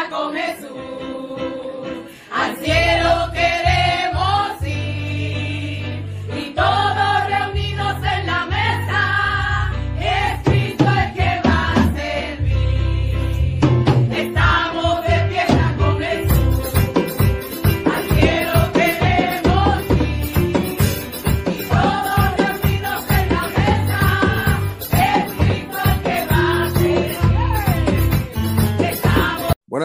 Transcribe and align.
fiesta 0.00 0.08
con 0.08 1.19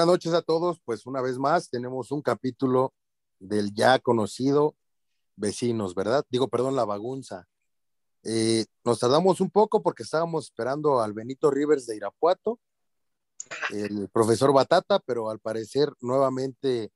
Noches 0.05 0.33
a 0.33 0.41
todos, 0.41 0.79
pues 0.85 1.05
una 1.05 1.21
vez 1.21 1.37
más 1.37 1.69
tenemos 1.69 2.11
un 2.11 2.21
capítulo 2.21 2.93
del 3.39 3.73
ya 3.73 3.99
conocido 3.99 4.75
Vecinos, 5.35 5.95
¿verdad? 5.95 6.25
Digo, 6.29 6.47
perdón, 6.47 6.75
La 6.75 6.85
Bagunza. 6.85 7.47
Eh, 8.23 8.65
nos 8.83 8.99
tardamos 8.99 9.41
un 9.41 9.51
poco 9.51 9.81
porque 9.81 10.03
estábamos 10.03 10.45
esperando 10.45 11.01
al 11.01 11.13
Benito 11.13 11.51
Rivers 11.51 11.85
de 11.87 11.97
Irapuato, 11.97 12.59
el 13.71 14.09
profesor 14.09 14.53
Batata, 14.53 14.99
pero 14.99 15.29
al 15.29 15.39
parecer 15.39 15.91
nuevamente, 16.01 16.91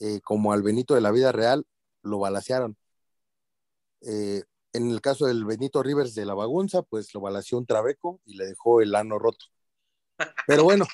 eh, 0.00 0.20
como 0.22 0.52
al 0.52 0.62
Benito 0.62 0.94
de 0.94 1.00
la 1.00 1.10
vida 1.10 1.32
real, 1.32 1.66
lo 2.02 2.18
balacearon. 2.18 2.76
Eh, 4.02 4.42
en 4.72 4.90
el 4.90 5.00
caso 5.00 5.26
del 5.26 5.44
Benito 5.44 5.82
Rivers 5.82 6.14
de 6.14 6.24
La 6.24 6.34
Bagunza, 6.34 6.82
pues 6.82 7.12
lo 7.14 7.20
balaceó 7.20 7.58
un 7.58 7.66
trabeco 7.66 8.20
y 8.24 8.36
le 8.36 8.46
dejó 8.46 8.80
el 8.80 8.94
ano 8.94 9.18
roto. 9.18 9.46
Pero 10.46 10.64
bueno, 10.64 10.86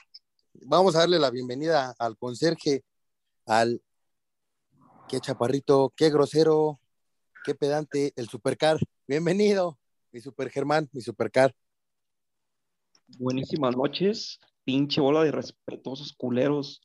vamos 0.63 0.95
a 0.97 1.01
darle 1.01 1.19
la 1.19 1.31
bienvenida 1.31 1.95
al 1.99 2.17
conserje, 2.17 2.85
al 3.47 3.83
qué 5.09 5.21
chaparrito, 5.21 5.93
qué 5.97 6.11
grosero, 6.11 6.81
qué 7.45 7.55
pedante, 7.55 8.13
el 8.17 8.29
supercar. 8.29 8.79
Bienvenido, 9.07 9.79
mi 10.13 10.21
super 10.21 10.51
Germán, 10.51 10.89
mi 10.93 11.01
supercar. 11.01 11.55
Buenísimas 13.19 13.77
noches, 13.77 14.41
pinche 14.65 15.01
bola 15.01 15.23
de 15.25 15.33
respetuosos 15.33 16.13
culeros. 16.13 16.83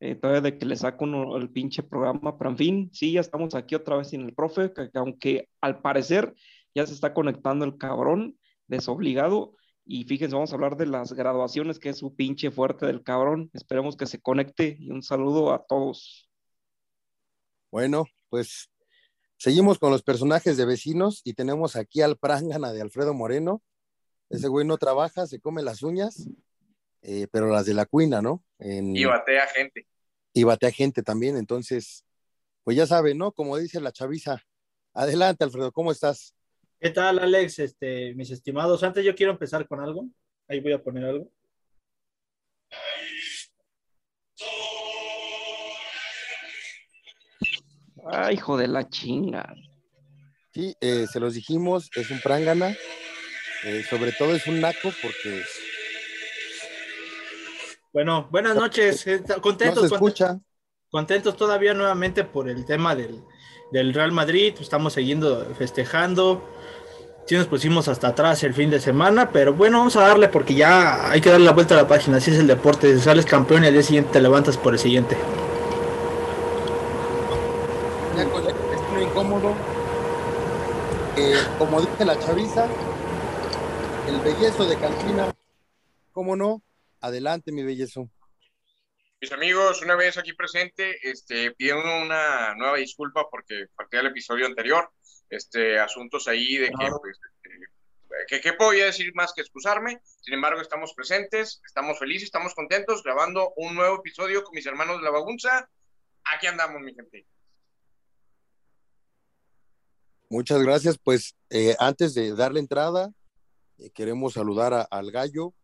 Eh, 0.00 0.16
todavía 0.16 0.40
de 0.40 0.58
que 0.58 0.66
le 0.66 0.74
saco 0.74 1.04
uno 1.04 1.36
el 1.36 1.50
pinche 1.50 1.82
programa, 1.82 2.36
pero 2.36 2.50
en 2.50 2.56
fin, 2.56 2.90
sí, 2.92 3.12
ya 3.12 3.20
estamos 3.20 3.54
aquí 3.54 3.76
otra 3.76 3.96
vez 3.96 4.08
sin 4.08 4.22
el 4.22 4.34
profe, 4.34 4.72
que, 4.72 4.90
que 4.90 4.98
aunque 4.98 5.48
al 5.60 5.80
parecer 5.80 6.34
ya 6.74 6.86
se 6.86 6.94
está 6.94 7.14
conectando 7.14 7.64
el 7.64 7.78
cabrón, 7.78 8.36
desobligado. 8.66 9.54
Y 9.84 10.04
fíjense, 10.04 10.34
vamos 10.34 10.52
a 10.52 10.54
hablar 10.54 10.76
de 10.76 10.86
las 10.86 11.12
graduaciones, 11.12 11.78
que 11.78 11.88
es 11.90 11.98
su 11.98 12.14
pinche 12.14 12.50
fuerte 12.50 12.86
del 12.86 13.02
cabrón. 13.02 13.50
Esperemos 13.52 13.96
que 13.96 14.06
se 14.06 14.20
conecte 14.20 14.76
y 14.78 14.90
un 14.90 15.02
saludo 15.02 15.52
a 15.52 15.64
todos. 15.66 16.28
Bueno, 17.70 18.04
pues 18.28 18.70
seguimos 19.36 19.78
con 19.78 19.90
los 19.90 20.02
personajes 20.02 20.56
de 20.56 20.66
vecinos 20.66 21.20
y 21.24 21.34
tenemos 21.34 21.74
aquí 21.76 22.00
al 22.02 22.16
prángana 22.16 22.72
de 22.72 22.82
Alfredo 22.82 23.14
Moreno. 23.14 23.62
Ese 24.30 24.48
güey 24.48 24.66
no 24.66 24.78
trabaja, 24.78 25.26
se 25.26 25.40
come 25.40 25.62
las 25.62 25.82
uñas, 25.82 26.26
eh, 27.02 27.26
pero 27.32 27.48
las 27.48 27.66
de 27.66 27.74
la 27.74 27.86
cuina, 27.86 28.22
¿no? 28.22 28.44
En- 28.58 28.96
Y 28.96 29.04
batea 29.04 29.46
gente. 29.48 29.86
y 30.32 30.44
batea 30.44 30.70
gente 30.70 31.02
también, 31.02 31.36
entonces, 31.36 32.04
pues 32.64 32.76
ya 32.76 32.86
sabe, 32.86 33.14
¿no? 33.14 33.32
Como 33.32 33.58
dice 33.58 33.80
la 33.80 33.92
chaviza. 33.92 34.42
Adelante, 34.94 35.44
Alfredo, 35.44 35.72
¿cómo 35.72 35.92
estás? 35.92 36.34
¿Qué 36.82 36.90
tal, 36.90 37.20
Alex? 37.20 37.60
Este, 37.60 38.12
mis 38.16 38.32
estimados, 38.32 38.82
antes 38.82 39.04
yo 39.04 39.14
quiero 39.14 39.30
empezar 39.30 39.68
con 39.68 39.78
algo. 39.78 40.04
Ahí 40.48 40.58
voy 40.58 40.72
a 40.72 40.82
poner 40.82 41.04
algo. 41.04 41.30
Ay, 48.10 48.34
hijo 48.34 48.56
de 48.56 48.66
la 48.66 48.88
chinga. 48.88 49.54
Sí, 50.52 50.74
eh, 50.80 51.06
se 51.06 51.20
los 51.20 51.34
dijimos, 51.34 51.88
es 51.94 52.10
un 52.10 52.18
prángana, 52.20 52.76
eh, 53.62 53.84
sobre 53.88 54.10
todo 54.10 54.34
es 54.34 54.44
un 54.48 54.60
naco 54.60 54.90
porque 55.00 55.40
Bueno, 57.92 58.28
buenas 58.32 58.56
noches. 58.56 59.06
eh, 59.06 59.22
no 59.28 59.40
Contentos, 59.40 59.40
se 59.40 59.40
contentos, 59.40 59.92
escucha. 59.92 60.40
contentos 60.90 61.36
todavía 61.36 61.74
nuevamente 61.74 62.24
por 62.24 62.48
el 62.48 62.66
tema 62.66 62.96
del, 62.96 63.22
del 63.72 63.92
Real 63.94 64.12
Madrid. 64.12 64.54
Estamos 64.60 64.92
siguiendo 64.92 65.46
festejando. 65.58 66.42
Sí 67.26 67.36
nos 67.36 67.46
pusimos 67.46 67.88
hasta 67.88 68.08
atrás 68.08 68.42
el 68.42 68.52
fin 68.52 68.68
de 68.68 68.80
semana, 68.80 69.30
pero 69.30 69.54
bueno, 69.54 69.78
vamos 69.78 69.96
a 69.96 70.02
darle 70.02 70.28
porque 70.28 70.54
ya 70.54 71.10
hay 71.10 71.20
que 71.20 71.30
darle 71.30 71.46
la 71.46 71.52
vuelta 71.52 71.74
a 71.74 71.82
la 71.82 71.88
página. 71.88 72.18
Así 72.18 72.30
es 72.30 72.38
el 72.38 72.46
deporte. 72.46 72.98
Sales 72.98 73.26
campeón 73.26 73.64
y 73.64 73.68
al 73.68 73.72
día 73.72 73.82
siguiente 73.82 74.12
te 74.12 74.20
levantas 74.20 74.56
por 74.56 74.74
el 74.74 74.78
siguiente. 74.78 75.16
Ya 78.16 78.28
con 78.28 78.44
el 78.96 79.02
incómodo. 79.02 79.54
Eh, 81.16 81.36
como 81.58 81.80
dice 81.80 82.04
la 82.04 82.18
chaviza, 82.18 82.66
el 84.08 84.20
bellezo 84.20 84.64
de 84.64 84.76
Cantina. 84.76 85.32
¿Cómo 86.12 86.36
no? 86.36 86.62
Adelante, 87.00 87.52
mi 87.52 87.62
bellezo. 87.62 88.08
Mis 89.22 89.30
amigos, 89.30 89.80
una 89.82 89.94
vez 89.94 90.18
aquí 90.18 90.32
presente, 90.32 90.98
este, 91.08 91.52
pido 91.52 91.78
una 91.78 92.56
nueva 92.56 92.76
disculpa 92.78 93.30
porque 93.30 93.66
falté 93.76 93.98
al 93.98 94.06
episodio 94.08 94.46
anterior. 94.46 94.90
Este, 95.30 95.78
asuntos 95.78 96.26
ahí 96.26 96.56
de 96.56 96.66
que, 96.66 96.72
Claro. 96.72 96.98
pues, 97.00 97.16
este, 97.36 97.50
que, 98.26 98.40
¿qué 98.40 98.52
podía 98.54 98.86
decir 98.86 99.12
más 99.14 99.32
que 99.32 99.42
excusarme? 99.42 100.00
Sin 100.22 100.34
embargo, 100.34 100.60
estamos 100.60 100.92
presentes, 100.92 101.62
estamos 101.64 102.00
felices, 102.00 102.24
estamos 102.24 102.52
contentos, 102.54 103.04
grabando 103.04 103.52
un 103.54 103.76
nuevo 103.76 103.98
episodio 104.00 104.42
con 104.42 104.56
mis 104.56 104.66
hermanos 104.66 104.98
de 104.98 105.04
la 105.04 105.10
bagunza. 105.10 105.70
Aquí 106.34 106.48
andamos, 106.48 106.82
mi 106.82 106.92
gente. 106.92 107.24
Muchas 110.30 110.60
gracias. 110.64 110.98
Pues 110.98 111.36
eh, 111.48 111.76
antes 111.78 112.12
de 112.14 112.34
darle 112.34 112.58
entrada, 112.58 113.12
eh, 113.78 113.88
queremos 113.94 114.32
saludar 114.32 114.74
a- 114.74 114.82
al 114.82 115.12
gallo. 115.12 115.54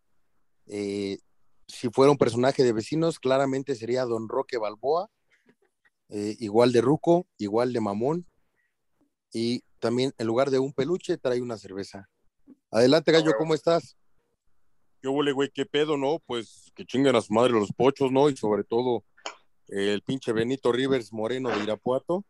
Eh, 0.69 1.19
si 1.68 1.90
fuera 1.90 2.10
un 2.10 2.18
personaje 2.18 2.64
de 2.64 2.72
vecinos, 2.72 3.18
claramente 3.18 3.76
sería 3.76 4.04
Don 4.04 4.28
Roque 4.28 4.58
Balboa, 4.58 5.10
eh, 6.08 6.36
igual 6.40 6.72
de 6.72 6.80
ruco, 6.80 7.26
igual 7.36 7.72
de 7.72 7.80
mamón. 7.80 8.26
Y 9.32 9.62
también 9.78 10.14
en 10.16 10.26
lugar 10.26 10.50
de 10.50 10.58
un 10.58 10.72
peluche, 10.72 11.18
trae 11.18 11.42
una 11.42 11.58
cerveza. 11.58 12.08
Adelante, 12.70 13.12
gallo, 13.12 13.32
¿cómo 13.38 13.54
estás? 13.54 13.96
¿Qué 15.00 15.08
huele, 15.08 15.32
güey? 15.32 15.50
¿Qué 15.50 15.66
pedo, 15.66 15.96
no? 15.96 16.20
Pues 16.26 16.72
que 16.74 16.84
chinguen 16.84 17.14
a 17.14 17.20
su 17.20 17.32
madre 17.32 17.52
los 17.52 17.72
pochos, 17.72 18.10
¿no? 18.10 18.30
Y 18.30 18.36
sobre 18.36 18.64
todo 18.64 19.04
eh, 19.68 19.92
el 19.92 20.02
pinche 20.02 20.32
Benito 20.32 20.72
Rivers 20.72 21.12
Moreno 21.12 21.50
de 21.50 21.62
Irapuato, 21.62 22.24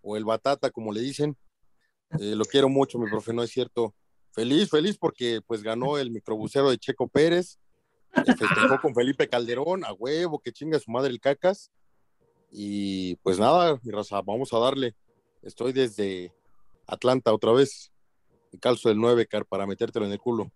o 0.00 0.16
el 0.16 0.24
Batata, 0.24 0.70
como 0.70 0.92
le 0.92 1.00
dicen. 1.00 1.36
Eh, 2.20 2.34
lo 2.34 2.44
quiero 2.44 2.68
mucho, 2.68 2.98
mi 2.98 3.10
profe, 3.10 3.32
no 3.32 3.42
es 3.42 3.50
cierto. 3.50 3.94
Feliz, 4.32 4.70
feliz 4.70 4.96
porque 4.96 5.40
pues 5.46 5.62
ganó 5.62 5.98
el 5.98 6.10
microbusero 6.10 6.70
de 6.70 6.78
Checo 6.78 7.08
Pérez, 7.08 7.58
eh, 8.14 8.34
festejó 8.36 8.80
con 8.80 8.94
Felipe 8.94 9.28
Calderón, 9.28 9.84
a 9.84 9.92
huevo, 9.92 10.38
que 10.38 10.52
chinga 10.52 10.78
su 10.78 10.90
madre 10.90 11.10
el 11.10 11.20
cacas. 11.20 11.70
Y 12.50 13.16
pues 13.16 13.38
nada, 13.38 13.78
mi 13.82 13.92
raza, 13.92 14.20
vamos 14.22 14.52
a 14.52 14.58
darle. 14.58 14.94
Estoy 15.42 15.72
desde 15.72 16.32
Atlanta 16.86 17.32
otra 17.32 17.52
vez. 17.52 17.92
Y 18.52 18.58
calzo 18.58 18.90
el 18.90 18.98
9, 18.98 19.26
car, 19.26 19.44
para 19.44 19.66
metértelo 19.66 20.06
en 20.06 20.12
el 20.12 20.18
culo. 20.18 20.50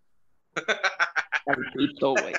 Güey. 2.00 2.34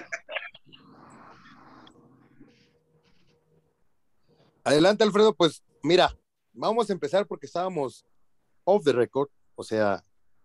Adelante, 4.63 5.03
Alfredo, 5.03 5.35
pues 5.35 5.61
mira, 5.83 6.17
vamos 6.53 6.89
a 6.89 6.93
empezar 6.93 7.27
porque 7.27 7.45
estábamos 7.45 8.05
off 8.63 8.83
the 8.85 8.93
record, 8.93 9.29
o 9.55 9.63
sea, 9.63 10.03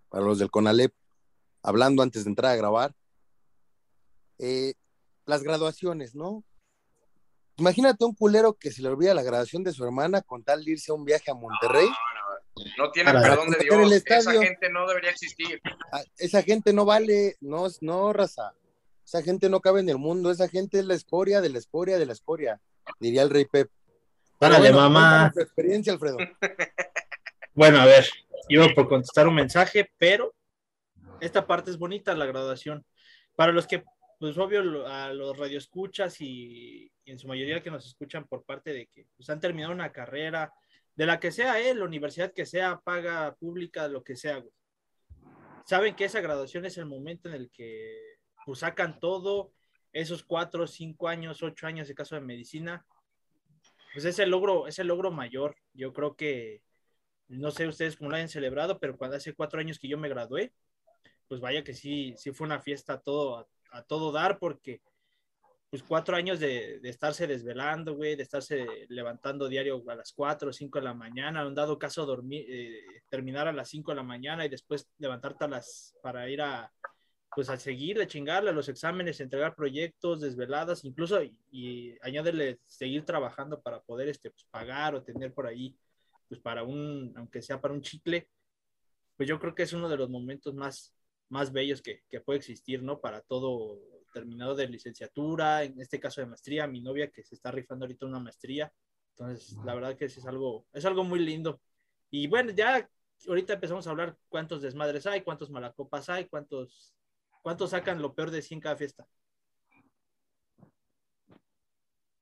para 0.08 0.24
los 0.24 0.38
del 0.38 0.50
CONALEP, 0.50 0.92
hablando 1.62 2.02
antes 2.02 2.24
de 2.24 2.30
entrar 2.30 2.52
a 2.52 2.56
grabar. 2.56 2.94
Eh, 4.38 4.74
las 5.26 5.42
graduaciones, 5.42 6.14
¿no? 6.14 6.44
Imagínate 7.56 8.04
un 8.04 8.14
culero 8.14 8.54
que 8.54 8.70
se 8.70 8.82
le 8.82 8.88
olvida 8.88 9.14
la 9.14 9.22
graduación 9.22 9.64
de 9.64 9.72
su 9.72 9.84
hermana 9.84 10.22
con 10.22 10.44
tal 10.44 10.64
de 10.64 10.72
irse 10.72 10.92
a 10.92 10.94
un 10.94 11.04
viaje 11.04 11.30
a 11.30 11.34
Monterrey. 11.34 11.88
No 12.76 12.90
tiene 12.90 13.12
Para 13.12 13.22
perdón 13.22 13.50
de 13.50 13.58
Dios. 13.58 14.02
Esa 14.06 14.32
gente 14.32 14.70
no 14.70 14.86
debería 14.86 15.10
existir. 15.10 15.60
Ah, 15.92 16.02
Esa 16.16 16.42
gente 16.42 16.72
no 16.72 16.84
vale, 16.84 17.36
no, 17.40 17.66
no, 17.80 18.12
raza. 18.12 18.52
Esa 19.04 19.22
gente 19.22 19.48
no 19.48 19.60
cabe 19.60 19.80
en 19.80 19.88
el 19.88 19.98
mundo, 19.98 20.30
esa 20.30 20.48
gente 20.48 20.78
es 20.78 20.84
la 20.84 20.94
escoria 20.94 21.40
de 21.40 21.48
la 21.48 21.58
escoria 21.58 21.98
de 21.98 22.04
la 22.04 22.12
escoria, 22.12 22.60
diría 23.00 23.22
el 23.22 23.30
rey 23.30 23.46
Pep. 23.46 23.70
Párale, 24.38 24.70
bueno, 24.70 24.76
mamá. 24.76 25.30
tu 25.32 25.40
experiencia, 25.40 25.92
Alfredo. 25.92 26.18
Bueno, 27.54 27.80
a 27.80 27.86
ver, 27.86 28.06
iba 28.48 28.68
por 28.68 28.88
contestar 28.88 29.26
un 29.26 29.34
mensaje, 29.34 29.90
pero 29.98 30.32
esta 31.20 31.44
parte 31.44 31.72
es 31.72 31.76
bonita, 31.76 32.14
la 32.14 32.24
graduación. 32.24 32.86
Para 33.34 33.50
los 33.50 33.66
que, 33.66 33.82
pues 34.18 34.36
obvio, 34.36 34.86
a 34.86 35.12
los 35.12 35.36
radioescuchas 35.36 36.20
y, 36.20 36.90
y 37.04 37.10
en 37.10 37.18
su 37.18 37.28
mayoría 37.28 37.62
que 37.62 37.70
nos 37.70 37.86
escuchan 37.86 38.26
por 38.26 38.44
parte 38.44 38.72
de 38.72 38.86
que 38.86 39.06
pues, 39.16 39.30
han 39.30 39.40
terminado 39.40 39.72
una 39.72 39.92
carrera, 39.92 40.52
de 40.98 41.06
la 41.06 41.20
que 41.20 41.30
sea, 41.30 41.60
eh, 41.60 41.74
la 41.74 41.84
universidad 41.84 42.32
que 42.32 42.44
sea, 42.44 42.80
paga, 42.80 43.36
pública, 43.36 43.86
lo 43.86 44.02
que 44.02 44.16
sea. 44.16 44.44
Saben 45.64 45.94
que 45.94 46.06
esa 46.06 46.20
graduación 46.20 46.64
es 46.64 46.76
el 46.76 46.86
momento 46.86 47.28
en 47.28 47.36
el 47.36 47.50
que 47.50 48.18
pues 48.44 48.60
sacan 48.60 48.98
todo, 48.98 49.52
esos 49.92 50.24
cuatro, 50.24 50.66
cinco 50.66 51.06
años, 51.06 51.42
ocho 51.42 51.66
años 51.66 51.86
de 51.86 51.94
caso 51.94 52.16
de 52.16 52.20
medicina, 52.20 52.84
pues 53.92 54.04
ese 54.04 54.26
logro, 54.26 54.66
ese 54.66 54.82
logro 54.82 55.12
mayor. 55.12 55.56
Yo 55.72 55.92
creo 55.92 56.16
que, 56.16 56.62
no 57.28 57.50
sé 57.52 57.68
ustedes 57.68 57.96
cómo 57.96 58.10
lo 58.10 58.16
hayan 58.16 58.28
celebrado, 58.28 58.80
pero 58.80 58.96
cuando 58.96 59.16
hace 59.16 59.34
cuatro 59.34 59.60
años 59.60 59.78
que 59.78 59.88
yo 59.88 59.98
me 59.98 60.08
gradué, 60.08 60.52
pues 61.28 61.40
vaya 61.40 61.62
que 61.62 61.74
sí, 61.74 62.14
sí 62.16 62.32
fue 62.32 62.46
una 62.46 62.60
fiesta 62.60 63.00
todo, 63.00 63.48
a, 63.70 63.78
a 63.78 63.82
todo 63.82 64.12
dar, 64.12 64.38
porque 64.38 64.80
pues 65.70 65.82
cuatro 65.82 66.16
años 66.16 66.40
de, 66.40 66.80
de 66.80 66.88
estarse 66.88 67.26
desvelando, 67.26 67.94
güey, 67.94 68.16
de 68.16 68.22
estarse 68.22 68.66
levantando 68.88 69.48
diario 69.48 69.82
a 69.88 69.94
las 69.94 70.12
cuatro 70.12 70.48
o 70.48 70.52
cinco 70.52 70.78
de 70.78 70.86
la 70.86 70.94
mañana, 70.94 71.46
un 71.46 71.54
dado 71.54 71.78
caso 71.78 72.06
dormir, 72.06 72.46
eh, 72.48 73.02
terminar 73.10 73.48
a 73.48 73.52
las 73.52 73.68
cinco 73.68 73.90
de 73.90 73.96
la 73.96 74.02
mañana 74.02 74.46
y 74.46 74.48
después 74.48 74.88
levantarte 74.98 75.44
a 75.44 75.48
las, 75.48 75.94
para 76.02 76.28
ir 76.30 76.40
a, 76.40 76.72
pues 77.34 77.50
a 77.50 77.58
seguir, 77.58 77.98
de 77.98 78.06
chingarle 78.06 78.48
a 78.50 78.54
los 78.54 78.70
exámenes, 78.70 79.20
entregar 79.20 79.54
proyectos, 79.54 80.22
desveladas, 80.22 80.84
incluso, 80.84 81.22
y, 81.22 81.38
y 81.50 81.98
añadirle 82.00 82.60
seguir 82.66 83.04
trabajando 83.04 83.60
para 83.60 83.82
poder, 83.82 84.08
este, 84.08 84.30
pues, 84.30 84.44
pagar 84.50 84.94
o 84.94 85.02
tener 85.02 85.34
por 85.34 85.46
ahí, 85.46 85.76
pues 86.28 86.40
para 86.40 86.62
un, 86.62 87.12
aunque 87.14 87.42
sea 87.42 87.60
para 87.60 87.74
un 87.74 87.82
chicle, 87.82 88.28
pues 89.16 89.28
yo 89.28 89.38
creo 89.38 89.54
que 89.54 89.64
es 89.64 89.72
uno 89.74 89.88
de 89.88 89.98
los 89.98 90.08
momentos 90.08 90.54
más, 90.54 90.94
más 91.28 91.52
bellos 91.52 91.82
que, 91.82 92.02
que 92.08 92.20
puede 92.20 92.38
existir, 92.38 92.82
¿no? 92.82 93.00
Para 93.00 93.20
todo 93.20 93.78
terminado 94.12 94.54
de 94.54 94.68
licenciatura, 94.68 95.64
en 95.64 95.80
este 95.80 96.00
caso 96.00 96.20
de 96.20 96.26
maestría, 96.26 96.66
mi 96.66 96.80
novia 96.80 97.10
que 97.10 97.22
se 97.22 97.34
está 97.34 97.50
rifando 97.50 97.84
ahorita 97.84 98.06
una 98.06 98.20
maestría. 98.20 98.72
Entonces, 99.10 99.56
la 99.64 99.74
verdad 99.74 99.96
que 99.96 100.06
es 100.06 100.26
algo, 100.26 100.66
es 100.72 100.84
algo 100.84 101.04
muy 101.04 101.20
lindo. 101.20 101.60
Y 102.10 102.26
bueno, 102.26 102.52
ya 102.52 102.88
ahorita 103.26 103.54
empezamos 103.54 103.86
a 103.86 103.90
hablar 103.90 104.16
cuántos 104.28 104.62
desmadres 104.62 105.06
hay, 105.06 105.22
cuántos 105.22 105.50
malacopas 105.50 106.08
hay, 106.08 106.26
cuántos, 106.26 106.94
cuántos 107.42 107.70
sacan 107.70 108.00
lo 108.00 108.14
peor 108.14 108.30
de 108.30 108.42
100 108.42 108.60
cada 108.60 108.76
fiesta. 108.76 109.06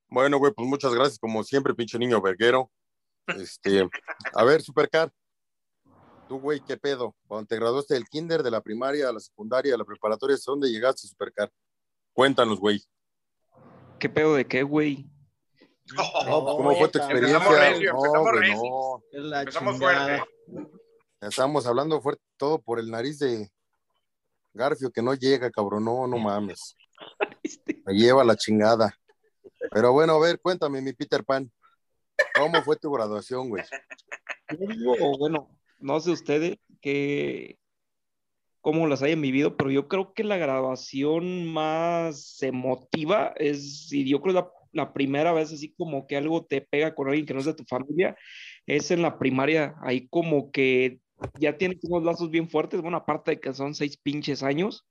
Bueno, 0.08 0.38
güey, 0.38 0.52
pues 0.52 0.68
muchas 0.68 0.94
gracias, 0.94 1.18
como 1.18 1.42
siempre, 1.42 1.74
pinche 1.74 1.98
niño 1.98 2.20
verguero. 2.20 2.70
Este, 3.26 3.88
a 4.34 4.44
ver, 4.44 4.62
Supercar, 4.62 5.12
tú, 6.28 6.40
güey, 6.40 6.60
¿qué 6.60 6.76
pedo? 6.76 7.14
Cuando 7.26 7.46
te 7.46 7.56
graduaste 7.56 7.94
del 7.94 8.08
kinder, 8.08 8.42
de 8.42 8.50
la 8.50 8.60
primaria, 8.60 9.08
a 9.08 9.12
la 9.12 9.20
secundaria, 9.20 9.74
a 9.74 9.78
la 9.78 9.84
preparatoria, 9.84 10.34
¿hasta 10.34 10.52
dónde 10.52 10.70
llegaste, 10.70 11.06
Supercar? 11.06 11.50
Cuéntanos, 12.12 12.58
güey. 12.58 12.82
¿Qué 13.98 14.08
pedo 14.08 14.34
de 14.34 14.46
qué, 14.46 14.62
güey? 14.62 15.08
No, 15.94 16.02
pues, 16.12 16.56
¿Cómo 16.56 16.76
fue 16.76 16.88
tu 16.88 16.98
experiencia? 16.98 17.36
Empezamos 17.36 17.60
recio, 17.60 17.92
no, 17.92 17.98
empezamos 17.98 18.30
güey, 18.32 18.40
recio. 18.40 18.62
no. 19.12 19.38
Empezamos 19.38 19.78
fuerte. 19.78 20.22
Estamos 21.20 21.66
hablando 21.66 22.00
fuerte 22.00 22.22
todo 22.36 22.60
por 22.60 22.78
el 22.78 22.90
nariz 22.90 23.18
de 23.18 23.50
Garfio, 24.52 24.90
que 24.90 25.02
no 25.02 25.14
llega, 25.14 25.50
cabrón. 25.50 25.84
No, 25.84 26.06
no 26.06 26.18
mames. 26.18 26.76
Me 27.84 27.94
lleva 27.94 28.24
la 28.24 28.36
chingada. 28.36 28.94
Pero 29.70 29.92
bueno, 29.92 30.14
a 30.14 30.20
ver, 30.20 30.40
cuéntame, 30.40 30.80
mi 30.80 30.92
Peter 30.92 31.24
Pan. 31.24 31.50
¿Cómo 32.34 32.62
fue 32.62 32.76
tu 32.76 32.90
graduación, 32.90 33.48
güey? 33.48 33.64
Yo 34.50 34.66
digo, 34.68 35.18
bueno, 35.18 35.56
no 35.78 36.00
sé 36.00 36.10
ustedes 36.10 36.58
que 36.80 37.58
cómo 38.60 38.86
las 38.88 39.02
hayan 39.02 39.20
vivido, 39.20 39.56
pero 39.56 39.70
yo 39.70 39.88
creo 39.88 40.12
que 40.12 40.24
la 40.24 40.36
graduación 40.36 41.46
más 41.46 42.42
emotiva 42.42 43.32
es, 43.36 43.92
y 43.92 44.08
yo 44.08 44.20
creo 44.20 44.34
la, 44.34 44.50
la 44.72 44.92
primera 44.92 45.32
vez 45.32 45.52
así 45.52 45.72
como 45.74 46.06
que 46.06 46.16
algo 46.16 46.44
te 46.44 46.60
pega 46.60 46.94
con 46.94 47.08
alguien 47.08 47.26
que 47.26 47.34
no 47.34 47.40
es 47.40 47.46
de 47.46 47.54
tu 47.54 47.64
familia, 47.64 48.16
es 48.66 48.90
en 48.90 49.02
la 49.02 49.18
primaria, 49.18 49.76
ahí 49.82 50.08
como 50.08 50.50
que 50.50 51.00
ya 51.38 51.56
tienes 51.56 51.78
unos 51.84 52.04
lazos 52.04 52.30
bien 52.30 52.50
fuertes, 52.50 52.82
bueno, 52.82 52.96
aparte 52.96 53.32
de 53.32 53.40
que 53.40 53.54
son 53.54 53.74
seis 53.74 53.96
pinches 53.96 54.42
años, 54.42 54.84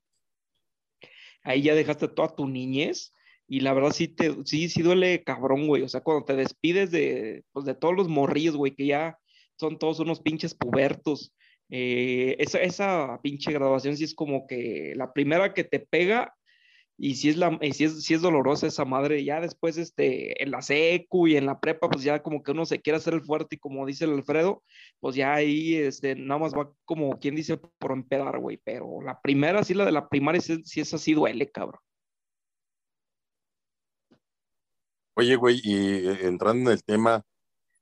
ahí 1.44 1.62
ya 1.62 1.76
dejaste 1.76 2.08
toda 2.08 2.36
tu 2.36 2.48
niñez. 2.48 3.14
Y 3.48 3.60
la 3.60 3.74
verdad 3.74 3.92
sí 3.92 4.08
te, 4.08 4.36
sí, 4.46 4.70
sí 4.70 4.82
duele 4.82 5.24
cabrón, 5.24 5.68
güey. 5.68 5.84
O 5.84 5.88
sea, 5.90 6.02
cuando 6.02 6.26
te 6.26 6.36
despides 6.36 6.90
de, 6.92 7.44
pues, 7.52 7.66
de 7.66 7.76
todos 7.76 7.96
los 7.96 8.08
morrillos, 8.08 8.56
güey, 8.56 8.74
que 8.76 8.88
ya 8.88 9.20
son 9.58 9.78
todos 9.80 10.00
unos 10.00 10.20
pinches 10.22 10.54
pubertos. 10.54 11.34
Eh, 11.70 12.36
esa, 12.40 12.60
esa 12.62 13.20
pinche 13.22 13.52
graduación 13.52 13.98
sí 13.98 14.04
es 14.04 14.14
como 14.14 14.48
que 14.48 14.94
la 14.96 15.14
primera 15.14 15.54
que 15.54 15.64
te 15.64 15.80
pega 15.80 16.34
y 16.98 17.16
sí 17.16 17.30
es, 17.30 17.38
la, 17.38 17.58
es, 17.62 17.82
es 17.82 18.22
dolorosa 18.22 18.68
esa 18.68 18.86
madre. 18.86 19.24
Ya 19.24 19.42
después, 19.42 19.78
este, 19.78 20.42
en 20.42 20.52
la 20.52 20.62
secu 20.62 21.28
y 21.28 21.36
en 21.36 21.46
la 21.46 21.60
prepa, 21.60 21.90
pues 21.90 22.04
ya 22.04 22.22
como 22.24 22.42
que 22.42 22.52
uno 22.52 22.66
se 22.66 22.82
quiere 22.82 22.98
hacer 22.98 23.14
el 23.14 23.24
fuerte 23.24 23.56
y 23.56 23.60
como 23.60 23.86
dice 23.86 24.06
el 24.06 24.14
Alfredo, 24.14 24.64
pues 25.00 25.16
ya 25.16 25.34
ahí, 25.34 25.76
este, 25.76 26.16
nada 26.16 26.40
más 26.40 26.54
va 26.54 26.72
como 26.86 27.20
quien 27.20 27.36
dice 27.36 27.58
por 27.58 27.92
empedar, 27.92 28.40
güey. 28.40 28.58
Pero 28.64 29.02
la 29.02 29.20
primera, 29.22 29.64
sí, 29.64 29.74
la 29.74 29.86
de 29.86 29.92
la 29.92 30.08
primaria, 30.08 30.42
sí, 30.42 30.64
sí 30.64 30.80
esa 30.82 30.98
sí 30.98 31.14
duele, 31.14 31.52
cabrón. 31.52 31.82
Oye, 35.18 35.36
güey, 35.38 35.62
y 35.64 36.08
eh, 36.08 36.18
entrando 36.24 36.70
en 36.70 36.78
el 36.78 36.84
tema, 36.84 37.24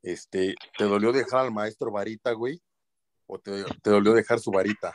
este, 0.04 0.56
¿te 0.78 0.84
dolió 0.84 1.12
dejar 1.12 1.46
al 1.46 1.52
maestro 1.52 1.92
varita, 1.92 2.34
güey? 2.34 2.62
¿O 3.26 3.40
te, 3.40 3.64
te 3.82 3.90
dolió 3.90 4.14
dejar 4.14 4.40
su 4.40 4.52
varita? 4.52 4.94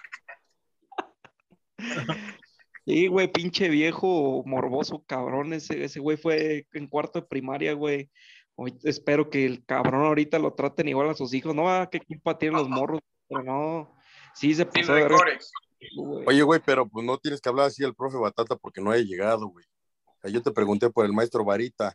Sí, 2.84 3.06
güey, 3.06 3.30
pinche 3.30 3.68
viejo 3.68 4.42
morboso, 4.46 5.04
cabrón. 5.06 5.52
Ese, 5.52 5.84
ese 5.84 6.00
güey 6.00 6.16
fue 6.16 6.66
en 6.72 6.86
cuarto 6.86 7.20
de 7.20 7.26
primaria, 7.26 7.74
güey. 7.74 8.10
Hoy 8.54 8.78
espero 8.82 9.30
que 9.30 9.44
el 9.44 9.64
cabrón 9.64 10.06
ahorita 10.06 10.38
lo 10.38 10.54
traten 10.54 10.88
igual 10.88 11.10
a 11.10 11.14
sus 11.14 11.34
hijos. 11.34 11.54
No, 11.54 11.68
ah, 11.70 11.88
qué 11.90 12.00
culpa 12.00 12.38
tienen 12.38 12.58
los 12.58 12.68
morros, 12.68 13.00
pero 13.28 13.42
no. 13.42 13.94
Sí, 14.34 14.54
se 14.54 14.64
pasó 14.64 14.94
de 14.94 15.06
güey. 15.06 16.24
Oye, 16.26 16.42
güey, 16.42 16.60
pero 16.64 16.88
pues 16.88 17.04
no 17.04 17.18
tienes 17.18 17.40
que 17.40 17.48
hablar 17.48 17.66
así 17.66 17.84
al 17.84 17.94
profe 17.94 18.16
Batata 18.16 18.56
porque 18.56 18.80
no 18.80 18.90
haya 18.90 19.04
llegado, 19.04 19.48
güey. 19.48 19.64
O 20.06 20.20
sea, 20.22 20.30
yo 20.30 20.42
te 20.42 20.50
pregunté 20.50 20.90
por 20.90 21.04
el 21.04 21.12
maestro 21.12 21.44
varita. 21.44 21.94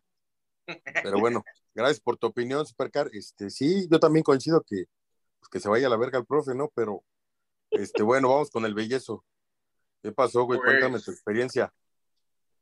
Pero 0.65 1.19
bueno, 1.19 1.43
gracias 1.73 1.99
por 1.99 2.17
tu 2.17 2.27
opinión, 2.27 2.65
Supercar. 2.65 3.09
Este, 3.13 3.49
sí, 3.49 3.87
yo 3.89 3.99
también 3.99 4.23
coincido 4.23 4.61
que, 4.61 4.85
pues, 5.39 5.49
que 5.49 5.59
se 5.59 5.69
vaya 5.69 5.87
a 5.87 5.89
la 5.89 5.97
verga 5.97 6.19
el 6.19 6.25
profe, 6.25 6.55
¿no? 6.55 6.71
Pero, 6.75 7.03
este, 7.71 8.03
bueno, 8.03 8.29
vamos 8.29 8.49
con 8.49 8.65
el 8.65 8.73
bellezo. 8.73 9.23
¿Qué 10.01 10.11
pasó, 10.11 10.43
güey? 10.43 10.59
Pues- 10.59 10.71
Cuéntame 10.71 10.99
tu 10.99 11.11
experiencia. 11.11 11.73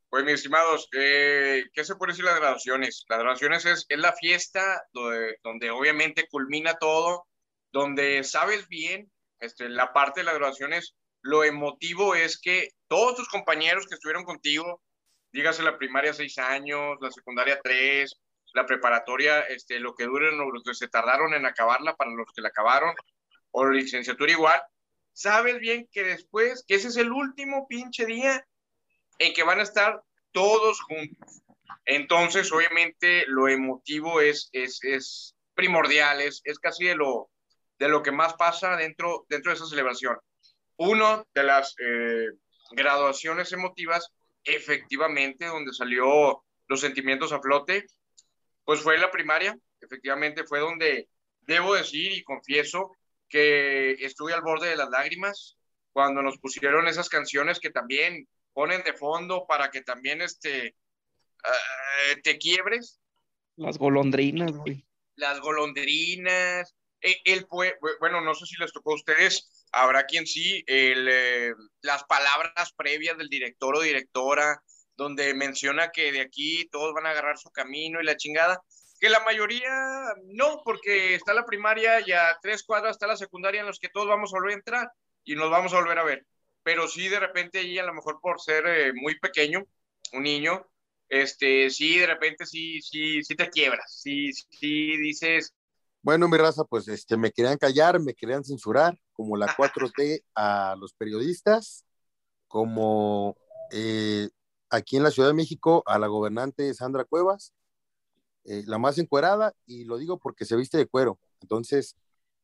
Pues, 0.10 0.26
mis 0.26 0.34
estimados, 0.36 0.90
eh, 0.94 1.64
¿qué 1.74 1.86
se 1.86 1.96
puede 1.96 2.12
decir 2.12 2.26
de 2.26 2.32
las 2.32 2.40
graduaciones? 2.42 3.06
Las 3.08 3.20
graduaciones 3.20 3.66
es, 3.66 3.86
es 3.88 3.98
la 3.98 4.12
fiesta 4.14 4.84
donde, 4.92 5.38
donde 5.42 5.72
obviamente 5.72 6.28
culmina 6.30 6.74
todo, 6.74 7.28
donde 7.72 8.24
sabes 8.26 8.68
bien, 8.68 9.10
este, 9.40 9.70
la 9.70 9.94
parte 9.94 10.20
de 10.20 10.26
las 10.26 10.36
graduaciones, 10.36 10.96
lo 11.22 11.44
emotivo 11.46 12.14
es 12.14 12.40
que 12.40 12.70
todos 12.88 13.16
tus 13.16 13.30
compañeros 13.30 13.88
que 13.88 13.96
estuvieron 13.96 14.26
contigo, 14.26 14.82
dígase 15.32 15.64
la 15.64 15.78
primaria 15.78 16.14
seis 16.14 16.38
años, 16.38 16.98
la 17.00 17.10
secundaria 17.10 17.60
tres, 17.64 18.14
la 18.54 18.66
preparatoria, 18.66 19.42
este, 19.42 19.80
lo 19.80 19.94
que 19.96 20.06
duren 20.06 20.40
o 20.40 20.52
lo 20.52 20.62
que 20.62 20.74
se 20.74 20.88
tardaron 20.88 21.34
en 21.34 21.46
acabarla 21.46 21.96
para 21.96 22.12
los 22.12 22.28
que 22.36 22.42
la 22.42 22.50
acabaron, 22.50 22.94
o 23.52 23.66
la 23.66 23.74
licenciatura 23.74 24.32
igual, 24.32 24.62
sabes 25.14 25.60
bien 25.60 25.88
que 25.92 26.04
después, 26.04 26.64
que 26.68 26.76
ese 26.76 26.90
es 26.90 26.98
el 26.98 27.12
último 27.12 27.68
pinche 27.68 28.06
día 28.06 28.46
en 29.20 29.34
que 29.34 29.44
van 29.44 29.60
a 29.60 29.64
estar 29.64 30.02
todos 30.32 30.82
juntos. 30.82 31.42
Entonces, 31.86 32.52
obviamente, 32.52 33.26
lo 33.28 33.48
emotivo 33.48 34.22
es, 34.22 34.50
es, 34.54 34.84
es 34.84 35.36
primordial, 35.54 36.22
es, 36.22 36.42
es 36.44 36.60
casi 36.60 36.86
de 36.86 36.96
lo, 36.96 37.30
de 37.80 37.90
lo 37.90 38.04
que 38.04 38.12
más 38.12 38.34
pasa 38.36 38.76
dentro, 38.78 39.26
dentro 39.30 39.52
de 39.52 39.58
esa 39.58 39.66
celebración. 39.66 40.18
Uno 40.78 41.26
de 41.34 41.44
las 41.44 41.76
eh, 41.80 42.28
graduaciones 42.72 43.52
emotivas, 43.52 44.10
efectivamente, 44.44 45.46
donde 45.46 45.74
salió 45.74 46.44
los 46.68 46.80
sentimientos 46.80 47.32
a 47.34 47.42
flote, 47.42 47.86
pues 48.64 48.82
fue 48.82 48.98
la 48.98 49.12
primaria, 49.12 49.58
efectivamente 49.80 50.44
fue 50.46 50.60
donde 50.60 51.10
debo 51.42 51.74
decir 51.74 52.12
y 52.12 52.24
confieso 52.24 52.96
que 53.28 53.92
estuve 54.04 54.34
al 54.34 54.42
borde 54.42 54.70
de 54.70 54.76
las 54.76 54.90
lágrimas 54.90 55.58
cuando 55.92 56.22
nos 56.22 56.38
pusieron 56.38 56.88
esas 56.88 57.10
canciones 57.10 57.60
que 57.60 57.70
también 57.70 58.28
ponen 58.54 58.84
de 58.84 58.94
fondo 58.94 59.46
para 59.48 59.72
que 59.72 59.82
también 59.82 60.22
este, 60.22 60.68
eh, 60.68 62.16
te 62.24 62.38
quiebres, 62.38 63.00
Las 63.56 63.78
golondrinas, 63.78 64.52
güey. 64.52 64.86
las 65.16 65.40
golondrinas, 65.40 66.76
el, 67.00 67.16
el 67.26 67.48
pue- 67.48 67.78
bueno, 68.00 68.22
no 68.22 68.34
sé 68.36 68.46
si 68.46 68.56
les 68.58 68.72
tocó 68.72 68.92
a 68.92 68.96
ustedes, 68.96 69.66
habrá 69.72 70.06
quien 70.06 70.28
sí, 70.28 70.64
el, 70.68 71.08
eh, 71.10 71.54
las 71.82 72.04
palabras 72.04 72.74
previas 72.76 73.18
del 73.18 73.30
director 73.30 73.76
o 73.76 73.82
directora, 73.82 74.62
donde 74.96 75.34
menciona 75.34 75.90
que 75.90 76.12
de 76.12 76.22
aquí 76.22 76.68
todos 76.72 76.94
van 76.94 77.06
a 77.06 77.12
agarrar 77.12 77.38
su 77.38 77.50
camino 77.50 78.02
y 78.02 78.06
la 78.06 78.18
chingada, 78.18 78.62
que 79.00 79.10
la 79.10 79.20
mayoría 79.22 80.14
no, 80.26 80.62
porque 80.64 81.16
está 81.16 81.34
la 81.34 81.46
primaria 81.46 82.02
y 82.06 82.12
a 82.12 82.38
tres 82.42 82.64
cuadras 82.64 82.92
está 82.92 83.08
la 83.08 83.18
secundaria 83.18 83.62
en 83.62 83.68
los 83.68 83.80
que 83.80 83.90
todos 83.90 84.08
vamos 84.08 84.32
a 84.32 84.38
volver 84.38 84.54
a 84.54 84.58
entrar 84.58 84.92
y 85.24 85.36
nos 85.36 85.50
vamos 85.50 85.74
a 85.74 85.78
volver 85.80 85.98
a 85.98 86.04
ver. 86.04 86.26
Pero 86.64 86.88
sí, 86.88 87.10
de 87.10 87.20
repente, 87.20 87.60
ahí 87.60 87.80
a 87.80 87.84
lo 87.84 87.94
mejor 87.94 88.20
por 88.22 88.40
ser 88.40 88.66
eh, 88.68 88.94
muy 88.94 89.20
pequeño, 89.20 89.66
un 90.14 90.24
niño, 90.24 90.68
este, 91.10 91.70
sí, 91.70 91.98
de 91.98 92.08
repente 92.08 92.46
sí, 92.46 92.80
sí, 92.82 93.24
sí 93.24 93.36
te 93.36 93.50
quiebras, 93.50 94.00
sí, 94.02 94.32
sí 94.34 94.98
dices, 94.98 95.54
Bueno, 96.02 96.28
mi 96.30 96.38
raza, 96.38 96.64
pues 96.64 96.88
este, 96.88 97.18
me 97.18 97.32
querían 97.32 97.58
callar, 97.58 98.00
me 98.00 98.14
querían 98.14 98.44
censurar, 98.44 98.98
como 99.12 99.36
la 99.36 99.48
4T 99.58 100.24
a 100.36 100.76
los 100.80 100.94
periodistas, 100.94 101.86
como 102.48 103.36
eh, 103.72 104.30
aquí 104.72 104.98
en 104.98 105.04
la 105.04 105.12
Ciudad 105.12 105.30
de 105.30 105.36
México 105.36 105.84
a 105.86 106.00
la 106.00 106.08
gobernante 106.08 106.74
Sandra 106.74 107.04
Cuevas, 107.04 107.54
eh, 108.46 108.64
la 108.66 108.80
más 108.80 108.98
encuerada, 108.98 109.54
y 109.66 109.84
lo 109.84 109.98
digo 109.98 110.18
porque 110.18 110.46
se 110.46 110.56
viste 110.56 110.78
de 110.78 110.88
cuero. 110.88 111.20
Entonces, 111.42 111.96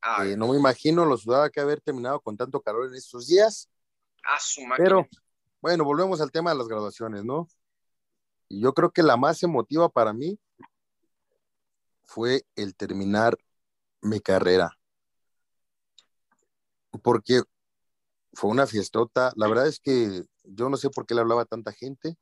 Ay, 0.01 0.34
eh, 0.34 0.38
no 0.38 0.50
me 0.50 0.57
imagino 0.57 1.05
lo 1.05 1.17
sudada 1.17 1.50
que 1.50 1.60
haber 1.60 1.81
terminado 1.81 2.19
con 2.19 2.38
tanto 2.38 2.62
calor 2.62 2.88
en 2.88 2.96
estos 2.96 3.27
días, 3.27 3.69
a 4.24 4.39
su 4.39 4.62
máquina. 4.62 4.77
pero 4.77 5.07
bueno, 5.62 5.86
volvemos 5.86 6.22
al 6.22 6.31
tema 6.31 6.51
de 6.51 6.57
las 6.57 6.67
graduaciones, 6.67 7.24
¿no? 7.24 7.48
Y 8.50 8.62
yo 8.62 8.74
creo 8.74 8.91
que 8.91 9.03
la 9.03 9.17
más 9.17 9.41
emotiva 9.41 9.89
para 9.89 10.13
mí 10.13 10.39
fue 12.05 12.46
el 12.55 12.75
terminar 12.75 13.38
mi 14.01 14.19
carrera. 14.19 14.77
Porque 17.01 17.41
fue 18.34 18.50
una 18.50 18.67
fiestota. 18.67 19.34
La 19.36 19.48
verdad 19.48 19.67
es 19.67 19.79
que 19.79 20.24
yo 20.48 20.70
no 20.70 20.77
sé 20.77 20.89
por 20.89 21.06
qué 21.06 21.13
le 21.13 21.22
hablaba 21.22 21.44
a 21.44 21.46
tanta 21.46 21.72
gente, 21.72 22.18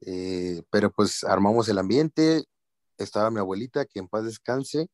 eh, 0.00 0.62
pero 0.70 0.90
pues 0.90 1.24
armamos 1.24 1.68
el 1.68 1.78
ambiente. 1.78 2.44
Estaba 2.98 3.30
mi 3.30 3.40
abuelita, 3.40 3.86
que 3.86 3.98
en 3.98 4.08
paz 4.08 4.24
descanse, 4.24 4.88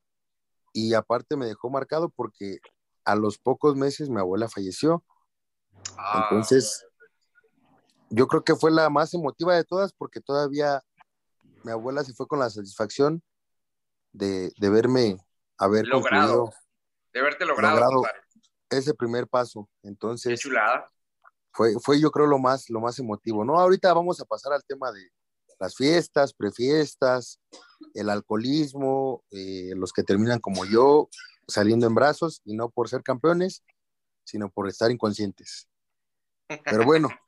y 0.72 0.94
aparte 0.94 1.36
me 1.36 1.46
dejó 1.46 1.68
marcado 1.68 2.08
porque 2.08 2.58
a 3.04 3.14
los 3.14 3.38
pocos 3.38 3.76
meses 3.76 4.08
mi 4.08 4.18
abuela 4.18 4.48
falleció. 4.48 5.04
Ah, 5.96 6.28
Entonces, 6.30 6.86
yo 8.08 8.26
creo 8.26 8.42
que 8.42 8.56
fue 8.56 8.70
la 8.70 8.88
más 8.90 9.12
emotiva 9.14 9.54
de 9.54 9.64
todas 9.64 9.92
porque 9.92 10.20
todavía 10.20 10.82
mi 11.64 11.72
abuela 11.72 12.04
se 12.04 12.14
fue 12.14 12.26
con 12.26 12.38
la 12.38 12.50
satisfacción 12.50 13.22
de, 14.12 14.52
de 14.58 14.70
verme 14.70 15.18
haber 15.58 15.86
Logrado. 15.86 16.50
de 17.12 17.20
haberte 17.20 17.44
logrado, 17.44 18.02
ese 18.70 18.94
primer 18.94 19.26
paso. 19.28 19.68
Qué 19.82 19.88
Entonces, 19.88 20.40
chulada. 20.40 20.90
Fue, 21.52 21.74
fue 21.82 22.00
yo 22.00 22.10
creo 22.10 22.26
lo 22.26 22.38
más, 22.38 22.70
lo 22.70 22.80
más 22.80 22.98
emotivo. 22.98 23.44
No, 23.44 23.58
ahorita 23.58 23.92
vamos 23.92 24.20
a 24.20 24.24
pasar 24.24 24.52
al 24.52 24.64
tema 24.64 24.92
de 24.92 25.10
las 25.58 25.76
fiestas, 25.76 26.32
prefiestas, 26.32 27.38
el 27.94 28.08
alcoholismo, 28.08 29.22
eh, 29.30 29.72
los 29.76 29.92
que 29.92 30.02
terminan 30.02 30.40
como 30.40 30.64
yo, 30.64 31.08
saliendo 31.46 31.86
en 31.86 31.94
brazos 31.94 32.40
y 32.44 32.54
no 32.54 32.70
por 32.70 32.88
ser 32.88 33.02
campeones, 33.02 33.62
sino 34.24 34.50
por 34.50 34.68
estar 34.68 34.90
inconscientes. 34.90 35.68
Pero 36.64 36.84
bueno. 36.84 37.08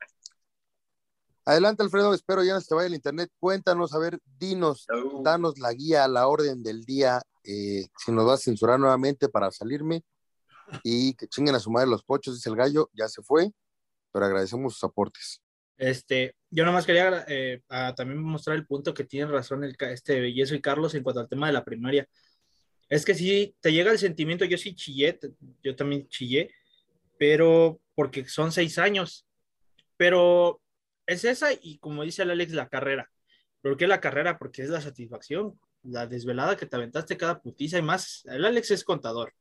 Adelante, 1.45 1.83
Alfredo, 1.83 2.13
espero 2.13 2.41
ya 2.41 2.53
no 2.53 2.61
se 2.61 2.67
te 2.69 2.75
vaya 2.75 2.87
el 2.87 2.95
internet. 2.95 3.29
Cuéntanos, 3.37 3.93
a 3.93 3.99
ver, 3.99 4.17
dinos, 4.39 4.87
danos 5.23 5.59
la 5.59 5.73
guía, 5.73 6.07
la 6.07 6.27
orden 6.27 6.63
del 6.63 6.85
día, 6.85 7.21
eh, 7.43 7.87
si 7.97 8.13
nos 8.13 8.25
vas 8.25 8.39
a 8.39 8.43
censurar 8.43 8.79
nuevamente 8.79 9.27
para 9.27 9.51
salirme 9.51 10.05
y 10.83 11.13
que 11.15 11.27
chinguen 11.27 11.55
a 11.55 11.59
su 11.59 11.69
madre 11.69 11.89
los 11.89 12.03
pochos, 12.03 12.35
dice 12.35 12.49
el 12.49 12.55
gallo, 12.55 12.89
ya 12.93 13.09
se 13.09 13.21
fue, 13.21 13.51
pero 14.13 14.25
agradecemos 14.25 14.73
sus 14.73 14.83
aportes. 14.83 15.41
Este, 15.75 16.35
yo 16.51 16.63
nomás 16.63 16.85
quería 16.85 17.25
eh, 17.27 17.61
a 17.67 17.93
también 17.95 18.21
mostrar 18.21 18.55
el 18.55 18.65
punto 18.65 18.93
que 18.93 19.03
tienen 19.03 19.33
razón 19.33 19.63
el, 19.63 19.75
este 19.79 20.31
Yeso 20.31 20.55
y 20.55 20.61
Carlos 20.61 20.93
en 20.93 21.03
cuanto 21.03 21.19
al 21.19 21.27
tema 21.27 21.47
de 21.47 21.53
la 21.53 21.65
primaria. 21.65 22.07
Es 22.87 23.03
que 23.03 23.15
sí, 23.15 23.55
te 23.59 23.73
llega 23.73 23.91
el 23.91 23.97
sentimiento, 23.97 24.45
yo 24.45 24.57
sí 24.57 24.75
chillé, 24.75 25.19
yo 25.63 25.75
también 25.75 26.07
chillé, 26.09 26.51
pero 27.17 27.81
porque 27.95 28.27
son 28.27 28.51
seis 28.51 28.77
años. 28.77 29.25
Pero 29.97 30.61
es 31.07 31.25
esa 31.25 31.49
y 31.51 31.79
como 31.79 32.03
dice 32.03 32.21
el 32.21 32.31
Alex, 32.31 32.53
la 32.53 32.69
carrera. 32.69 33.09
¿Por 33.61 33.77
qué 33.77 33.87
la 33.87 34.01
carrera? 34.01 34.37
Porque 34.37 34.61
es 34.61 34.69
la 34.69 34.81
satisfacción, 34.81 35.59
la 35.81 36.05
desvelada 36.05 36.55
que 36.55 36.65
te 36.65 36.75
aventaste 36.75 37.17
cada 37.17 37.41
putiza 37.41 37.79
y 37.79 37.81
más. 37.81 38.23
El 38.25 38.45
Alex 38.45 38.71
es 38.71 38.83
contador 38.83 39.33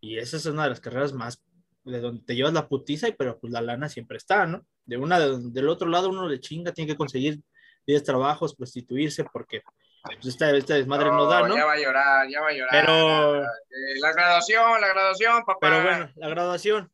y 0.00 0.18
esa 0.18 0.36
es 0.36 0.46
una 0.46 0.64
de 0.64 0.70
las 0.70 0.80
carreras 0.80 1.12
más 1.12 1.42
de 1.86 2.00
donde 2.00 2.22
te 2.24 2.34
llevas 2.34 2.52
la 2.52 2.68
putiza 2.68 3.08
y 3.08 3.12
pero 3.12 3.38
pues 3.38 3.52
la 3.52 3.60
lana 3.62 3.88
siempre 3.88 4.16
está, 4.18 4.46
¿no? 4.46 4.66
De 4.84 4.96
una 4.96 5.18
de- 5.20 5.50
del 5.50 5.68
otro 5.68 5.88
lado 5.88 6.08
uno 6.10 6.28
le 6.28 6.40
chinga, 6.40 6.72
tiene 6.72 6.92
que 6.92 6.96
conseguir 6.96 7.40
10 7.86 8.02
trabajos, 8.02 8.54
prostituirse 8.56 9.24
porque 9.32 9.62
pues, 10.02 10.26
esta, 10.26 10.50
esta 10.56 10.74
desmadre 10.74 11.10
no, 11.10 11.26
da, 11.26 11.46
¿no? 11.48 11.56
Ya 11.56 11.64
va 11.64 11.72
a 11.72 11.78
llorar, 11.78 12.28
ya 12.28 12.40
va 12.40 12.48
a 12.48 12.52
llorar. 12.52 12.70
Pero, 12.72 13.42
Eh, 13.42 14.00
la 14.00 14.12
graduación, 14.12 14.80
la 14.80 14.88
graduación, 14.88 15.42
papá. 15.44 15.58
pero 15.60 15.82
bueno, 15.82 16.10
la 16.16 16.28
graduación. 16.28 16.90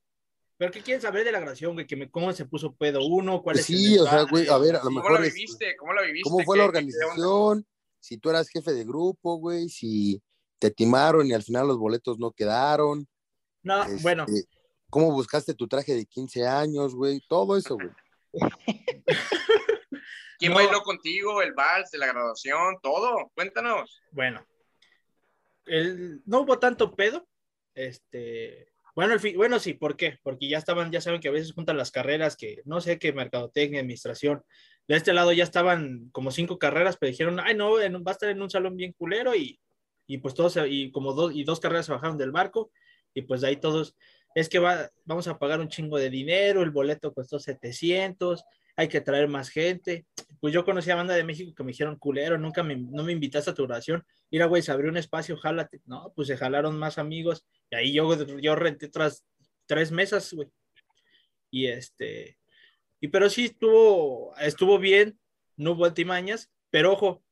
¿Pero 0.58 0.70
qué 0.70 0.80
quieren 0.80 1.00
saber 1.02 1.25
de 1.25 1.32
la 1.32 1.38
graduación, 1.40 1.72
güey? 1.75 1.87
Que 1.87 1.96
me, 1.96 2.11
¿Cómo 2.11 2.32
se 2.32 2.44
puso 2.44 2.75
pedo 2.75 3.04
uno? 3.04 3.42
¿Cuál 3.42 3.58
es 3.58 3.68
el 3.68 3.76
Sí, 3.76 3.99
o 3.99 4.04
sea, 4.06 4.22
güey, 4.22 4.49
a 4.49 4.58
ver, 4.58 4.76
a 4.76 4.78
lo 4.78 4.84
¿Cómo 4.84 4.96
mejor 5.00 5.20
la 5.20 5.26
es- 5.26 5.34
viviste? 5.34 5.75
¿Cómo 5.76 5.92
la 5.92 6.02
viviste? 6.02 6.30
¿Cómo 6.30 6.44
fue 6.44 6.56
la 6.58 6.64
organización? 6.66 7.66
Si 7.99 8.18
tú 8.18 8.30
eras 8.30 8.49
jefe 8.49 8.72
de 8.72 8.84
grupo, 8.84 9.37
güey, 9.37 9.68
si 9.68 10.22
te 10.58 10.70
timaron 10.70 11.26
y 11.26 11.32
al 11.32 11.42
final 11.42 11.66
los 11.66 11.78
boletos 11.78 12.18
no 12.18 12.30
quedaron. 12.30 13.06
No, 13.64 13.82
este, 13.84 14.02
bueno, 14.02 14.26
¿Cómo 14.92 15.11
buscaste 15.11 15.54
tu 15.54 15.66
traje 15.66 15.94
de 15.94 16.04
15 16.04 16.46
años, 16.46 16.94
güey? 16.94 17.22
Todo 17.26 17.56
eso, 17.56 17.76
güey. 17.76 17.88
¿Quién 20.38 20.52
No. 20.52 20.56
bailó 20.58 20.82
contigo? 20.82 21.40
¿El 21.40 21.54
vals 21.54 21.90
de 21.92 21.96
la 21.96 22.08
graduación? 22.08 22.76
Todo. 22.82 23.30
Cuéntanos. 23.34 24.02
bueno. 24.11 24.46
El, 25.64 26.20
no 26.26 26.40
hubo 26.42 26.58
tanto 26.58 26.94
pedo. 26.94 27.26
Este, 27.75 28.70
bueno, 28.94 29.14
el 29.14 29.37
bueno, 29.37 29.58
sí, 29.58 29.72
¿por 29.72 29.96
qué? 29.96 30.18
Porque 30.22 30.46
ya 30.46 30.58
estaban, 30.58 30.92
ya 30.92 31.00
saben 31.00 31.22
que 31.22 31.28
a 31.28 31.32
veces 31.32 31.54
juntan 31.54 31.78
las 31.78 31.90
carreras 31.90 32.37
que 32.37 32.61
no 32.66 32.82
sé 32.82 32.99
qué, 32.99 33.14
mercadotecnia, 33.14 33.80
administración. 33.80 34.42
De 34.87 34.96
este 34.96 35.14
lado 35.14 35.32
ya 35.32 35.44
estaban 35.44 36.11
como 36.12 36.30
cinco 36.32 36.58
carreras, 36.58 36.99
pero 36.99 37.08
dijeron, 37.12 37.40
ay, 37.40 37.54
no, 37.54 37.80
en 37.80 37.94
va 37.94 38.11
a 38.11 38.12
estar 38.12 38.28
en 38.28 38.42
un 38.42 38.50
salón 38.50 38.76
bien 38.76 38.92
culero 38.92 39.34
y, 39.34 39.58
y 40.06 40.18
pues 40.18 40.34
todos, 40.34 40.58
y 40.68 40.92
como 40.92 41.14
dos, 41.14 41.34
y 41.34 41.44
dos 41.44 41.61
carreras 41.61 41.87
se 41.87 41.92
bajaron 41.92 42.18
del 42.18 42.30
barco 42.30 42.70
y 43.14 43.22
pues 43.22 43.40
de 43.42 43.49
ahí 43.49 43.56
todos, 43.56 43.94
es 44.34 44.48
que 44.48 44.58
va, 44.58 44.90
vamos 45.04 45.28
a 45.28 45.38
pagar 45.38 45.60
un 45.60 45.68
chingo 45.68 45.98
de 45.98 46.10
dinero, 46.10 46.62
el 46.62 46.70
boleto 46.70 47.12
costó 47.12 47.38
700, 47.38 48.44
hay 48.76 48.88
que 48.88 49.00
traer 49.00 49.28
más 49.28 49.50
gente. 49.50 50.06
Pues 50.40 50.54
yo 50.54 50.64
conocí 50.64 50.90
a 50.90 50.96
banda 50.96 51.14
de 51.14 51.24
México 51.24 51.54
que 51.54 51.62
me 51.62 51.72
dijeron, 51.72 51.96
culero, 51.96 52.38
nunca 52.38 52.62
me, 52.62 52.76
no 52.76 53.02
me 53.02 53.12
invitaste 53.12 53.50
a 53.50 53.54
tu 53.54 53.64
oración. 53.64 54.04
Mira, 54.30 54.46
güey, 54.46 54.62
se 54.62 54.72
abrió 54.72 54.90
un 54.90 54.96
espacio, 54.96 55.36
jálate. 55.36 55.80
No, 55.84 56.12
pues 56.16 56.28
se 56.28 56.36
jalaron 56.36 56.78
más 56.78 56.98
amigos. 56.98 57.46
Y 57.70 57.76
ahí 57.76 57.92
yo, 57.92 58.26
yo 58.38 58.54
renté 58.56 58.86
otras 58.86 59.24
tres 59.66 59.92
mesas, 59.92 60.32
güey. 60.32 60.48
Y 61.50 61.66
este, 61.66 62.38
y 63.02 63.08
pero 63.08 63.28
sí 63.28 63.46
estuvo, 63.46 64.34
estuvo 64.38 64.78
bien, 64.78 65.18
no 65.56 65.72
hubo 65.72 65.84
altimañas, 65.84 66.50
pero 66.70 66.92
ojo, 66.92 67.22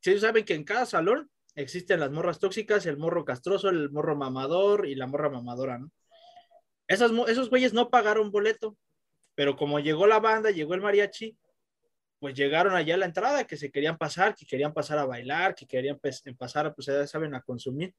si 0.00 0.18
saben 0.18 0.44
que 0.44 0.54
en 0.54 0.64
cada 0.64 0.86
salón 0.86 1.30
existen 1.60 2.00
las 2.00 2.10
morras 2.10 2.38
tóxicas, 2.38 2.86
el 2.86 2.96
morro 2.96 3.24
castroso, 3.24 3.68
el 3.68 3.90
morro 3.90 4.16
mamador 4.16 4.86
y 4.86 4.94
la 4.94 5.06
morra 5.06 5.28
mamadora, 5.28 5.78
¿no? 5.78 5.90
Esas, 6.86 7.12
mo- 7.12 7.26
esos 7.26 7.50
güeyes 7.50 7.72
no 7.74 7.90
pagaron 7.90 8.30
boleto, 8.30 8.76
pero 9.34 9.56
como 9.56 9.78
llegó 9.80 10.06
la 10.06 10.20
banda, 10.20 10.50
llegó 10.50 10.74
el 10.74 10.80
mariachi, 10.80 11.36
pues 12.18 12.34
llegaron 12.34 12.74
allá 12.74 12.94
a 12.94 12.98
la 12.98 13.06
entrada, 13.06 13.44
que 13.44 13.56
se 13.56 13.70
querían 13.70 13.96
pasar, 13.98 14.34
que 14.34 14.46
querían 14.46 14.72
pasar 14.72 14.98
a 14.98 15.04
bailar, 15.04 15.54
que 15.54 15.66
querían 15.66 15.98
pues, 16.00 16.22
pasar, 16.36 16.74
pues 16.74 16.86
ya 16.86 17.06
saben, 17.06 17.34
a 17.34 17.42
consumir. 17.42 17.94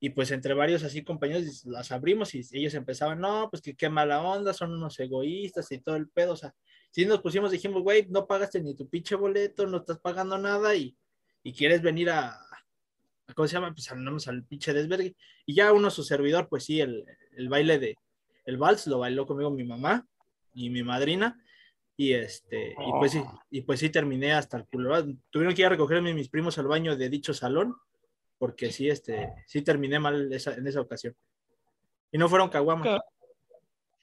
Y 0.00 0.10
pues 0.10 0.30
entre 0.30 0.54
varios 0.54 0.84
así 0.84 1.02
compañeros 1.02 1.64
las 1.66 1.90
abrimos 1.92 2.34
y 2.34 2.42
ellos 2.52 2.74
empezaban, 2.74 3.20
no, 3.20 3.48
pues 3.50 3.60
que 3.62 3.74
qué 3.74 3.88
mala 3.88 4.22
onda, 4.22 4.52
son 4.54 4.72
unos 4.72 4.98
egoístas 5.00 5.70
y 5.72 5.78
todo 5.80 5.96
el 5.96 6.08
pedo. 6.08 6.32
O 6.34 6.36
sea, 6.36 6.54
si 6.92 7.04
nos 7.04 7.20
pusimos, 7.20 7.50
dijimos, 7.50 7.82
güey, 7.82 8.06
no 8.08 8.26
pagaste 8.26 8.60
ni 8.60 8.74
tu 8.74 8.88
pinche 8.88 9.16
boleto, 9.16 9.66
no 9.66 9.78
estás 9.78 9.98
pagando 9.98 10.38
nada 10.38 10.74
y, 10.76 10.96
y 11.42 11.52
quieres 11.52 11.82
venir 11.82 12.10
a- 12.10 12.40
¿cómo 13.34 13.46
se 13.48 13.54
llama? 13.54 13.72
Pues 13.72 13.90
andamos 13.90 14.28
al 14.28 14.44
pinche 14.44 14.72
desvergue. 14.72 15.14
Y 15.46 15.54
ya 15.54 15.72
uno, 15.72 15.90
su 15.90 16.02
servidor, 16.02 16.48
pues 16.48 16.64
sí, 16.64 16.80
el, 16.80 17.04
el 17.36 17.48
baile 17.48 17.78
de, 17.78 17.96
el 18.44 18.56
vals 18.56 18.86
lo 18.86 18.98
bailó 18.98 19.26
conmigo 19.26 19.50
mi 19.50 19.64
mamá 19.64 20.06
y 20.54 20.70
mi 20.70 20.82
madrina. 20.82 21.42
Y 21.96 22.12
este, 22.12 22.70
y 22.78 22.90
pues 22.98 23.12
sí, 23.12 23.22
y 23.50 23.62
pues 23.62 23.80
sí 23.80 23.90
terminé 23.90 24.32
hasta 24.32 24.56
el 24.56 24.66
culo. 24.66 24.94
Tuvieron 25.30 25.54
que 25.54 25.62
ir 25.62 25.66
a 25.66 25.70
recogerme 25.70 26.14
mis 26.14 26.28
primos 26.28 26.56
al 26.58 26.68
baño 26.68 26.96
de 26.96 27.08
dicho 27.08 27.34
salón, 27.34 27.74
porque 28.38 28.70
sí, 28.70 28.88
este, 28.88 29.32
sí 29.46 29.62
terminé 29.62 29.98
mal 29.98 30.32
esa- 30.32 30.54
en 30.54 30.66
esa 30.68 30.80
ocasión. 30.80 31.16
Y 32.12 32.18
no 32.18 32.28
fueron 32.28 32.48
caguamas, 32.50 33.00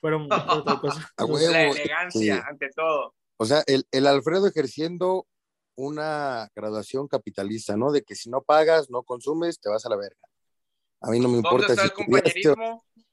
fueron 0.01 0.27
fue 0.27 0.38
otra 0.50 0.79
cosa. 0.79 1.10
La 1.17 1.63
elegancia, 1.70 2.36
sí. 2.36 2.41
ante 2.50 2.70
todo. 2.75 3.13
O 3.38 3.46
sea, 3.46 3.63
el, 3.65 3.86
el 3.91 4.08
Alfredo 4.08 4.48
ejerciendo 4.48 5.25
una 5.75 6.50
graduación 6.55 7.08
capitalista, 7.08 7.75
¿no? 7.75 7.91
De 7.91 8.01
que 8.03 8.15
si 8.15 8.29
no 8.29 8.41
pagas, 8.41 8.89
no 8.89 9.03
consumes, 9.03 9.60
te 9.60 9.70
vas 9.70 9.86
a 9.86 9.89
la 9.89 9.98
verga. 9.98 10.17
A 11.01 11.12
mí 11.12 11.20
no 11.20 11.27
me 11.27 11.36
¿Dónde 11.36 11.50
importa 11.50 11.75
si 11.75 11.88
estudiaste 11.88 12.53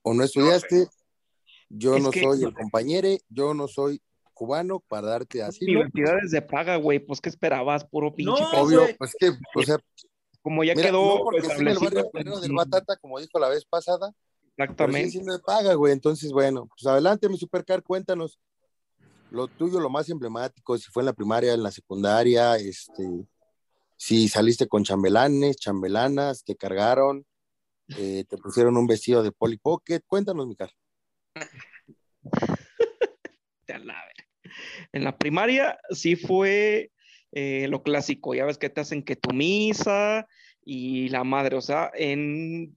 o 0.03 0.15
no 0.15 0.25
estudiaste. 0.25 0.87
Yo 1.69 1.97
Es 1.97 2.03
no 2.03 2.11
que- 2.11 2.21
soy 2.21 2.45
el 2.45 2.55
compañero, 2.55 3.09
yo 3.29 3.55
no 3.55 3.67
soy 3.69 4.01
cubano 4.35 4.81
para 4.81 5.09
darte 5.09 5.43
asilo. 5.43 5.81
Universidades 5.81 6.31
de 6.31 6.43
paga, 6.43 6.77
güey, 6.77 6.99
pues 6.99 7.21
¿qué 7.21 7.29
esperabas? 7.29 7.85
Puro 7.85 8.15
pinche. 8.15 8.43
No. 8.43 8.63
Obvio, 8.63 8.87
pues 8.99 9.13
que, 9.19 9.31
o 9.55 9.63
sea, 9.63 9.79
Como 10.43 10.65
ya 10.65 10.75
mira, 10.75 10.89
quedó 10.89 11.19
no 11.19 11.25
porque 11.25 11.39
el 11.39 11.79
barrio 12.13 12.41
del 12.41 12.53
Batata, 12.53 12.97
como 12.97 13.21
dijo 13.21 13.39
la 13.39 13.49
vez 13.49 13.65
pasada, 13.65 14.11
pero 14.11 14.13
sí, 14.13 14.53
Exactamente. 14.73 15.11
sí 15.11 15.23
me 15.23 15.39
paga, 15.39 15.75
güey. 15.75 15.93
Entonces, 15.93 16.33
bueno, 16.33 16.67
pues 16.67 16.85
adelante, 16.87 17.29
mi 17.29 17.39
supercar, 17.39 17.83
cuéntanos 17.85 18.41
lo 19.33 19.49
tuyo, 19.49 19.81
lo 19.81 19.89
más 19.89 20.09
emblemático, 20.11 20.77
si 20.77 20.91
fue 20.91 21.03
en 21.03 21.07
la 21.07 21.13
primaria, 21.15 21.55
en 21.55 21.63
la 21.63 21.71
secundaria, 21.71 22.57
este, 22.57 23.09
si 23.97 24.29
saliste 24.29 24.69
con 24.69 24.85
chambelanes, 24.85 25.57
chambelanas, 25.57 26.45
te 26.45 26.55
cargaron, 26.55 27.25
eh, 27.97 28.25
te 28.29 28.37
pusieron 28.37 28.77
un 28.77 28.87
vestido 28.87 29.23
de 29.23 29.33
Polly 29.33 29.57
Pocket. 29.57 30.01
Cuéntanos, 30.07 30.47
mi 30.47 30.55
cara. 30.55 30.73
Te 33.65 33.79
la 33.79 33.95
ver- 33.95 34.53
En 34.93 35.05
la 35.05 35.17
primaria 35.17 35.79
sí 35.91 36.15
fue 36.17 36.91
eh, 37.33 37.67
lo 37.69 37.83
clásico, 37.83 38.35
ya 38.35 38.45
ves 38.45 38.59
que 38.59 38.69
te 38.69 38.83
hacen 38.83 39.03
que 39.03 39.17
tu 39.17 39.31
misa 39.33 40.27
y 40.63 41.09
la 41.09 41.25
madre, 41.25 41.57
o 41.57 41.63
sea, 41.63 41.91
en 41.95 42.77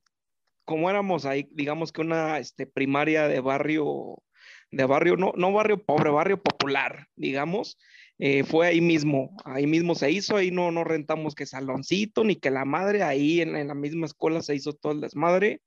como 0.63 0.89
éramos 0.89 1.25
ahí, 1.25 1.47
digamos 1.51 1.91
que 1.91 2.01
una 2.01 2.39
este, 2.39 2.65
primaria 2.65 3.27
de 3.27 3.41
barrio, 3.41 4.23
de 4.75 4.85
barrio, 4.85 5.15
no, 5.15 5.31
no 5.37 5.53
barrio 5.53 5.81
pobre, 5.81 6.09
barrio 6.09 6.41
popular, 6.41 7.07
digamos, 7.15 7.77
eh, 8.19 8.43
fue 8.43 8.67
ahí 8.67 8.81
mismo, 8.81 9.35
ahí 9.45 9.67
mismo 9.67 9.95
se 9.95 10.11
hizo, 10.11 10.35
ahí 10.35 10.51
no, 10.51 10.69
no 10.71 10.83
rentamos 10.83 11.33
que 11.33 11.45
saloncito 11.45 12.25
ni 12.25 12.35
que 12.35 12.51
la 12.51 12.65
madre, 12.65 13.01
ahí 13.01 13.39
en, 13.39 13.55
en 13.55 13.69
la 13.69 13.73
misma 13.73 14.05
escuela 14.05 14.41
se 14.41 14.53
hizo 14.53 14.73
todo 14.73 14.91
el 14.91 15.01
desmadre. 15.01 15.61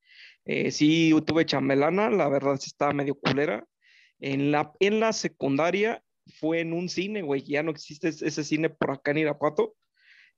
Eh, 0.44 0.70
sí, 0.70 1.14
tuve 1.26 1.46
chambelana, 1.46 2.10
la 2.10 2.28
verdad 2.28 2.56
sí 2.60 2.66
estaba 2.68 2.92
medio 2.92 3.14
culera. 3.14 3.66
En 4.20 4.50
la, 4.50 4.72
en 4.80 5.00
la 5.00 5.14
secundaria 5.14 6.02
fue 6.38 6.60
en 6.60 6.74
un 6.74 6.90
cine, 6.90 7.22
güey, 7.22 7.42
ya 7.42 7.62
no 7.62 7.70
existe 7.70 8.08
ese 8.08 8.44
cine 8.44 8.68
por 8.68 8.90
acá 8.90 9.12
en 9.12 9.18
Irapuato. 9.18 9.74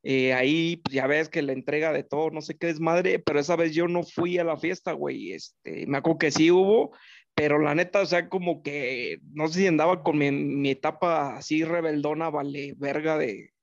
Eh, 0.02 0.32
ahí 0.32 0.76
pues, 0.76 0.94
ya 0.94 1.06
ves 1.06 1.28
que 1.28 1.42
la 1.42 1.52
entrega 1.52 1.92
de 1.92 2.04
todo, 2.04 2.30
no 2.30 2.40
sé 2.40 2.56
qué 2.56 2.68
desmadre, 2.68 3.18
pero 3.18 3.38
esa 3.38 3.56
vez 3.56 3.74
yo 3.74 3.86
no 3.86 4.02
fui 4.02 4.38
a 4.38 4.44
la 4.44 4.56
fiesta, 4.56 4.92
güey. 4.92 5.32
Este, 5.32 5.86
me 5.86 5.98
acuerdo 5.98 6.18
que 6.18 6.30
sí 6.30 6.50
hubo, 6.50 6.92
pero 7.40 7.58
la 7.58 7.74
neta, 7.74 8.02
o 8.02 8.06
sea, 8.06 8.28
como 8.28 8.62
que 8.62 9.18
no 9.32 9.48
sé 9.48 9.60
si 9.60 9.66
andaba 9.66 10.02
con 10.02 10.18
mi, 10.18 10.30
mi 10.30 10.72
etapa 10.72 11.38
así 11.38 11.64
rebeldona, 11.64 12.28
vale, 12.28 12.74
verga 12.76 13.16
de, 13.16 13.54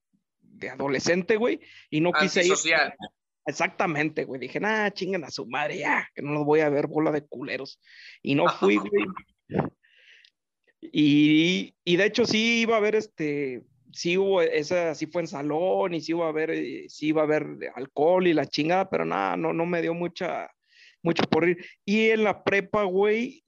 de 0.42 0.70
adolescente, 0.72 1.36
güey, 1.36 1.60
y 1.92 2.02
no 2.02 2.12
quise 2.12 2.44
ir. 2.44 2.56
Exactamente, 3.46 4.24
güey. 4.24 4.42
Dije, 4.42 4.60
nah, 4.60 4.90
chinguen 4.90 5.24
a 5.26 5.30
su 5.30 5.46
madre 5.46 5.78
ya, 5.78 6.10
que 6.16 6.24
no 6.24 6.32
los 6.32 6.44
voy 6.44 6.62
a 6.62 6.70
ver 6.70 6.88
bola 6.88 7.12
de 7.12 7.28
culeros. 7.28 7.80
Y 8.24 8.34
no 8.34 8.50
fui, 8.50 8.78
güey. 8.92 9.06
Y, 10.82 11.76
y 11.84 11.98
de 11.98 12.06
hecho 12.06 12.26
sí 12.26 12.62
iba 12.62 12.74
a 12.74 12.80
haber 12.80 12.96
este, 12.96 13.62
sí 13.92 14.18
hubo, 14.18 14.42
esa 14.42 14.96
sí 14.96 15.06
fue 15.06 15.22
en 15.22 15.28
salón 15.28 15.94
y 15.94 16.02
sí 16.02 16.14
iba 16.14 16.26
a 16.26 16.30
haber, 16.30 16.50
eh, 16.50 16.86
sí 16.90 17.10
iba 17.10 17.22
a 17.22 17.26
haber 17.26 17.46
alcohol 17.76 18.26
y 18.26 18.34
la 18.34 18.48
chingada, 18.48 18.90
pero 18.90 19.06
nada, 19.06 19.38
no, 19.38 19.54
no 19.54 19.68
me 19.68 19.84
dio 19.84 19.94
mucha, 19.94 20.50
mucho 21.04 21.22
por 21.26 21.48
ir. 21.48 21.64
Y 21.86 22.10
en 22.10 22.24
la 22.24 22.44
prepa, 22.44 22.84
güey, 22.86 23.44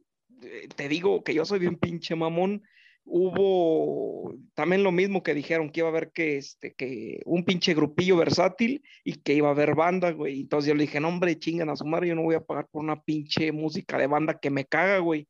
te 0.75 0.88
digo 0.89 1.24
que 1.24 1.34
yo 1.34 1.46
soy 1.46 1.60
bien 1.60 1.77
pinche 1.77 2.15
mamón. 2.15 2.63
Hubo 3.05 4.36
también 4.53 4.84
lo 4.84 4.91
mismo 4.91 5.24
que 5.24 5.34
dijeron 5.34 5.72
que 5.72 5.79
iba 5.79 5.88
a 5.88 5.91
haber 5.91 6.12
que, 6.12 6.38
este, 6.38 6.74
que 6.75 7.22
un 7.25 7.43
pinche 7.43 7.74
grupillo 7.74 8.17
versátil 8.17 8.84
y 9.03 9.13
que 9.15 9.34
iba 9.34 9.48
a 9.48 9.51
haber 9.51 9.74
banda, 9.74 10.12
güey. 10.12 10.41
Entonces 10.41 10.67
yo 10.67 10.75
le 10.75 10.84
dije, 10.84 11.00
no, 11.00 11.08
hombre, 11.08 11.39
chingan 11.39 11.69
a 11.69 11.75
su 11.75 11.86
madre, 11.86 12.10
yo 12.10 12.15
no 12.15 12.24
voy 12.24 12.36
a 12.36 12.41
pagar 12.41 12.67
por 12.69 12.84
una 12.84 13.01
pinche 13.01 13.51
música 13.51 13.98
de 13.98 14.08
banda 14.08 14.39
que 14.39 14.51
me 14.51 14.65
caga, 14.65 15.00
güey 15.00 15.27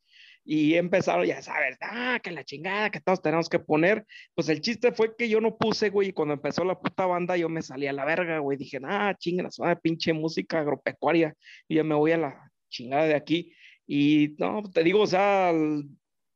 y 0.51 0.73
empezaron, 0.73 1.27
ya 1.27 1.43
sabes, 1.43 1.77
ah, 1.79 2.19
que 2.23 2.31
la 2.31 2.43
chingada, 2.43 2.89
que 2.89 2.99
todos 2.99 3.21
tenemos 3.21 3.49
que 3.49 3.59
poner. 3.59 4.03
Pues 4.33 4.49
el 4.49 4.61
chiste 4.61 4.91
fue 4.91 5.15
que 5.15 5.29
yo 5.29 5.41
no 5.41 5.55
puse, 5.55 5.91
güey, 5.91 6.09
y 6.09 6.11
cuando 6.11 6.33
empezó 6.33 6.63
la 6.63 6.79
puta 6.79 7.05
banda 7.05 7.37
yo 7.37 7.49
me 7.49 7.61
salí 7.61 7.85
a 7.85 7.93
la 7.93 8.03
verga, 8.03 8.39
güey. 8.39 8.57
Dije, 8.57 8.79
ah, 8.83 9.13
chinga, 9.15 9.47
la 9.59 9.75
pinche 9.79 10.11
música 10.11 10.61
agropecuaria, 10.61 11.35
y 11.67 11.75
yo 11.75 11.83
me 11.83 11.93
voy 11.93 12.13
a 12.13 12.17
la 12.17 12.51
chingada 12.67 13.05
de 13.05 13.13
aquí. 13.13 13.53
Y 13.91 14.35
no, 14.37 14.61
te 14.71 14.83
digo, 14.83 15.01
o 15.01 15.07
sea, 15.07 15.51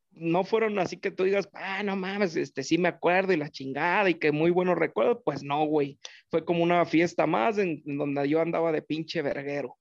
no 0.10 0.44
fueron 0.44 0.80
así 0.80 0.98
que 0.98 1.12
tú 1.12 1.24
digas, 1.24 1.48
ah, 1.54 1.84
no 1.84 1.96
mames, 1.96 2.36
este 2.36 2.64
sí 2.64 2.80
me 2.80 2.88
acuerdo 2.88 3.32
y 3.32 3.38
la 3.38 3.52
chingada 3.52 4.10
y 4.10 4.16
que 4.16 4.32
muy 4.32 4.50
buenos 4.50 4.76
recuerdos. 4.76 5.20
Pues 5.24 5.44
no, 5.44 5.64
güey. 5.68 6.00
Fue 6.32 6.44
como 6.44 6.64
una 6.64 6.84
fiesta 6.84 7.28
más 7.28 7.60
en, 7.60 7.84
en 7.86 8.00
donde 8.00 8.28
yo 8.28 8.42
andaba 8.42 8.72
de 8.72 8.82
pinche 8.82 9.22
verguero. 9.22 9.78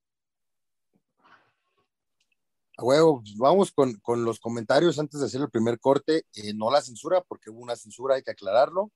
A 2.76 2.84
huevo, 2.84 3.22
pues 3.22 3.38
vamos 3.38 3.72
con, 3.72 3.94
con, 4.00 4.22
los 4.22 4.38
comentarios 4.38 4.98
antes 4.98 5.20
de 5.20 5.24
hacer 5.24 5.40
el 5.40 5.48
primer 5.48 5.80
corte. 5.80 6.26
Eh, 6.34 6.52
no 6.52 6.70
la 6.70 6.82
censura, 6.82 7.22
porque 7.26 7.48
hubo 7.48 7.60
una 7.60 7.76
censura, 7.76 8.16
hay 8.16 8.22
que 8.22 8.32
aclararlo. 8.32 8.92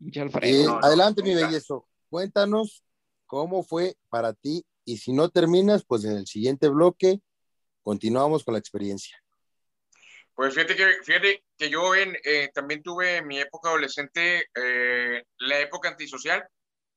Eh, 0.00 0.62
no, 0.64 0.78
no, 0.78 0.86
adelante, 0.86 1.20
no, 1.20 1.26
mi 1.26 1.34
bellezo. 1.34 1.88
Cuéntanos 2.08 2.84
cómo 3.26 3.64
fue 3.64 3.96
para 4.08 4.34
ti 4.34 4.64
y 4.84 4.98
si 4.98 5.12
no 5.12 5.30
terminas, 5.30 5.84
pues 5.84 6.04
en 6.04 6.12
el 6.12 6.28
siguiente 6.28 6.68
bloque 6.68 7.20
continuamos 7.84 8.42
con 8.42 8.54
la 8.54 8.58
experiencia. 8.58 9.16
Pues 10.34 10.52
fíjate 10.52 10.74
que, 10.74 10.86
fíjate 11.04 11.44
que 11.56 11.70
yo 11.70 11.94
en, 11.94 12.16
eh, 12.24 12.50
también 12.52 12.82
tuve 12.82 13.18
en 13.18 13.28
mi 13.28 13.38
época 13.38 13.68
adolescente 13.68 14.46
eh, 14.52 15.22
la 15.38 15.60
época 15.60 15.90
antisocial. 15.90 16.44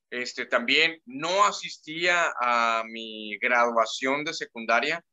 Este, 0.09 0.45
también 0.45 0.99
no 1.05 1.43
asistía 1.43 2.33
a 2.41 2.83
mi 2.87 3.37
graduación 3.37 4.23
de 4.23 4.33
secundaria 4.33 5.03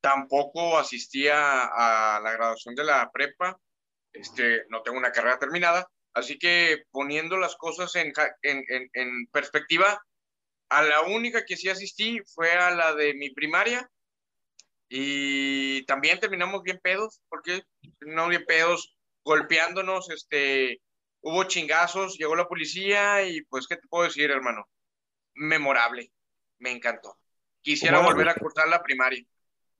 tampoco 0.00 0.78
asistía 0.78 1.64
a 1.64 2.20
la 2.20 2.32
graduación 2.32 2.74
de 2.74 2.84
la 2.84 3.10
prepa, 3.12 3.58
este, 4.12 4.64
no 4.68 4.82
tengo 4.82 4.98
una 4.98 5.12
carrera 5.12 5.38
terminada, 5.38 5.86
así 6.14 6.38
que 6.38 6.84
poniendo 6.90 7.36
las 7.36 7.56
cosas 7.56 7.94
en, 7.96 8.12
en, 8.42 8.64
en, 8.68 8.90
en 8.92 9.26
perspectiva, 9.26 10.00
a 10.70 10.82
la 10.82 11.02
única 11.02 11.44
que 11.44 11.56
sí 11.56 11.68
asistí 11.68 12.20
fue 12.34 12.52
a 12.52 12.70
la 12.70 12.94
de 12.94 13.14
mi 13.14 13.30
primaria 13.30 13.88
y 14.88 15.84
también 15.84 16.18
terminamos 16.18 16.62
bien 16.62 16.80
pedos, 16.82 17.20
porque 17.28 17.62
no 18.00 18.28
bien 18.28 18.44
pedos, 18.46 18.96
golpeándonos, 19.24 20.08
este, 20.10 20.80
hubo 21.20 21.44
chingazos, 21.44 22.16
llegó 22.16 22.34
la 22.36 22.48
policía 22.48 23.26
y 23.26 23.42
pues, 23.42 23.66
¿qué 23.66 23.76
te 23.76 23.86
puedo 23.88 24.04
decir, 24.04 24.30
hermano? 24.30 24.66
Memorable, 25.34 26.10
me 26.58 26.72
encantó. 26.72 27.16
Quisiera 27.60 28.00
volver 28.00 28.28
a 28.28 28.34
cursar 28.34 28.68
la 28.68 28.82
primaria. 28.82 29.24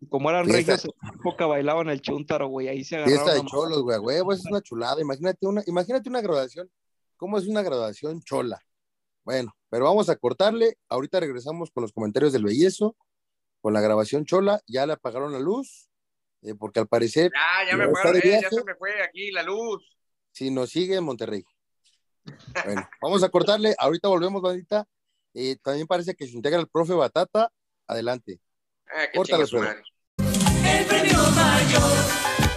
Como 0.09 0.31
eran 0.31 0.45
Fiesta. 0.45 0.73
regios, 0.73 0.85
en 0.85 1.09
la 1.09 1.15
época 1.15 1.47
bailaban 1.47 1.89
el 1.89 2.01
chuntaro, 2.01 2.49
güey. 2.49 2.69
Ahí 2.69 2.85
se 2.85 2.97
agarraron. 2.97 3.25
Fiesta 3.25 3.43
de 3.43 3.49
cholos, 3.49 3.83
güey, 3.83 4.17
esa 4.17 4.33
es 4.35 4.45
una 4.47 4.61
chulada. 4.61 5.01
Imagínate 5.01 5.47
una, 5.47 5.63
imagínate 5.67 6.09
una 6.09 6.21
graduación. 6.21 6.71
¿Cómo 7.17 7.39
es 7.39 7.49
una 7.49 7.63
graduación 7.63 8.23
chola? 8.23 8.61
Bueno, 9.25 9.57
pero 9.69 9.85
vamos 9.87 10.09
a 10.09 10.17
cortarle. 10.17 10.79
Ahorita 10.89 11.19
regresamos 11.19 11.71
con 11.73 11.83
los 11.83 11.93
comentarios 11.93 12.33
del 12.33 12.45
bellezo, 12.45 12.95
con 13.61 13.73
la 13.73 13.81
grabación 13.81 14.25
chola. 14.25 14.61
Ya 14.67 14.87
le 14.87 14.95
apagaron 14.95 15.33
la 15.33 15.41
luz, 15.41 15.89
eh, 16.43 16.55
porque 16.59 16.81
al 16.81 16.89
parecer, 16.89 17.31
Ya, 17.35 17.71
ya 17.71 17.77
me 17.77 17.85
¿Ya 17.85 17.89
está 17.89 18.01
apagaron, 18.01 18.21
de 18.21 18.29
eh, 18.37 18.41
ya 18.43 18.51
se 18.51 18.65
me 18.65 18.75
fue 18.75 19.03
aquí 19.03 19.31
la 19.31 19.43
luz. 19.43 19.85
si 20.33 20.51
nos 20.51 20.71
sigue 20.71 20.97
en 20.97 21.05
Monterrey. 21.05 21.45
Bueno, 22.65 22.89
vamos 23.01 23.23
a 23.23 23.29
cortarle. 23.31 23.75
Ahorita 23.79 24.09
volvemos, 24.09 24.43
bandita. 24.43 24.85
Eh, 25.35 25.57
también 25.63 25.87
parece 25.87 26.15
que 26.15 26.27
se 26.27 26.33
integra 26.33 26.59
el 26.61 26.69
profe 26.69 26.93
Batata. 26.93 27.51
Adelante. 27.87 28.41
Ah, 28.87 29.07
Córtale. 29.15 29.45
El 29.45 30.87
premio 30.87 31.19
mayor, 31.31 32.48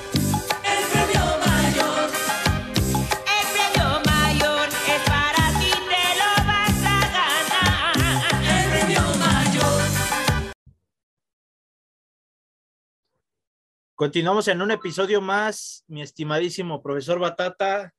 Continuamos 14.01 14.47
en 14.47 14.63
un 14.63 14.71
episodio 14.71 15.21
más, 15.21 15.83
mi 15.85 16.01
estimadísimo 16.01 16.81
profesor 16.81 17.19
Batata. 17.19 17.93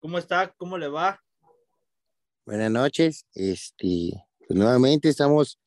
¿Cómo 0.00 0.18
está? 0.18 0.52
¿Cómo 0.56 0.76
le 0.76 0.88
va? 0.88 1.22
Buenas 2.44 2.72
noches. 2.72 3.24
Este, 3.32 4.10
pues 4.38 4.58
nuevamente 4.58 5.08
estamos 5.08 5.60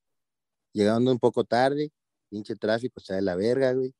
llegando 0.73 1.13
un 1.13 1.17
poco 1.17 1.45
tarde. 1.45 1.93
Pinche 2.29 2.57
tráfico 2.57 2.99
está 2.99 3.15
de 3.15 3.21
la 3.21 3.37
verga, 3.37 3.71
güey. 3.71 3.95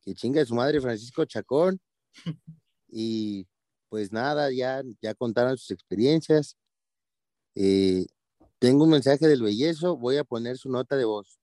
Que 0.00 0.14
chinga 0.14 0.42
su 0.46 0.54
madre 0.54 0.80
Francisco 0.80 1.26
Chacón. 1.26 1.78
Y 2.88 3.46
pues 3.90 4.12
nada, 4.12 4.50
ya, 4.50 4.82
ya 5.02 5.14
contaron 5.14 5.58
sus 5.58 5.72
experiencias. 5.72 6.56
Eh, 7.54 8.06
tengo 8.58 8.84
un 8.84 8.90
mensaje 8.92 9.28
del 9.28 9.42
bellezo, 9.42 9.98
voy 9.98 10.16
a 10.16 10.24
poner 10.24 10.56
su 10.56 10.70
nota 10.70 10.96
de 10.96 11.04
voz. 11.04 11.38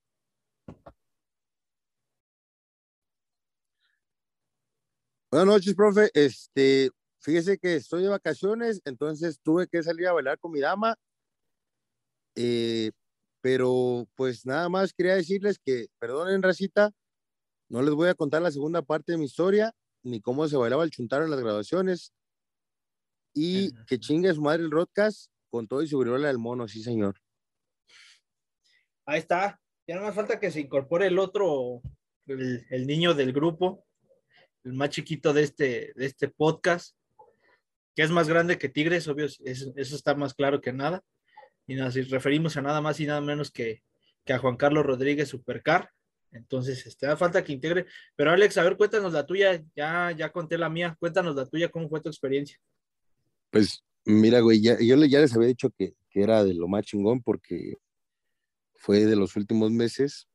Buenas 5.31 5.45
noches, 5.45 5.75
profe. 5.75 6.09
Este, 6.15 6.89
fíjese 7.19 7.59
que 7.59 7.75
estoy 7.75 8.01
de 8.01 8.09
vacaciones, 8.09 8.81
entonces 8.83 9.39
tuve 9.43 9.67
que 9.67 9.83
salir 9.83 10.07
a 10.07 10.13
bailar 10.13 10.39
con 10.39 10.51
mi 10.51 10.59
dama. 10.59 10.95
Eh, 12.35 12.89
pero 13.39 14.07
pues 14.15 14.47
nada 14.47 14.69
más 14.69 14.91
quería 14.91 15.13
decirles 15.13 15.59
que, 15.63 15.85
perdonen, 15.99 16.41
racita, 16.41 16.89
no 17.69 17.83
les 17.83 17.93
voy 17.93 18.09
a 18.09 18.15
contar 18.15 18.41
la 18.41 18.49
segunda 18.49 18.81
parte 18.81 19.11
de 19.11 19.19
mi 19.19 19.25
historia, 19.25 19.71
ni 20.01 20.19
cómo 20.19 20.47
se 20.47 20.57
bailaba 20.57 20.83
el 20.83 20.89
chuntaro 20.89 21.25
en 21.25 21.31
las 21.31 21.41
graduaciones. 21.41 22.11
Y 23.31 23.71
que 23.85 23.99
chingue 23.99 24.33
su 24.33 24.41
madre 24.41 24.63
el 24.63 24.71
Rodcast 24.71 25.31
con 25.51 25.67
todo 25.67 25.83
y 25.83 25.87
su 25.87 25.99
viruela 25.99 26.29
del 26.29 26.39
mono, 26.39 26.67
sí, 26.67 26.81
señor. 26.81 27.19
Ahí 29.05 29.19
está. 29.19 29.61
Ya 29.87 29.95
no 29.95 30.01
más 30.01 30.15
falta 30.15 30.39
que 30.39 30.49
se 30.49 30.61
incorpore 30.61 31.05
el 31.05 31.19
otro, 31.19 31.83
el, 32.25 32.65
el 32.71 32.87
niño 32.87 33.13
del 33.13 33.31
grupo, 33.31 33.85
el 34.63 34.73
más 34.73 34.89
chiquito 34.89 35.33
de 35.33 35.43
este, 35.43 35.93
de 35.95 36.05
este 36.05 36.27
podcast, 36.27 36.95
que 37.95 38.03
es 38.03 38.11
más 38.11 38.27
grande 38.27 38.57
que 38.57 38.69
Tigres, 38.69 39.07
obvio, 39.07 39.25
eso, 39.25 39.73
está 39.75 40.15
más 40.15 40.33
claro 40.33 40.61
que 40.61 40.73
nada. 40.73 41.03
Y 41.67 41.75
nos 41.75 41.95
referimos 42.09 42.57
a 42.57 42.61
nada 42.61 42.81
más 42.81 42.99
y 42.99 43.05
nada 43.05 43.21
menos 43.21 43.51
que, 43.51 43.83
que 44.25 44.33
a 44.33 44.39
Juan 44.39 44.57
Carlos 44.57 44.85
Rodríguez 44.85 45.29
Supercar. 45.29 45.91
Entonces, 46.31 46.85
este, 46.85 47.07
da 47.07 47.17
falta 47.17 47.43
que 47.43 47.53
integre. 47.53 47.85
Pero 48.15 48.31
Alex, 48.31 48.57
a 48.57 48.63
ver, 48.63 48.77
cuéntanos 48.77 49.13
la 49.13 49.25
tuya. 49.25 49.63
Ya, 49.75 50.11
ya 50.11 50.31
conté 50.31 50.57
la 50.57 50.69
mía. 50.69 50.95
Cuéntanos 50.99 51.35
la 51.35 51.45
tuya, 51.45 51.69
¿cómo 51.69 51.89
fue 51.89 52.01
tu 52.01 52.09
experiencia? 52.09 52.57
Pues 53.49 53.83
mira, 54.05 54.39
güey, 54.39 54.61
ya, 54.61 54.77
yo 54.79 54.95
ya 55.05 55.19
les 55.19 55.35
había 55.35 55.47
dicho 55.47 55.69
que, 55.71 55.93
que 56.09 56.23
era 56.23 56.43
de 56.43 56.53
lo 56.53 56.67
más 56.67 56.85
chingón 56.85 57.21
porque 57.21 57.75
fue 58.75 59.05
de 59.05 59.15
los 59.15 59.35
últimos 59.35 59.71
meses 59.71 60.27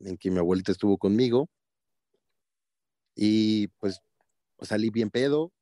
en 0.00 0.16
que 0.16 0.30
mi 0.30 0.38
abuelita 0.38 0.72
estuvo 0.72 0.98
conmigo 0.98 1.48
y 3.14 3.68
pues 3.78 4.00
salí 4.62 4.90
bien 4.90 5.10
pedo, 5.10 5.52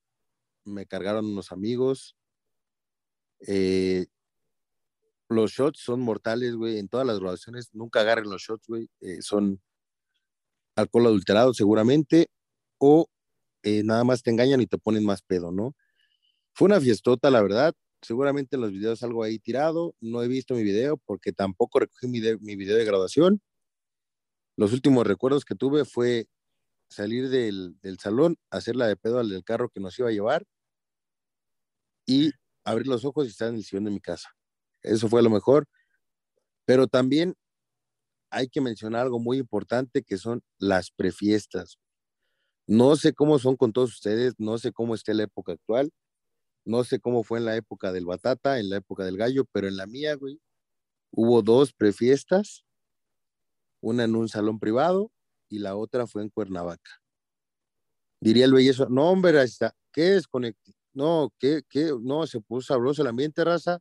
me 0.65 0.87
cargaron 0.87 1.27
unos 1.27 1.53
amigos. 1.53 2.17
eh, 3.47 4.07
los 5.29 5.51
shots 5.53 5.81
son 5.81 6.01
mortales, 6.01 6.55
güey, 6.57 6.79
en 6.79 6.89
todas 6.89 7.07
las 7.07 7.19
graduaciones, 7.19 7.71
nunca 7.73 8.01
agarren 8.01 8.31
los 8.31 8.43
shots, 8.43 8.67
güey, 8.69 8.89
eh, 9.01 9.23
son 9.23 9.61
alcohol 10.77 11.07
adulterado 11.07 11.55
seguramente 11.55 12.29
o 12.79 13.07
eh, 13.63 13.83
nada 13.85 14.05
más 14.05 14.23
te 14.23 14.31
engañan 14.31 14.61
y 14.61 14.67
te 14.67 14.79
ponen 14.79 15.05
más 15.05 15.23
pedo, 15.23 15.53
¿no? 15.53 15.75
Fue 16.55 16.67
una 16.67 16.81
fiestota, 16.81 17.31
la 17.31 17.43
verdad. 17.43 17.75
Seguramente 18.03 18.57
en 18.57 18.63
los 18.63 18.73
videos 18.73 19.03
algo 19.03 19.23
ahí 19.23 19.39
tirado. 19.39 19.95
No 20.01 20.23
he 20.23 20.29
visto 20.29 20.55
mi 20.55 20.65
video 20.65 20.99
porque 20.99 21.33
tampoco 21.33 21.81
recogí 21.81 22.09
mi 22.09 22.57
video 22.57 22.77
de 22.77 22.85
graduación. 22.85 23.41
Los 24.57 24.73
últimos 24.73 25.07
recuerdos 25.07 25.45
que 25.45 25.55
tuve 25.55 25.85
fue 25.85 26.27
salir 26.93 27.29
del, 27.29 27.77
del 27.83 27.99
salón, 27.99 28.37
hacer 28.51 28.77
la 28.77 28.87
de 28.87 28.97
pedo 28.97 29.19
al 29.19 29.29
del 29.29 29.45
carro 29.45 29.69
que 29.69 29.81
nos 29.81 29.99
iba 29.99 30.09
a 30.09 30.13
llevar 30.13 30.47
y 32.07 32.33
abrir 32.65 32.87
los 32.87 33.05
ojos 33.05 33.27
y 33.27 33.31
estar 33.31 33.49
en 33.49 33.57
el 33.57 33.65
sillón 33.65 33.85
de 33.85 33.91
mi 33.91 34.01
casa. 34.01 34.31
Eso 34.83 35.09
fue 35.09 35.23
lo 35.23 35.31
mejor. 35.31 35.67
Pero 36.65 36.87
también 36.87 37.35
hay 38.31 38.49
que 38.49 38.61
mencionar 38.61 39.03
algo 39.03 39.19
muy 39.19 39.39
importante 39.39 40.03
que 40.03 40.17
son 40.17 40.43
las 40.59 40.91
prefiestas. 40.91 41.79
No 42.67 42.97
sé 42.97 43.13
cómo 43.13 43.39
son 43.39 43.57
con 43.57 43.73
todos 43.73 43.91
ustedes, 43.93 44.35
no 44.39 44.59
sé 44.59 44.73
cómo 44.73 44.95
está 44.95 45.13
la 45.15 45.25
época 45.25 45.53
actual, 45.53 45.91
no 46.65 46.85
sé 46.85 47.01
cómo 47.01 47.25
fue 47.25 47.39
en 47.39 47.45
la 47.45 47.57
época 47.57 47.93
del 47.93 48.07
batata, 48.07 48.59
en 48.61 48.71
la 48.71 48.77
época 48.77 49.05
del 49.05 49.17
gallo, 49.17 49.45
pero 49.53 49.69
en 49.69 49.77
la 49.77 49.87
mía, 49.87 50.15
güey, 50.15 50.41
hubo 51.11 51.43
dos 51.43 51.73
prefiestas, 51.73 52.65
una 53.81 54.05
en 54.05 54.15
un 54.15 54.29
salón 54.29 54.61
privado 54.61 55.11
y 55.53 55.59
la 55.59 55.77
otra 55.77 56.07
fue 56.07 56.23
en 56.23 56.31
Cuernavaca. 56.31 56.91
Diría 58.21 58.47
el 58.47 58.55
bellezo, 58.55 58.89
no, 58.89 59.11
hombre, 59.11 59.43
está, 59.43 59.75
¿qué 59.93 60.13
desconecte? 60.13 60.73
No, 60.95 61.31
¿qué, 61.39 61.63
qué? 61.69 61.93
No, 62.01 62.27
se 62.27 62.41
puso 62.41 62.69
sabroso 62.73 63.03
el 63.03 63.09
ambiente, 63.09 63.45
raza. 63.45 63.79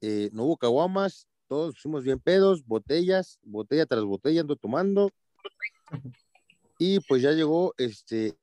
Eh, 0.00 0.30
no 0.32 0.44
hubo 0.44 0.56
caguamas, 0.56 1.26
todos 1.46 1.78
fuimos 1.78 2.04
bien 2.04 2.18
pedos, 2.20 2.64
botellas, 2.64 3.38
botella 3.42 3.84
tras 3.84 4.02
botella 4.02 4.40
ando 4.40 4.56
tomando. 4.56 5.10
Y 6.78 7.00
pues 7.00 7.20
ya 7.20 7.32
llegó 7.32 7.74
este 7.76 8.34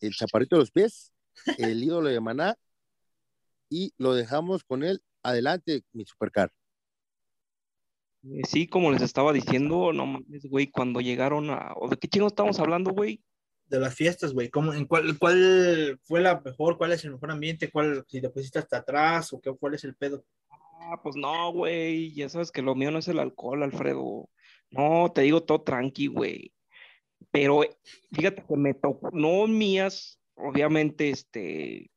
el 0.00 0.12
chaparrito 0.12 0.56
de 0.56 0.60
los 0.60 0.70
pies, 0.70 1.14
el 1.56 1.82
ídolo 1.82 2.10
de 2.10 2.20
Maná, 2.20 2.58
y 3.70 3.94
lo 3.96 4.12
dejamos 4.12 4.64
con 4.64 4.82
él. 4.82 5.02
Adelante, 5.22 5.82
mi 5.92 6.04
supercar. 6.04 6.52
Eh, 8.24 8.42
Sí, 8.44 8.66
como 8.66 8.90
les 8.90 9.02
estaba 9.02 9.32
diciendo, 9.32 9.92
no 9.92 10.06
mames, 10.06 10.46
güey, 10.46 10.68
cuando 10.68 11.00
llegaron 11.00 11.50
a... 11.50 11.72
¿O 11.76 11.88
de 11.88 11.96
qué 11.96 12.08
chingo 12.08 12.26
estamos 12.26 12.58
hablando, 12.58 12.92
güey? 12.92 13.22
De 13.66 13.80
las 13.80 13.94
fiestas, 13.94 14.32
güey. 14.32 14.50
¿Cómo, 14.50 14.72
en 14.72 14.86
cuál, 14.86 15.18
¿Cuál 15.18 15.98
fue 16.02 16.20
la 16.20 16.40
mejor? 16.40 16.76
¿Cuál 16.76 16.92
es 16.92 17.04
el 17.04 17.12
mejor 17.12 17.30
ambiente? 17.30 17.70
¿Cuál, 17.70 18.04
si 18.08 18.20
te 18.20 18.30
pusiste 18.30 18.58
hasta 18.58 18.78
atrás 18.78 19.32
o 19.32 19.40
qué, 19.40 19.52
cuál 19.52 19.74
es 19.74 19.84
el 19.84 19.94
pedo? 19.94 20.24
Ah, 20.50 21.00
pues 21.02 21.16
no, 21.16 21.50
güey, 21.52 22.12
ya 22.12 22.28
sabes 22.28 22.52
que 22.52 22.60
lo 22.60 22.74
mío 22.74 22.90
no 22.90 22.98
es 22.98 23.08
el 23.08 23.18
alcohol, 23.18 23.62
Alfredo. 23.62 24.28
No, 24.70 25.10
te 25.14 25.22
digo 25.22 25.42
todo 25.42 25.62
tranqui, 25.62 26.08
güey. 26.08 26.52
Pero 27.30 27.62
fíjate 28.12 28.44
que 28.46 28.56
me 28.56 28.74
tocó, 28.74 29.10
no 29.12 29.46
mías, 29.46 30.20
obviamente, 30.34 31.10
este, 31.10 31.90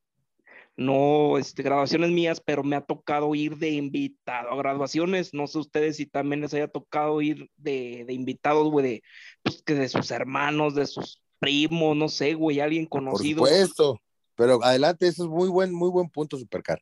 no, 0.78 1.40
este, 1.40 1.64
graduaciones 1.64 2.12
mías, 2.12 2.40
pero 2.40 2.64
me 2.64 2.76
ha 2.76 2.82
tocado 2.82 3.34
ir 3.34 3.58
de 3.58 3.72
invitado 3.72 4.52
a 4.52 4.56
graduaciones. 4.56 5.34
No 5.34 5.48
sé 5.48 5.58
ustedes 5.58 5.98
si 5.98 6.06
también 6.06 6.42
les 6.42 6.54
haya 6.54 6.68
tocado 6.68 7.20
ir 7.22 7.50
de, 7.58 8.06
de 8.06 8.14
invitados, 8.14 8.70
güey, 8.70 8.86
de, 8.86 9.04
pues, 9.42 9.64
que 9.64 9.74
de 9.74 9.90
sus 9.90 10.12
hermanos, 10.12 10.76
de 10.76 10.86
sus 10.86 11.20
primos, 11.40 11.98
no 11.98 12.08
sé, 12.10 12.36
güey, 12.36 12.60
alguien 12.60 12.86
Por 12.86 13.04
conocido. 13.04 13.40
supuesto. 13.40 14.00
Pero 14.36 14.64
adelante, 14.64 15.08
eso 15.08 15.24
es 15.24 15.30
muy 15.30 15.50
buen, 15.50 15.74
muy 15.74 15.90
buen 15.90 16.10
punto, 16.10 16.38
supercar. 16.38 16.80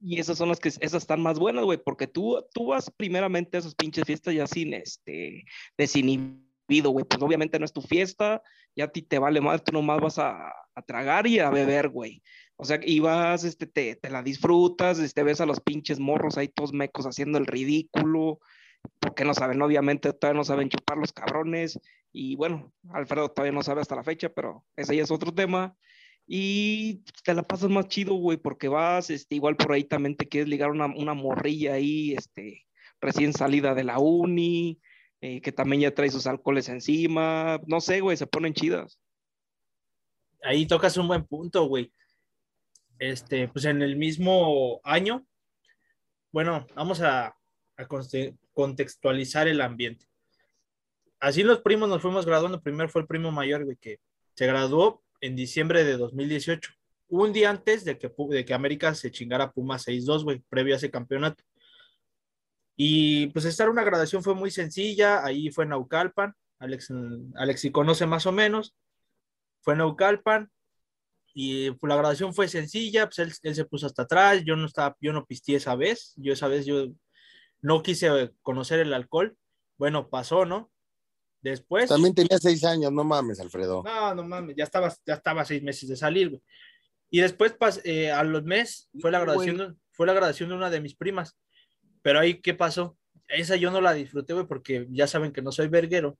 Y 0.00 0.20
esas 0.20 0.38
son 0.38 0.48
las 0.48 0.60
que, 0.60 0.68
esas 0.68 0.94
están 0.94 1.20
más 1.20 1.40
buenas, 1.40 1.64
güey, 1.64 1.78
porque 1.78 2.06
tú, 2.06 2.40
tú 2.54 2.66
vas 2.66 2.92
primeramente 2.96 3.56
a 3.56 3.60
esas 3.60 3.74
pinches 3.74 4.04
fiestas 4.04 4.32
ya 4.34 4.46
sin, 4.46 4.72
este, 4.72 5.44
desinhibido, 5.76 6.90
güey, 6.90 7.04
pues 7.04 7.20
obviamente 7.20 7.58
no 7.58 7.64
es 7.64 7.72
tu 7.72 7.82
fiesta, 7.82 8.40
ya 8.76 8.84
a 8.84 8.88
ti 8.88 9.02
te 9.02 9.18
vale 9.18 9.40
mal, 9.40 9.60
tú 9.64 9.72
nomás 9.72 10.00
vas 10.00 10.18
a, 10.20 10.52
a 10.76 10.82
tragar 10.82 11.26
y 11.26 11.40
a 11.40 11.50
beber, 11.50 11.88
güey. 11.88 12.22
O 12.60 12.64
sea, 12.64 12.80
y 12.82 12.98
vas, 12.98 13.44
este, 13.44 13.66
te, 13.66 13.94
te 13.94 14.10
la 14.10 14.22
disfrutas, 14.22 14.98
este, 14.98 15.22
ves 15.22 15.40
a 15.40 15.46
los 15.46 15.60
pinches 15.60 16.00
morros 16.00 16.36
ahí 16.36 16.48
todos 16.48 16.72
mecos 16.72 17.06
haciendo 17.06 17.38
el 17.38 17.46
ridículo, 17.46 18.40
porque 18.98 19.24
no 19.24 19.32
saben, 19.32 19.62
obviamente 19.62 20.12
todavía 20.12 20.38
no 20.38 20.44
saben 20.44 20.68
chupar 20.68 20.98
los 20.98 21.12
cabrones, 21.12 21.78
y 22.12 22.34
bueno, 22.34 22.72
Alfredo 22.90 23.30
todavía 23.30 23.52
no 23.52 23.62
sabe 23.62 23.80
hasta 23.80 23.94
la 23.94 24.02
fecha, 24.02 24.30
pero 24.30 24.64
ese 24.74 24.96
ya 24.96 25.04
es 25.04 25.10
otro 25.12 25.32
tema. 25.32 25.76
Y 26.26 27.04
te 27.24 27.32
la 27.32 27.42
pasas 27.44 27.70
más 27.70 27.86
chido, 27.86 28.14
güey, 28.14 28.36
porque 28.38 28.66
vas, 28.66 29.08
este, 29.08 29.36
igual 29.36 29.56
por 29.56 29.72
ahí 29.72 29.84
también 29.84 30.16
te 30.16 30.28
quieres 30.28 30.48
ligar 30.48 30.70
una, 30.70 30.86
una 30.86 31.14
morrilla 31.14 31.74
ahí, 31.74 32.12
este, 32.12 32.66
recién 33.00 33.32
salida 33.32 33.74
de 33.74 33.84
la 33.84 34.00
uni, 34.00 34.80
eh, 35.20 35.40
que 35.40 35.52
también 35.52 35.82
ya 35.82 35.94
trae 35.94 36.10
sus 36.10 36.26
alcoholes 36.26 36.68
encima, 36.68 37.60
no 37.66 37.80
sé, 37.80 38.00
güey, 38.00 38.16
se 38.16 38.26
ponen 38.26 38.52
chidas. 38.52 38.98
Ahí 40.42 40.66
tocas 40.66 40.96
un 40.96 41.08
buen 41.08 41.24
punto, 41.24 41.64
güey. 41.66 41.92
Este, 42.98 43.48
pues 43.48 43.64
en 43.64 43.82
el 43.82 43.96
mismo 43.96 44.80
año, 44.84 45.26
bueno, 46.32 46.66
vamos 46.74 47.00
a, 47.00 47.26
a 47.76 47.86
conte- 47.86 48.36
contextualizar 48.52 49.48
el 49.48 49.60
ambiente. 49.60 50.06
Así 51.20 51.42
los 51.42 51.60
primos 51.60 51.88
nos 51.88 52.02
fuimos 52.02 52.26
graduando. 52.26 52.60
Primero 52.60 52.88
fue 52.88 53.02
el 53.02 53.06
primo 53.08 53.30
mayor, 53.30 53.64
güey, 53.64 53.76
que 53.76 54.00
se 54.34 54.46
graduó 54.46 55.02
en 55.20 55.36
diciembre 55.36 55.84
de 55.84 55.96
2018, 55.96 56.70
un 57.08 57.32
día 57.32 57.50
antes 57.50 57.84
de 57.84 57.98
que, 57.98 58.12
de 58.28 58.44
que 58.44 58.54
América 58.54 58.94
se 58.94 59.10
chingara 59.10 59.44
a 59.44 59.52
Puma 59.52 59.78
6-2, 59.78 60.22
güey, 60.24 60.42
previo 60.48 60.74
a 60.74 60.76
ese 60.76 60.90
campeonato. 60.90 61.42
Y 62.76 63.26
pues 63.28 63.44
esta 63.44 63.68
una 63.68 63.82
graduación 63.82 64.22
fue 64.22 64.34
muy 64.34 64.50
sencilla, 64.52 65.24
ahí 65.24 65.50
fue 65.50 65.66
Naucalpan, 65.66 66.34
Alex, 66.60 66.92
Alex 67.34 67.60
sí 67.60 67.72
conoce 67.72 68.06
más 68.06 68.26
o 68.26 68.32
menos, 68.32 68.76
fue 69.62 69.74
Naucalpan, 69.74 70.50
y 71.40 71.70
pues, 71.70 71.88
la 71.88 71.94
graduación 71.94 72.34
fue 72.34 72.48
sencilla, 72.48 73.06
pues 73.06 73.20
él, 73.20 73.32
él 73.44 73.54
se 73.54 73.64
puso 73.64 73.86
hasta 73.86 74.02
atrás, 74.02 74.42
yo 74.44 74.56
no 74.56 74.66
estaba, 74.66 74.96
yo 75.00 75.12
no 75.12 75.24
pisteé 75.24 75.54
esa 75.54 75.76
vez, 75.76 76.12
yo 76.16 76.32
esa 76.32 76.48
vez 76.48 76.66
yo 76.66 76.88
no 77.62 77.80
quise 77.80 78.32
conocer 78.42 78.80
el 78.80 78.92
alcohol, 78.92 79.36
bueno, 79.76 80.08
pasó, 80.08 80.44
¿no? 80.44 80.72
Después... 81.40 81.90
También 81.90 82.12
tenía 82.12 82.38
seis 82.38 82.64
años, 82.64 82.90
no 82.90 83.04
mames, 83.04 83.38
Alfredo. 83.38 83.84
No, 83.84 84.16
no 84.16 84.24
mames, 84.24 84.56
ya 84.56 84.64
estaba, 84.64 84.92
ya 85.06 85.14
estaba 85.14 85.44
seis 85.44 85.62
meses 85.62 85.88
de 85.88 85.94
salir, 85.94 86.30
güey. 86.30 86.42
Y 87.08 87.20
después, 87.20 87.56
pas- 87.56 87.82
eh, 87.84 88.10
a 88.10 88.24
los 88.24 88.42
meses, 88.42 88.90
fue 89.00 89.12
la, 89.12 89.20
graduación 89.20 89.58
de, 89.58 89.74
fue 89.92 90.08
la 90.08 90.14
graduación 90.14 90.48
de 90.48 90.56
una 90.56 90.70
de 90.70 90.80
mis 90.80 90.96
primas. 90.96 91.38
Pero 92.02 92.18
ahí, 92.18 92.40
¿qué 92.40 92.52
pasó? 92.52 92.98
Esa 93.28 93.54
yo 93.54 93.70
no 93.70 93.80
la 93.80 93.92
disfruté, 93.92 94.32
güey, 94.34 94.48
porque 94.48 94.88
ya 94.90 95.06
saben 95.06 95.30
que 95.30 95.40
no 95.40 95.52
soy 95.52 95.68
verguero. 95.68 96.18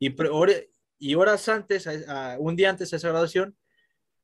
Y, 0.00 0.12
y 0.98 1.14
horas 1.14 1.48
antes, 1.48 1.86
a- 1.86 2.32
a- 2.32 2.38
un 2.40 2.56
día 2.56 2.70
antes 2.70 2.90
de 2.90 2.96
esa 2.96 3.08
graduación, 3.08 3.56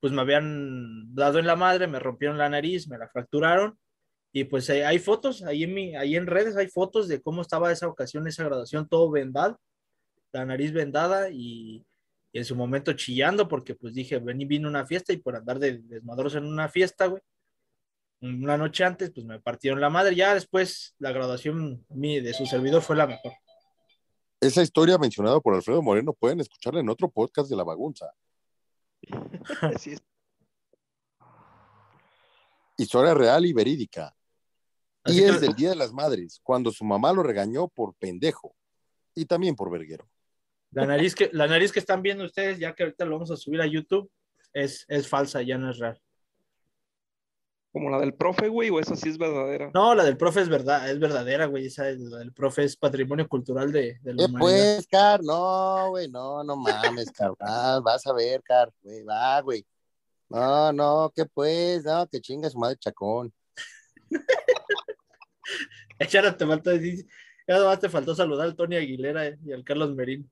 pues 0.01 0.13
me 0.13 0.21
habían 0.23 1.15
dado 1.15 1.39
en 1.39 1.47
la 1.47 1.57
madre, 1.57 1.87
me 1.87 1.99
rompieron 1.99 2.39
la 2.39 2.49
nariz, 2.49 2.89
me 2.89 2.99
la 2.99 3.09
fracturaron. 3.09 3.79
Y 4.33 4.45
pues 4.45 4.69
eh, 4.71 4.85
hay 4.85 4.99
fotos, 4.99 5.43
ahí 5.43 5.65
en, 5.65 5.75
mi, 5.75 5.97
ahí 5.97 6.17
en 6.17 6.27
redes 6.27 6.57
hay 6.57 6.69
fotos 6.69 7.09
de 7.09 7.21
cómo 7.21 7.43
estaba 7.43 7.73
esa 7.73 7.89
ocasión, 7.89 8.27
esa 8.27 8.45
graduación, 8.45 8.89
todo 8.89 9.11
vendado 9.11 9.59
la 10.33 10.45
nariz 10.45 10.73
vendada 10.73 11.31
y, 11.31 11.85
en 12.33 12.45
su 12.45 12.55
momento 12.55 12.93
chillando 12.93 13.49
porque 13.49 13.75
pues 13.75 13.95
dije, 13.95 14.19
vení, 14.19 14.45
vino 14.45 14.69
una 14.69 14.87
fiesta 14.87 15.13
y 15.13 15.17
por 15.17 15.35
andar 15.35 15.59
de 15.59 15.79
desmadroso 15.79 16.39
en 16.39 16.45
una 16.45 16.69
fiesta, 16.69 17.07
güey, 17.07 17.23
una 18.21 18.57
noche 18.57 18.85
antes 18.85 19.11
pues 19.13 19.25
me 19.27 19.41
partieron 19.41 19.81
la 19.81 19.91
madre, 19.91 20.15
ya 20.15 20.35
después 20.35 20.95
la 20.99 21.11
graduación 21.11 21.85
de 21.89 22.35
su 22.35 22.47
servidor 22.47 22.83
fue 22.83 22.97
la 22.97 23.07
mejor. 23.07 23.33
Esa 24.41 24.63
historia 24.63 24.99
mencionada 24.99 25.41
por 25.41 25.55
Alfredo 25.55 25.83
Moreno 25.83 26.13
pueden 26.13 26.41
escucharla 26.41 26.81
en 26.81 26.89
otro 26.89 27.09
podcast 27.09 27.51
de 27.51 27.57
La 27.57 27.65
Bagunza. 27.65 28.13
Así 29.61 29.93
es. 29.93 30.03
Historia 32.77 33.15
real 33.15 33.45
y 33.45 33.53
verídica. 33.53 34.15
Así 35.03 35.19
y 35.19 35.21
que- 35.25 35.29
es 35.29 35.41
del 35.41 35.55
Día 35.55 35.71
de 35.71 35.77
las 35.77 35.93
Madres, 35.93 36.41
cuando 36.43 36.71
su 36.71 36.85
mamá 36.85 37.13
lo 37.13 37.23
regañó 37.23 37.69
por 37.69 37.95
pendejo 37.95 38.55
y 39.15 39.25
también 39.25 39.57
por 39.57 39.71
verguero. 39.71 40.09
La 40.71 40.87
nariz 40.87 41.15
que, 41.15 41.31
la 41.33 41.47
nariz 41.47 41.73
que 41.73 41.79
están 41.79 42.03
viendo 42.03 42.25
ustedes, 42.25 42.59
ya 42.59 42.75
que 42.75 42.83
ahorita 42.83 43.07
lo 43.07 43.13
vamos 43.13 43.31
a 43.31 43.37
subir 43.37 43.61
a 43.63 43.67
YouTube, 43.67 44.11
es, 44.53 44.85
es 44.89 45.09
falsa, 45.09 45.41
ya 45.43 45.57
no 45.57 45.71
es 45.71 45.79
real. 45.79 45.99
Como 47.72 47.90
la 47.90 47.98
del 48.00 48.14
profe, 48.14 48.48
güey, 48.48 48.70
o 48.70 48.81
esa 48.81 48.96
sí 48.96 49.09
es 49.11 49.18
verdadera. 49.18 49.70
No, 49.74 49.94
la 49.94 50.02
del 50.04 50.16
profe 50.16 50.40
es 50.40 50.48
verdad, 50.48 50.90
es 50.90 50.98
verdadera, 50.98 51.46
güey. 51.46 51.66
Esa 51.66 51.88
es- 51.90 51.98
la 52.00 52.18
del 52.18 52.33
profe 52.33 52.64
es 52.64 52.76
patrimonio 52.76 53.28
cultural 53.28 53.70
de, 53.70 53.98
de 54.02 54.14
la 54.14 54.18
¿Qué 54.18 54.24
humanidad. 54.24 54.40
pues, 54.40 54.87
Car? 54.87 55.20
No, 55.22 55.90
güey, 55.90 56.09
no, 56.09 56.42
no 56.42 56.57
mames, 56.57 57.11
Car. 57.12 57.33
Ah, 57.40 57.81
vas 57.85 58.07
a 58.07 58.12
ver, 58.14 58.42
Car, 58.42 58.72
güey, 58.83 59.02
va, 59.04 59.40
güey. 59.42 59.66
No, 60.31 60.72
no, 60.72 61.12
¿qué 61.14 61.24
pues? 61.26 61.85
No, 61.85 62.07
que 62.07 62.20
chinga 62.20 62.48
su 62.50 62.59
madre 62.59 62.76
chacón. 62.78 63.33
Ya 66.11 66.22
no 66.22 66.37
te 66.37 66.46
faltó 66.46 66.70
decir, 66.70 67.07
ya 67.46 67.59
nomás 67.59 67.81
te 67.81 67.88
faltó 67.88 68.14
saludar 68.14 68.46
al 68.46 68.54
Tony 68.54 68.76
Aguilera 68.76 69.26
eh, 69.26 69.38
y 69.44 69.52
al 69.52 69.64
Carlos 69.64 69.94
Merín. 69.94 70.31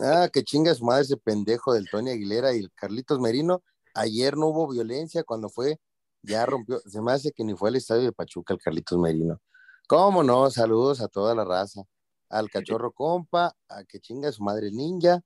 Ah, 0.00 0.28
que 0.32 0.42
chinga 0.44 0.74
su 0.74 0.84
madre 0.84 1.02
ese 1.02 1.16
pendejo 1.16 1.72
del 1.72 1.88
Tony 1.90 2.10
Aguilera 2.10 2.54
y 2.54 2.60
el 2.60 2.72
Carlitos 2.74 3.18
Merino. 3.18 3.62
Ayer 3.94 4.36
no 4.36 4.48
hubo 4.48 4.68
violencia 4.68 5.22
cuando 5.24 5.48
fue, 5.48 5.78
ya 6.22 6.44
rompió. 6.46 6.80
Se 6.80 7.00
me 7.00 7.12
hace 7.12 7.32
que 7.32 7.44
ni 7.44 7.54
fue 7.54 7.68
al 7.68 7.76
estadio 7.76 8.02
de 8.02 8.12
Pachuca 8.12 8.54
el 8.54 8.60
Carlitos 8.60 8.98
Merino. 8.98 9.40
¿Cómo 9.86 10.22
no? 10.22 10.50
Saludos 10.50 11.00
a 11.00 11.08
toda 11.08 11.34
la 11.34 11.44
raza. 11.44 11.82
Al 12.28 12.50
cachorro 12.50 12.92
compa, 12.92 13.54
a 13.68 13.84
que 13.84 14.00
chinga 14.00 14.32
su 14.32 14.42
madre 14.42 14.70
ninja, 14.70 15.20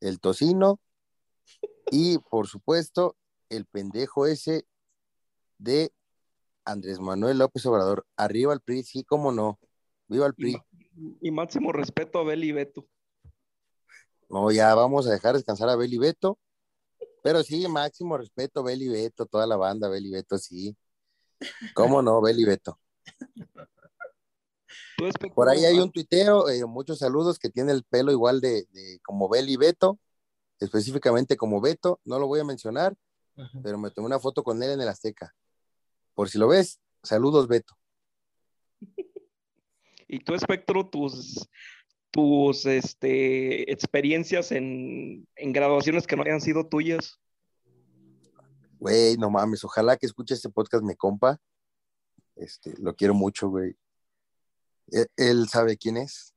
el 0.00 0.20
tocino 0.20 0.80
y 1.90 2.18
por 2.18 2.46
supuesto 2.46 3.16
el 3.48 3.66
pendejo 3.66 4.26
ese 4.26 4.66
de 5.58 5.92
Andrés 6.64 7.00
Manuel 7.00 7.38
López 7.38 7.64
Obrador. 7.66 8.06
Arriba 8.16 8.52
el 8.52 8.60
PRI, 8.60 8.82
sí, 8.82 9.04
cómo 9.04 9.32
no. 9.32 9.58
Viva 10.08 10.26
el 10.26 10.34
PRI. 10.34 10.56
y 11.20 11.30
máximo 11.30 11.72
respeto 11.72 12.18
a 12.18 12.24
Beli 12.24 12.48
y 12.48 12.52
Beto. 12.52 12.86
No, 14.28 14.50
ya 14.50 14.74
vamos 14.74 15.06
a 15.06 15.12
dejar 15.12 15.34
descansar 15.34 15.68
a 15.68 15.76
Beli 15.76 15.98
Beto. 15.98 16.38
Pero 17.22 17.42
sí, 17.42 17.66
máximo 17.68 18.16
respeto, 18.16 18.62
Beli 18.62 18.88
Beto, 18.88 19.26
toda 19.26 19.46
la 19.46 19.56
banda, 19.56 19.88
Beli 19.88 20.10
Beto, 20.10 20.38
sí. 20.38 20.76
¿Cómo 21.74 22.02
no, 22.02 22.20
Beli 22.20 22.44
Beto? 22.44 22.78
Por 25.34 25.48
ahí 25.48 25.64
hay 25.64 25.80
un 25.80 25.90
tuiteo, 25.90 26.48
eh, 26.48 26.64
muchos 26.66 26.98
saludos, 26.98 27.38
que 27.38 27.48
tiene 27.48 27.72
el 27.72 27.84
pelo 27.84 28.12
igual 28.12 28.40
de, 28.40 28.66
de 28.70 29.00
como 29.02 29.28
Beli 29.28 29.56
Beto, 29.56 29.98
específicamente 30.58 31.36
como 31.36 31.60
Beto, 31.60 32.00
no 32.04 32.18
lo 32.18 32.26
voy 32.26 32.40
a 32.40 32.44
mencionar, 32.44 32.94
Ajá. 33.36 33.58
pero 33.62 33.78
me 33.78 33.90
tomé 33.90 34.06
una 34.06 34.18
foto 34.18 34.42
con 34.42 34.62
él 34.62 34.70
en 34.70 34.80
el 34.80 34.88
Azteca. 34.88 35.34
Por 36.14 36.28
si 36.28 36.38
lo 36.38 36.48
ves, 36.48 36.80
saludos, 37.02 37.48
Beto. 37.48 37.76
Y 40.12 40.18
tú, 40.18 40.34
Espectro, 40.34 40.90
tus, 40.90 41.48
tus 42.10 42.66
este, 42.66 43.70
experiencias 43.70 44.52
en, 44.52 45.26
en 45.36 45.52
graduaciones 45.52 46.06
que 46.06 46.16
no 46.16 46.22
hayan 46.22 46.40
sido 46.40 46.66
tuyas. 46.66 47.18
Güey, 48.78 49.16
no 49.16 49.30
mames, 49.30 49.64
ojalá 49.64 49.96
que 49.96 50.06
escuche 50.06 50.34
este 50.34 50.48
podcast 50.48 50.82
mi 50.82 50.96
compa. 50.96 51.38
Este, 52.36 52.74
lo 52.78 52.94
quiero 52.94 53.14
mucho, 53.14 53.48
güey. 53.48 53.76
Él, 54.88 55.06
él 55.16 55.48
sabe 55.48 55.76
quién 55.76 55.98
es. 55.98 56.34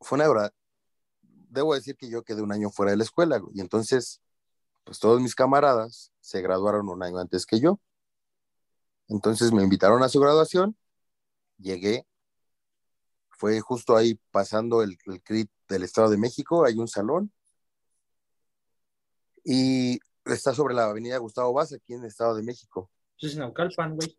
Fue 0.00 0.16
una 0.16 0.28
verdad. 0.28 0.52
Debo 1.22 1.74
decir 1.74 1.96
que 1.96 2.08
yo 2.08 2.22
quedé 2.22 2.42
un 2.42 2.52
año 2.52 2.70
fuera 2.70 2.92
de 2.92 2.96
la 2.96 3.04
escuela, 3.04 3.38
güey. 3.38 3.56
Y 3.56 3.60
entonces, 3.60 4.20
pues 4.84 4.98
todos 4.98 5.20
mis 5.20 5.34
camaradas 5.34 6.12
se 6.20 6.40
graduaron 6.40 6.88
un 6.88 7.02
año 7.02 7.18
antes 7.18 7.44
que 7.44 7.60
yo. 7.60 7.80
Entonces 9.08 9.52
me 9.52 9.62
invitaron 9.62 10.02
a 10.02 10.08
su 10.08 10.20
graduación. 10.20 10.76
Llegué. 11.58 12.06
Fue 13.36 13.60
justo 13.60 13.96
ahí 13.96 14.18
pasando 14.30 14.82
el, 14.82 14.96
el 15.06 15.22
CRIT 15.22 15.50
del 15.68 15.82
Estado 15.84 16.10
de 16.10 16.18
México. 16.18 16.64
Hay 16.64 16.78
un 16.78 16.88
salón. 16.88 17.32
Y 19.44 20.00
está 20.24 20.54
sobre 20.54 20.74
la 20.74 20.86
avenida 20.86 21.18
Gustavo 21.18 21.52
Vaz, 21.52 21.72
aquí 21.72 21.94
en 21.94 22.00
el 22.00 22.06
Estado 22.06 22.34
de 22.34 22.42
México. 22.42 22.90
Eso 23.16 23.28
es 23.28 23.36
Naucalpan, 23.36 23.94
güey. 23.94 24.18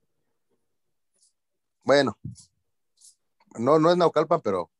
Bueno, 1.84 2.18
no, 3.60 3.80
no 3.80 3.92
es 3.92 3.98
Naucalpan, 3.98 4.42
pero 4.42 4.72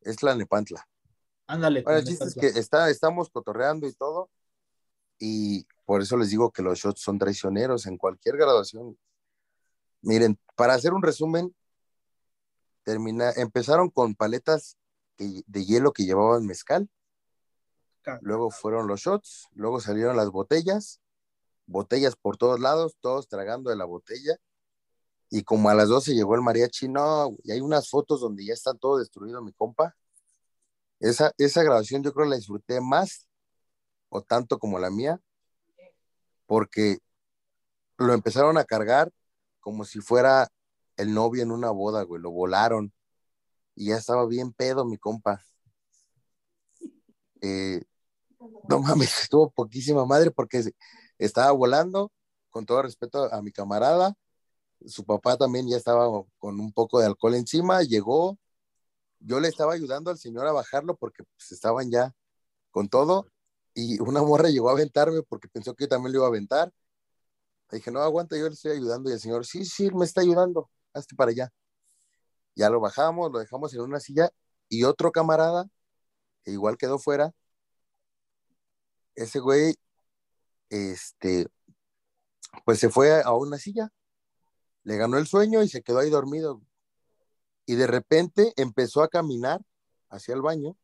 es 0.00 0.22
la 0.22 0.34
Nepantla. 0.34 0.86
Ándale. 1.46 1.82
Bueno, 1.82 1.98
el 1.98 2.04
chiste 2.04 2.24
es 2.24 2.34
que 2.34 2.46
está, 2.46 2.90
estamos 2.90 3.28
cotorreando 3.30 3.86
y 3.86 3.92
todo, 3.92 4.30
y 5.18 5.66
por 5.84 6.00
eso 6.00 6.16
les 6.16 6.30
digo 6.30 6.50
que 6.50 6.62
los 6.62 6.78
shots 6.78 7.00
son 7.00 7.18
traicioneros 7.18 7.86
en 7.86 7.98
cualquier 7.98 8.36
graduación. 8.36 8.98
Miren, 10.00 10.38
para 10.56 10.74
hacer 10.74 10.92
un 10.92 11.02
resumen, 11.02 11.54
termina, 12.84 13.32
empezaron 13.32 13.90
con 13.90 14.14
paletas 14.14 14.76
de 15.18 15.64
hielo 15.64 15.92
que 15.92 16.04
llevaban 16.04 16.46
mezcal, 16.46 16.88
Ca- 18.02 18.18
luego 18.22 18.50
fueron 18.50 18.86
los 18.86 19.00
shots, 19.00 19.48
luego 19.54 19.80
salieron 19.80 20.16
las 20.16 20.30
botellas, 20.30 21.00
botellas 21.66 22.16
por 22.16 22.36
todos 22.36 22.60
lados, 22.60 22.96
todos 23.00 23.28
tragando 23.28 23.70
de 23.70 23.76
la 23.76 23.84
botella, 23.84 24.36
y 25.30 25.42
como 25.42 25.68
a 25.70 25.74
las 25.74 25.88
12 25.88 26.14
llegó 26.14 26.34
el 26.34 26.42
mariachi, 26.42 26.88
no, 26.88 27.36
y 27.42 27.52
hay 27.52 27.60
unas 27.60 27.88
fotos 27.88 28.20
donde 28.20 28.44
ya 28.44 28.52
está 28.52 28.74
todo 28.74 28.98
destruido, 28.98 29.42
mi 29.42 29.52
compa. 29.52 29.96
Esa, 31.00 31.32
esa 31.38 31.62
grabación 31.62 32.02
yo 32.02 32.12
creo 32.12 32.26
la 32.26 32.36
disfruté 32.36 32.80
más 32.80 33.26
o 34.10 34.22
tanto 34.22 34.58
como 34.58 34.78
la 34.78 34.90
mía, 34.90 35.20
porque 36.46 36.98
lo 37.96 38.12
empezaron 38.12 38.58
a 38.58 38.64
cargar 38.64 39.10
como 39.60 39.84
si 39.84 40.00
fuera 40.00 40.48
el 40.96 41.14
novio 41.14 41.42
en 41.42 41.50
una 41.50 41.70
boda, 41.70 42.02
güey, 42.02 42.20
lo 42.22 42.30
volaron 42.30 42.92
y 43.74 43.86
ya 43.86 43.96
estaba 43.96 44.26
bien 44.26 44.52
pedo 44.52 44.84
mi 44.84 44.98
compa. 44.98 45.42
Eh, 47.40 47.82
no 48.68 48.80
mames, 48.80 49.22
estuvo 49.22 49.50
poquísima 49.50 50.04
madre 50.06 50.30
porque 50.30 50.64
estaba 51.18 51.52
volando, 51.52 52.12
con 52.50 52.66
todo 52.66 52.82
respeto 52.82 53.32
a 53.32 53.42
mi 53.42 53.52
camarada, 53.52 54.14
su 54.86 55.04
papá 55.04 55.36
también 55.36 55.68
ya 55.68 55.76
estaba 55.76 56.06
con 56.38 56.60
un 56.60 56.72
poco 56.72 57.00
de 57.00 57.06
alcohol 57.06 57.34
encima, 57.34 57.82
llegó, 57.82 58.38
yo 59.20 59.40
le 59.40 59.48
estaba 59.48 59.74
ayudando 59.74 60.10
al 60.10 60.18
señor 60.18 60.46
a 60.46 60.52
bajarlo 60.52 60.96
porque 60.96 61.24
pues, 61.24 61.52
estaban 61.52 61.90
ya 61.90 62.14
con 62.70 62.88
todo 62.88 63.28
y 63.74 64.00
una 64.00 64.22
morra 64.22 64.50
llegó 64.50 64.68
a 64.70 64.72
aventarme 64.72 65.22
porque 65.22 65.48
pensó 65.48 65.74
que 65.74 65.84
yo 65.84 65.88
también 65.88 66.12
lo 66.12 66.18
iba 66.20 66.26
a 66.26 66.28
aventar. 66.28 66.72
Le 67.70 67.78
dije, 67.78 67.90
no, 67.90 68.00
aguanta, 68.00 68.36
yo 68.36 68.44
le 68.46 68.54
estoy 68.54 68.72
ayudando 68.72 69.10
y 69.10 69.14
el 69.14 69.20
señor, 69.20 69.46
sí, 69.46 69.64
sí, 69.64 69.90
me 69.92 70.04
está 70.04 70.20
ayudando, 70.20 70.70
hazte 70.94 71.14
para 71.16 71.30
allá. 71.32 71.52
Ya 72.56 72.70
lo 72.70 72.80
bajamos, 72.80 73.32
lo 73.32 73.38
dejamos 73.40 73.74
en 73.74 73.80
una 73.82 74.00
silla 74.00 74.30
y 74.68 74.84
otro 74.84 75.12
camarada, 75.12 75.66
que 76.44 76.52
igual 76.52 76.76
quedó 76.78 76.98
fuera, 76.98 77.32
ese 79.14 79.38
güey, 79.40 79.74
este, 80.70 81.48
pues 82.64 82.80
se 82.80 82.90
fue 82.90 83.22
a 83.22 83.32
una 83.32 83.58
silla, 83.58 83.90
le 84.84 84.96
ganó 84.96 85.18
el 85.18 85.26
sueño 85.26 85.62
y 85.62 85.68
se 85.68 85.82
quedó 85.82 86.00
ahí 86.00 86.10
dormido. 86.10 86.62
Y 87.66 87.76
de 87.76 87.86
repente 87.86 88.52
empezó 88.56 89.02
a 89.02 89.08
caminar 89.08 89.60
hacia 90.10 90.34
el 90.34 90.42
baño. 90.42 90.76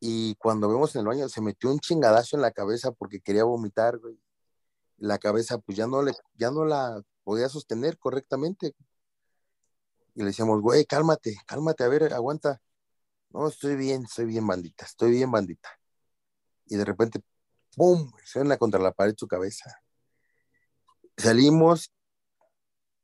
Y 0.00 0.34
cuando 0.36 0.68
vemos 0.68 0.94
en 0.94 1.00
el 1.00 1.06
baño, 1.06 1.28
se 1.28 1.40
metió 1.40 1.70
un 1.70 1.78
chingadazo 1.80 2.36
en 2.36 2.42
la 2.42 2.52
cabeza 2.52 2.92
porque 2.92 3.20
quería 3.20 3.44
vomitar, 3.44 3.98
güey. 3.98 4.18
La 4.98 5.18
cabeza, 5.18 5.58
pues 5.58 5.76
ya 5.78 5.86
no, 5.86 6.02
le, 6.02 6.12
ya 6.34 6.50
no 6.50 6.64
la 6.64 7.02
podía 7.26 7.48
sostener 7.48 7.98
correctamente. 7.98 8.76
Y 10.14 10.20
le 10.20 10.26
decíamos, 10.26 10.62
güey, 10.62 10.84
cálmate, 10.86 11.36
cálmate, 11.44 11.82
a 11.82 11.88
ver, 11.88 12.14
aguanta. 12.14 12.62
No, 13.30 13.48
estoy 13.48 13.74
bien, 13.74 14.04
estoy 14.04 14.26
bien, 14.26 14.46
bandita, 14.46 14.84
estoy 14.84 15.10
bien, 15.10 15.32
bandita. 15.32 15.68
Y 16.66 16.76
de 16.76 16.84
repente, 16.84 17.20
¡pum! 17.74 18.12
Suena 18.24 18.56
contra 18.56 18.80
la 18.80 18.92
pared 18.92 19.16
su 19.18 19.26
cabeza. 19.26 19.76
Salimos 21.16 21.92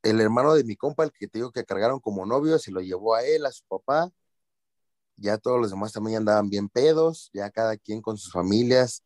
el 0.04 0.20
hermano 0.20 0.54
de 0.54 0.62
mi 0.62 0.76
compa, 0.76 1.02
el 1.02 1.10
que 1.10 1.26
te 1.26 1.40
digo 1.40 1.50
que 1.50 1.64
cargaron 1.64 1.98
como 1.98 2.24
novio, 2.24 2.60
se 2.60 2.70
lo 2.70 2.80
llevó 2.80 3.16
a 3.16 3.24
él, 3.24 3.44
a 3.44 3.50
su 3.50 3.64
papá. 3.66 4.08
Ya 5.16 5.36
todos 5.36 5.60
los 5.60 5.70
demás 5.70 5.92
también 5.92 6.18
andaban 6.18 6.48
bien 6.48 6.68
pedos, 6.68 7.28
ya 7.32 7.50
cada 7.50 7.76
quien 7.76 8.00
con 8.00 8.16
sus 8.16 8.32
familias, 8.32 9.02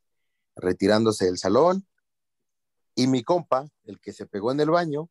retirándose 0.56 1.24
del 1.24 1.38
salón. 1.38 1.86
Y 2.96 3.06
mi 3.06 3.22
compa, 3.22 3.68
el 3.84 4.00
que 4.00 4.12
se 4.12 4.26
pegó 4.26 4.50
en 4.50 4.58
el 4.60 4.70
baño, 4.70 5.08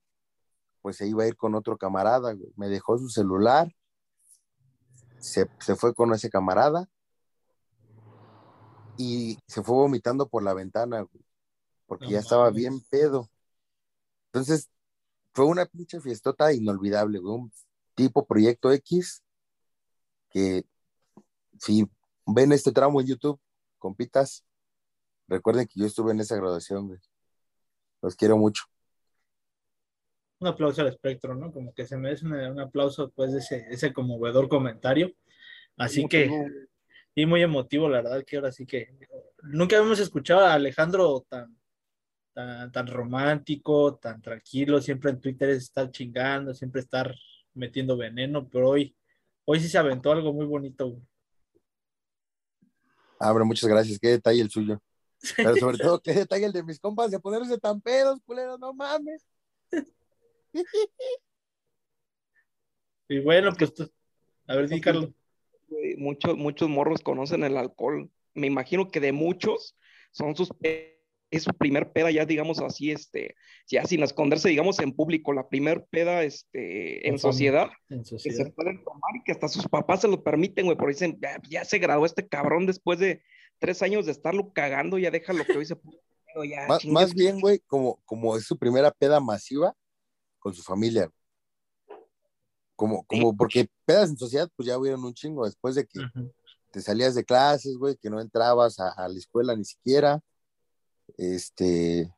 pues 0.82 0.98
se 0.98 1.08
iba 1.08 1.24
a 1.24 1.28
ir 1.28 1.38
con 1.38 1.56
otro 1.56 1.78
camarada, 1.78 2.34
güey. 2.34 2.52
Me 2.58 2.68
dejó 2.68 2.98
su 2.98 3.10
celular, 3.10 3.72
se, 5.20 5.50
se 5.60 5.76
fue 5.76 5.94
con 5.94 6.14
ese 6.14 6.30
camarada 6.30 6.90
y 8.98 9.38
se 9.48 9.64
fue 9.64 9.76
vomitando 9.76 10.28
por 10.28 10.44
la 10.44 10.54
ventana, 10.54 11.02
güey, 11.02 11.24
porque 11.86 12.06
No 12.06 12.12
ya 12.12 12.20
estaba 12.20 12.46
mames. 12.46 12.56
bien 12.58 12.82
pedo. 12.90 13.30
Entonces, 14.32 14.70
fue 15.34 15.46
una 15.46 15.66
pinche 15.66 16.00
fiestota 16.02 16.52
inolvidable, 16.54 17.20
güey. 17.20 17.36
Un 17.36 17.52
tipo 17.94 18.26
Proyecto 18.26 18.72
X 18.72 19.24
que 20.30 20.66
si 21.60 21.90
ven 22.26 22.52
este 22.52 22.72
tramo 22.72 23.00
en 23.00 23.08
YouTube, 23.08 23.40
compitas, 23.78 24.44
recuerden 25.28 25.68
que 25.68 25.80
yo 25.80 25.86
estuve 25.86 26.12
en 26.12 26.20
esa 26.20 26.36
graduación, 26.36 26.88
güey. 26.88 27.00
Los 28.06 28.16
quiero 28.16 28.38
mucho. 28.38 28.66
Un 30.40 30.48
aplauso 30.48 30.82
al 30.82 30.90
espectro, 30.90 31.34
¿no? 31.34 31.52
Como 31.52 31.74
que 31.74 31.88
se 31.88 31.98
merece 31.98 32.24
una- 32.28 32.52
un 32.52 32.60
aplauso 32.60 33.08
después 33.08 33.34
de 33.34 33.40
ese, 33.40 33.66
ese 33.72 33.92
conmovedor 33.92 34.48
comentario. 34.48 35.12
Así 35.76 36.08
que, 36.08 36.30
y 37.16 37.26
muy 37.26 37.42
emotivo, 37.42 37.90
la 37.90 38.04
verdad, 38.04 38.24
que 38.24 38.36
ahora 38.36 38.52
sí 38.52 38.68
que 38.68 38.96
nunca 39.42 39.78
habíamos 39.78 40.00
escuchado 40.00 40.42
a 40.42 40.54
Alejandro 40.54 41.26
tan, 41.28 41.58
tan, 42.34 42.72
tan 42.72 42.86
romántico, 42.86 43.96
tan 43.96 44.22
tranquilo, 44.22 44.80
siempre 44.82 45.10
en 45.10 45.20
Twitter 45.20 45.50
es 45.50 45.64
estar 45.64 45.90
chingando, 45.90 46.54
siempre 46.54 46.82
estar 46.82 47.16
metiendo 47.56 47.98
veneno, 47.98 48.48
pero 48.48 48.70
hoy, 48.70 48.96
hoy 49.46 49.60
sí 49.60 49.68
se 49.68 49.80
aventó 49.80 50.12
algo 50.12 50.32
muy 50.32 50.46
bonito. 50.46 51.02
Ah, 53.20 53.34
pero 53.34 53.46
muchas 53.46 53.68
gracias. 53.68 53.98
Qué 53.98 54.10
detalle 54.10 54.42
el 54.42 54.52
suyo. 54.52 54.80
Pero 55.36 55.56
sobre 55.58 55.78
todo, 55.78 56.02
qué 56.02 56.14
detalle 56.14 56.46
el 56.46 56.54
de 56.54 56.64
mis 56.64 56.80
compas 56.80 57.12
de 57.12 57.20
ponerse 57.20 57.58
tan 57.58 57.82
pedos, 57.82 58.20
culero, 58.26 58.58
no 58.58 58.74
mames. 58.74 59.26
Y 63.08 63.20
bueno, 63.20 63.54
pues, 63.56 63.72
a 64.48 64.56
ver, 64.56 64.68
di, 64.68 64.82
Carlos. 64.82 65.12
güey, 65.68 65.96
muchos, 65.96 66.36
muchos 66.38 66.70
morros 66.70 67.02
conocen 67.02 67.44
el 67.44 67.56
alcohol. 67.58 68.10
Me 68.34 68.48
imagino 68.48 68.90
que 68.90 69.00
de 69.00 69.12
muchos 69.12 69.78
son 70.12 70.36
sus 70.36 70.50
es 71.32 71.44
su 71.44 71.52
primer 71.52 71.92
peda, 71.92 72.12
ya 72.12 72.26
digamos 72.26 72.60
así, 72.62 72.92
este, 72.92 73.36
ya 73.68 73.84
sin 73.84 74.04
esconderse, 74.04 74.48
digamos, 74.48 74.80
en 74.80 74.94
público, 74.94 75.34
la 75.34 75.50
primer 75.50 75.86
peda, 75.86 76.24
este, 76.24 77.08
en 77.10 77.20
sociedad, 77.20 77.70
En 77.90 78.04
que 78.04 78.32
se 78.32 78.46
pueden 78.52 78.84
tomar 78.84 79.16
y 79.16 79.24
que 79.24 79.32
hasta 79.34 79.48
sus 79.48 79.68
papás 79.68 80.02
se 80.02 80.08
lo 80.08 80.24
permiten, 80.24 80.66
güey, 80.66 80.78
porque 80.78 80.94
dicen, 80.94 81.18
"Ya- 81.22 81.42
ya 81.50 81.66
se 81.66 81.80
graduó 81.80 82.06
este 82.06 82.28
cabrón 82.28 82.66
después 82.66 83.00
de 83.00 83.22
tres 83.66 83.82
años 83.82 84.06
de 84.06 84.12
estarlo 84.12 84.54
cagando, 84.54 85.00
ya 85.00 85.10
deja 85.10 85.34
lo 85.34 85.44
que 85.44 85.58
hoy 85.58 85.66
se 85.66 85.76
ya, 86.48 86.68
Más, 86.68 86.86
más 86.86 87.14
bien, 87.16 87.40
güey, 87.40 87.60
como, 87.66 88.00
como 88.06 88.38
es 88.38 88.46
su 88.46 88.58
primera 88.60 88.92
peda 88.92 89.20
masiva 89.20 89.74
con 90.38 90.54
su 90.54 90.62
familia. 90.62 91.10
Como, 92.76 93.04
como 93.06 93.36
porque 93.36 93.68
pedas 93.86 94.12
en 94.12 94.18
sociedad, 94.18 94.48
pues 94.56 94.68
ya 94.68 94.78
hubieron 94.78 95.04
un 95.04 95.16
chingo 95.16 95.46
después 95.46 95.74
de 95.74 95.88
que 95.88 96.00
te 96.72 96.82
salías 96.82 97.16
de 97.16 97.24
clases, 97.24 97.76
güey, 97.78 97.96
que 97.96 98.12
no 98.12 98.22
entrabas 98.22 98.80
a, 98.80 98.90
a 98.92 99.08
la 99.08 99.18
escuela 99.18 99.56
ni 99.56 99.66
siquiera, 99.66 100.20
este, 101.18 102.14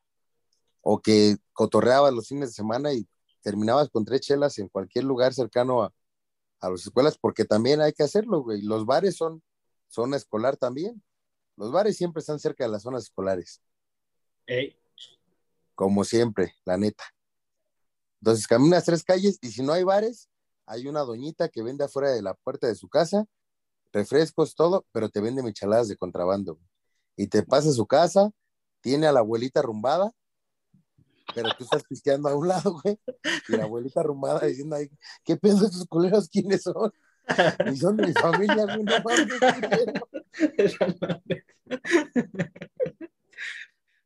o 0.81 0.99
que 0.99 1.37
cotorreabas 1.53 2.13
los 2.13 2.27
fines 2.27 2.49
de 2.49 2.55
semana 2.55 2.91
y 2.91 3.07
terminabas 3.41 3.87
con 3.89 4.03
tres 4.03 4.19
chelas 4.19 4.57
en 4.59 4.67
cualquier 4.67 5.05
lugar 5.05 5.33
cercano 5.33 5.83
a, 5.83 5.93
a 6.59 6.69
las 6.69 6.81
escuelas, 6.81 7.17
porque 7.17 7.45
también 7.45 7.79
hay 7.79 7.93
que 7.93 8.03
hacerlo, 8.03 8.41
güey. 8.41 8.63
Los 8.63 8.85
bares 8.85 9.15
son 9.15 9.41
zona 9.87 10.17
escolar 10.17 10.57
también. 10.57 11.01
Los 11.57 11.71
bares 11.71 11.97
siempre 11.97 12.21
están 12.21 12.39
cerca 12.39 12.63
de 12.63 12.69
las 12.71 12.83
zonas 12.83 13.03
escolares, 13.03 13.61
Ey, 14.45 14.79
como 15.75 16.05
siempre, 16.05 16.53
la 16.63 16.77
neta. 16.77 17.03
Entonces 18.21 18.47
caminas 18.47 18.85
tres 18.85 19.03
calles 19.03 19.37
y 19.41 19.51
si 19.51 19.61
no 19.61 19.73
hay 19.73 19.83
bares, 19.83 20.29
hay 20.65 20.87
una 20.87 21.01
doñita 21.01 21.49
que 21.49 21.61
vende 21.61 21.83
afuera 21.83 22.11
de 22.11 22.21
la 22.21 22.33
puerta 22.33 22.67
de 22.67 22.75
su 22.75 22.87
casa 22.87 23.27
refrescos, 23.93 24.55
todo, 24.55 24.85
pero 24.91 25.09
te 25.09 25.21
vende 25.21 25.43
micheladas 25.43 25.87
de 25.87 25.97
contrabando. 25.97 26.59
Y 27.15 27.27
te 27.27 27.43
pasa 27.43 27.69
a 27.69 27.73
su 27.73 27.87
casa, 27.87 28.31
tiene 28.81 29.07
a 29.07 29.11
la 29.11 29.19
abuelita 29.19 29.61
rumbada, 29.61 30.11
pero 31.33 31.49
tú 31.57 31.63
estás 31.63 31.83
pisteando 31.83 32.29
a 32.29 32.35
un 32.35 32.47
lado, 32.47 32.79
güey, 32.83 32.99
y 33.49 33.53
la 33.53 33.63
abuelita 33.63 34.03
rumbada 34.03 34.45
diciendo 34.45 34.75
ahí, 34.75 34.89
¿qué 35.23 35.35
pedo 35.35 35.65
estos 35.65 35.85
culeros 35.87 36.29
quiénes 36.29 36.63
son? 36.63 36.91
Y 37.71 37.75
son 37.75 37.95
mi 37.97 38.13
familia, 38.13 38.65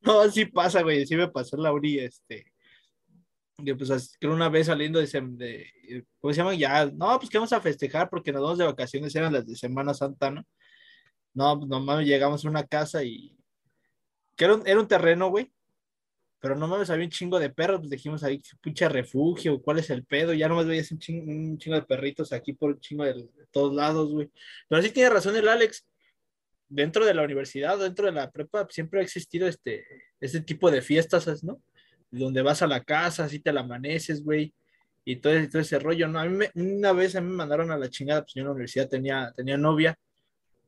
no 0.02 0.30
sí 0.32 0.46
pasa, 0.46 0.82
güey. 0.82 1.06
Sí 1.06 1.16
me 1.16 1.28
pasó 1.28 1.58
la 1.58 1.72
uni, 1.72 2.00
este. 2.00 2.52
Que 3.64 3.76
pues 3.76 4.18
creo 4.20 4.34
una 4.34 4.50
vez 4.50 4.68
saliendo 4.68 5.00
de, 5.00 5.06
de 5.06 6.06
¿cómo 6.20 6.34
se 6.34 6.38
llaman? 6.38 6.58
Ya, 6.58 6.86
no, 6.88 7.20
pues 7.20 7.30
que 7.30 7.38
vamos 7.38 7.54
a 7.54 7.62
festejar 7.62 8.10
porque 8.10 8.32
nos 8.32 8.42
vamos 8.42 8.58
de 8.58 8.66
vacaciones, 8.66 9.16
eran 9.16 9.34
las 9.34 9.46
de 9.46 9.56
Semana 9.56 9.94
Santa, 9.94 10.32
¿no? 10.32 10.44
No, 11.34 11.58
pues 11.60 11.70
nomás 11.70 12.04
llegamos 12.04 12.44
a 12.44 12.50
una 12.50 12.66
casa 12.66 13.04
y 13.04 13.38
que 14.36 14.46
era 14.46 14.56
un, 14.56 14.68
era 14.68 14.80
un 14.80 14.88
terreno, 14.88 15.30
güey. 15.30 15.54
Pero 16.42 16.56
no 16.56 16.68
mames, 16.68 16.90
había 16.90 17.06
un 17.06 17.12
chingo 17.12 17.40
de 17.40 17.52
perros, 17.52 17.82
pues 17.82 17.92
dijimos 17.92 18.24
ahí, 18.24 18.42
pinche 18.62 18.90
refugio, 18.90 19.62
¿cuál 19.62 19.78
es 19.80 19.92
el 19.92 20.04
pedo? 20.04 20.34
Ya 20.34 20.50
nomás 20.50 20.66
veías 20.66 20.92
un 20.92 20.98
chingo, 20.98 21.32
un 21.32 21.58
chingo 21.60 21.76
de 21.76 21.84
perritos 21.84 22.34
aquí 22.34 22.54
por 22.54 22.72
un 22.72 22.80
chingo 22.80 23.06
de, 23.06 23.30
todos 23.52 23.76
lados, 23.76 24.12
güey. 24.12 24.30
Pero 24.68 24.82
sí 24.82 24.90
tiene 24.90 25.12
razón 25.12 25.36
el 25.36 25.48
Alex, 25.48 25.86
dentro 26.68 27.06
de 27.06 27.14
la 27.14 27.24
universidad, 27.24 27.78
dentro 27.78 28.08
de 28.08 28.14
la 28.14 28.32
prepa, 28.32 28.68
siempre 28.72 29.00
ha 29.02 29.04
existido 29.04 29.48
este, 29.48 29.86
este 30.20 30.42
tipo 30.42 30.72
de 30.72 30.82
fiestas, 30.82 31.26
¿sabes, 31.26 31.44
¿no? 31.44 31.62
Donde 32.10 32.42
vas 32.42 32.62
a 32.64 32.68
la 32.68 32.84
casa, 32.84 33.26
así 33.26 33.40
te 33.40 33.54
la 33.54 33.62
amaneces, 33.62 34.24
güey, 34.24 34.54
y 35.06 35.18
todo, 35.18 35.34
todo 35.50 35.62
ese 35.62 35.78
rollo, 35.80 36.08
¿no? 36.08 36.20
A 36.20 36.26
mí 36.26 36.36
me- 36.36 36.52
una 36.56 36.94
vez 36.94 37.16
a 37.16 37.22
mí 37.22 37.30
me 37.30 37.36
mandaron 37.36 37.72
a 37.72 37.78
la 37.78 37.90
chingada, 37.90 38.22
pues 38.24 38.34
yo 38.34 38.42
en 38.42 38.48
la 38.48 38.52
universidad 38.54 38.90
tenía, 38.90 39.32
tenía 39.36 39.58
novia, 39.58 39.96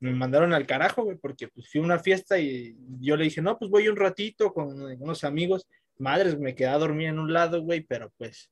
me 0.03 0.13
mandaron 0.13 0.51
al 0.53 0.67
carajo, 0.67 1.03
güey, 1.03 1.17
porque 1.17 1.47
pues 1.47 1.71
fui 1.71 1.79
a 1.79 1.83
una 1.85 1.97
fiesta 1.97 2.37
y 2.37 2.75
yo 2.99 3.15
le 3.15 3.23
dije, 3.23 3.41
no, 3.41 3.57
pues 3.57 3.71
voy 3.71 3.87
un 3.87 3.95
ratito 3.95 4.53
con 4.53 4.81
unos 4.99 5.23
amigos, 5.23 5.65
madres, 5.97 6.37
me 6.37 6.55
quedé 6.55 6.67
a 6.67 6.77
dormir 6.77 7.07
en 7.07 7.19
un 7.19 7.31
lado, 7.31 7.61
güey, 7.61 7.79
pero 7.79 8.11
pues, 8.17 8.51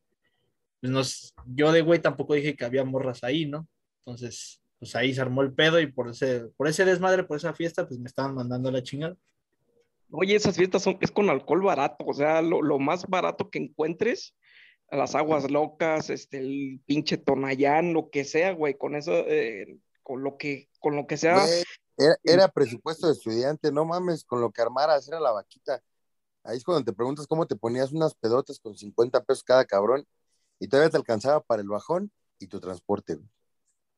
pues 0.80 0.92
nos, 0.94 1.36
yo 1.46 1.74
de 1.74 1.82
güey 1.82 2.00
tampoco 2.00 2.36
dije 2.36 2.56
que 2.56 2.64
había 2.64 2.86
morras 2.86 3.26
ahí, 3.26 3.48
¿no? 3.48 3.68
Entonces, 4.06 4.62
pues 4.80 4.96
ahí 4.96 5.14
se 5.14 5.20
armó 5.20 5.42
el 5.42 5.52
pedo 5.52 5.82
y 5.82 5.92
por 5.92 6.10
ese, 6.10 6.46
por 6.56 6.70
ese 6.70 6.86
desmadre, 6.86 7.26
por 7.26 7.36
esa 7.36 7.54
fiesta, 7.54 7.86
pues 7.86 8.00
me 8.00 8.08
estaban 8.08 8.34
mandando 8.34 8.72
la 8.72 8.82
chingada. 8.82 9.18
Oye, 10.10 10.36
esas 10.36 10.56
fiestas 10.56 10.84
son, 10.84 10.98
es 11.02 11.12
con 11.12 11.30
alcohol 11.30 11.64
barato, 11.64 12.06
o 12.06 12.14
sea, 12.14 12.42
lo, 12.42 12.62
lo 12.62 12.80
más 12.80 13.06
barato 13.08 13.50
que 13.50 13.60
encuentres, 13.60 14.38
las 14.90 15.16
aguas 15.16 15.52
locas, 15.52 16.10
este, 16.10 16.38
el 16.38 16.80
pinche 16.86 17.18
Tonayán, 17.18 17.92
lo 17.92 18.10
que 18.10 18.24
sea, 18.24 18.54
güey, 18.54 18.78
con 18.78 18.96
eso, 18.96 19.12
eh, 19.28 19.78
con 20.12 20.24
lo 20.24 20.36
que, 20.36 20.67
con 20.82 20.97
lo 20.97 21.08
que 21.08 21.15
sea. 21.15 21.45
Era, 21.97 22.17
era 22.26 22.47
presupuesto 22.50 23.08
de 23.08 23.13
estudiante, 23.13 23.71
no 23.71 23.86
mames, 23.86 24.26
con 24.26 24.41
lo 24.41 24.52
que 24.52 24.62
armaras, 24.62 25.08
era 25.08 25.21
la 25.21 25.32
vaquita. 25.32 25.82
Ahí 26.43 26.58
es 26.58 26.65
cuando 26.65 26.84
te 26.84 26.91
preguntas 26.91 27.28
cómo 27.28 27.47
te 27.47 27.56
ponías 27.56 27.93
unas 27.93 28.13
pedotas 28.13 28.60
con 28.60 28.76
50 28.76 29.24
pesos 29.24 29.41
cada 29.45 29.63
cabrón 29.63 30.06
y 30.60 30.67
todavía 30.67 30.89
te 30.89 30.97
alcanzaba 30.97 31.39
para 31.39 31.62
el 31.62 31.69
bajón 31.69 32.12
y 32.39 32.47
tu 32.47 32.60
transporte. 32.60 33.15
güey. 33.15 33.28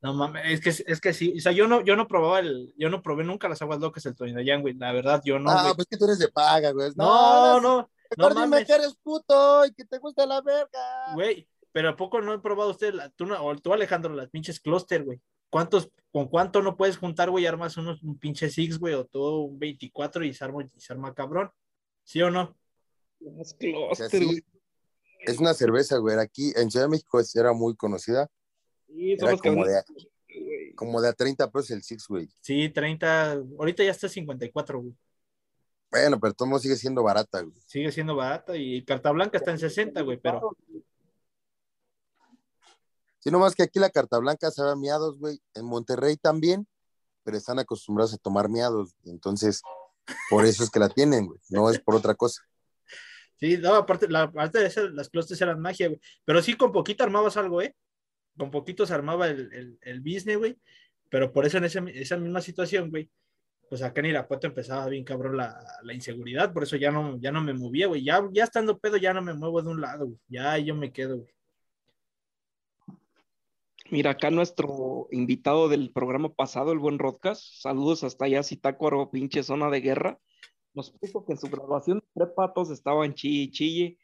No 0.04 0.14
mames, 0.14 0.44
es 0.46 0.62
que, 0.62 0.92
es 0.92 1.02
que 1.02 1.14
sí, 1.14 1.34
o 1.36 1.42
sea, 1.42 1.52
yo 1.52 1.68
no, 1.68 1.84
yo 1.84 1.96
no 1.96 2.08
probaba 2.08 2.42
el, 2.42 2.76
yo 2.78 2.90
no 2.92 3.02
probé 3.02 3.24
nunca 3.24 3.50
las 3.50 3.64
aguas 3.64 3.80
locas 3.80 4.04
del 4.04 4.16
Tonayán, 4.16 4.62
güey, 4.62 4.76
la 4.76 4.92
verdad, 4.92 5.20
yo 5.26 5.40
no, 5.40 5.50
ah, 5.50 5.64
güey. 5.64 5.76
pues 5.76 5.88
que 5.88 5.98
tú 5.98 6.06
eres 6.06 6.20
de 6.20 6.28
paga, 6.28 6.74
güey. 6.74 6.92
No, 6.96 7.60
no, 7.60 7.80
no 7.80 7.90
Mejor 8.16 8.36
dime 8.36 8.48
mames. 8.50 8.68
que 8.68 8.74
eres 8.74 8.96
puto 9.02 9.66
y 9.66 9.74
que 9.74 9.86
te 9.86 9.98
gusta 9.98 10.28
la 10.28 10.42
verga. 10.42 11.14
Güey, 11.16 11.48
pero 11.72 11.90
¿a 11.90 11.96
poco 11.96 12.22
no 12.22 12.34
he 12.36 12.40
probado 12.40 12.70
usted, 12.70 12.94
la, 12.94 13.10
tú, 13.10 13.26
no- 13.26 13.44
o 13.44 13.56
tú 13.56 13.74
Alejandro, 13.74 14.14
las 14.14 14.30
pinches 14.30 14.60
cluster, 14.60 15.04
güey? 15.04 15.20
¿Cuántos, 15.54 15.92
con 16.12 16.28
cuánto 16.30 16.64
no 16.64 16.76
puedes 16.76 16.98
juntar, 16.98 17.30
güey, 17.30 17.46
armas 17.46 17.78
unos, 17.78 18.02
un 18.02 18.18
pinche 18.18 18.50
six, 18.50 18.80
güey, 18.80 18.96
o 18.96 19.06
todo 19.06 19.42
un 19.42 19.60
24 19.60 20.26
y 20.26 20.34
se 20.34 20.44
arma, 20.44 20.64
y 20.64 20.80
se 20.80 20.92
arma 20.94 21.14
cabrón? 21.14 21.52
¿Sí 22.04 22.24
o 22.24 22.32
no? 22.32 22.58
Unos 23.20 23.56
O 23.92 23.94
sea, 23.94 24.10
sí, 24.10 24.44
es 25.20 25.38
una 25.38 25.54
cerveza, 25.54 25.98
güey. 25.98 26.18
Aquí 26.18 26.52
en 26.56 26.72
Ciudad 26.72 26.88
de 26.88 26.90
México 26.90 27.20
es- 27.20 27.36
era 27.36 27.54
muy 27.54 27.76
conocida, 27.76 28.32
Sí, 28.88 29.12
era 29.12 29.38
como 29.38 29.64
de, 29.64 29.84
como 30.76 31.02
de 31.02 31.10
a 31.10 31.14
30 31.14 31.52
pesos 31.52 31.70
el 31.70 31.84
six, 31.84 32.08
güey. 32.08 32.28
Sí, 32.42 32.70
30, 32.70 33.34
ahorita 33.34 33.84
ya 33.84 33.92
está 33.92 34.10
54, 34.10 34.80
güey. 34.82 34.96
Bueno, 35.92 36.20
pero 36.20 36.34
todo 36.34 36.58
sigue 36.58 36.78
siendo 36.78 37.04
barata, 37.04 37.42
güey. 37.42 37.54
Sigue 37.68 37.92
siendo 37.92 38.16
barata 38.16 38.58
y 38.58 38.84
carta 38.84 39.12
blanca 39.12 39.38
está 39.38 39.52
en 39.52 39.60
60, 39.60 40.02
güey, 40.02 40.18
pero 40.18 40.58
Sí, 43.24 43.32
nomás 43.32 43.56
que 43.56 43.64
aquí 43.64 43.80
la 43.80 43.90
carta 43.90 44.18
blanca 44.20 44.52
sabe 44.52 44.72
a 44.72 44.76
miados, 44.76 45.18
güey. 45.18 45.40
En 45.54 45.64
Monterrey 45.64 46.18
también, 46.18 46.68
pero 47.24 47.38
están 47.38 47.58
acostumbrados 47.58 48.14
a 48.14 48.18
tomar 48.18 48.50
miados. 48.50 48.98
Entonces, 49.06 49.62
por 50.30 50.46
eso 50.46 50.62
es 50.66 50.70
que 50.70 50.80
la 50.80 50.90
tienen, 50.90 51.28
güey. 51.28 51.40
No 51.50 51.70
es 51.70 51.80
por 51.80 51.96
otra 51.96 52.16
cosa. 52.16 52.42
sí, 53.38 53.58
no, 53.58 53.76
aparte, 53.76 54.10
la, 54.10 54.24
aparte 54.24 54.60
de 54.60 54.66
eso, 54.66 54.90
las 54.90 55.08
clusters 55.08 55.42
eran 55.42 55.62
magia, 55.62 55.88
güey. 55.88 56.02
Pero 56.26 56.42
sí, 56.42 56.58
con 56.58 56.74
poquito 56.74 57.06
armabas 57.06 57.38
algo, 57.38 57.62
¿eh? 57.62 57.74
Con 58.38 58.52
poquito 58.52 58.86
se 58.86 58.94
armaba 58.94 59.30
el, 59.30 59.54
el, 59.54 59.80
el 59.82 60.02
business, 60.02 60.38
güey. 60.38 60.60
Pero 61.10 61.32
por 61.32 61.46
eso 61.46 61.60
en 61.60 61.64
esa, 61.64 61.80
esa 61.94 62.18
misma 62.18 62.42
situación, 62.42 62.90
güey, 62.90 63.10
pues 63.70 63.82
acá 63.84 64.02
en 64.02 64.08
Irapuato 64.08 64.48
empezaba 64.48 64.88
bien 64.88 65.06
cabrón 65.06 65.38
la, 65.38 65.64
la 65.84 65.94
inseguridad, 65.94 66.52
por 66.52 66.64
eso 66.64 66.76
ya 66.76 66.92
no, 66.92 67.18
ya 67.22 67.32
no 67.32 67.42
me 67.42 67.54
movía, 67.54 67.88
güey. 67.88 68.04
Ya, 68.04 68.22
ya 68.34 68.44
estando 68.44 68.78
pedo, 68.78 68.98
ya 68.98 69.14
no 69.14 69.22
me 69.22 69.34
muevo 69.34 69.62
de 69.62 69.70
un 69.70 69.80
lado, 69.80 70.08
güey. 70.08 70.20
Ya 70.28 70.58
yo 70.58 70.76
me 70.76 70.92
quedo, 70.92 71.20
güey. 71.20 71.34
Mira, 73.94 74.10
acá 74.10 74.32
nuestro 74.32 75.08
invitado 75.12 75.70
del 75.70 75.92
programa 75.92 76.34
pasado, 76.34 76.72
el 76.72 76.80
buen 76.80 76.98
Rodcast, 76.98 77.44
saludos 77.60 78.04
hasta 78.04 78.26
allá, 78.26 78.42
Zitácuaro, 78.42 79.12
pinche 79.12 79.44
zona 79.44 79.70
de 79.70 79.82
guerra, 79.82 80.20
nos 80.74 80.90
puso 80.90 81.24
que 81.24 81.34
en 81.34 81.38
su 81.38 81.48
graduación 81.48 82.00
de 82.00 82.06
prepa 82.26 82.52
todos 82.56 82.72
estaban 82.72 83.14
chille 83.14 83.44
y 83.44 83.52
chille 83.52 84.00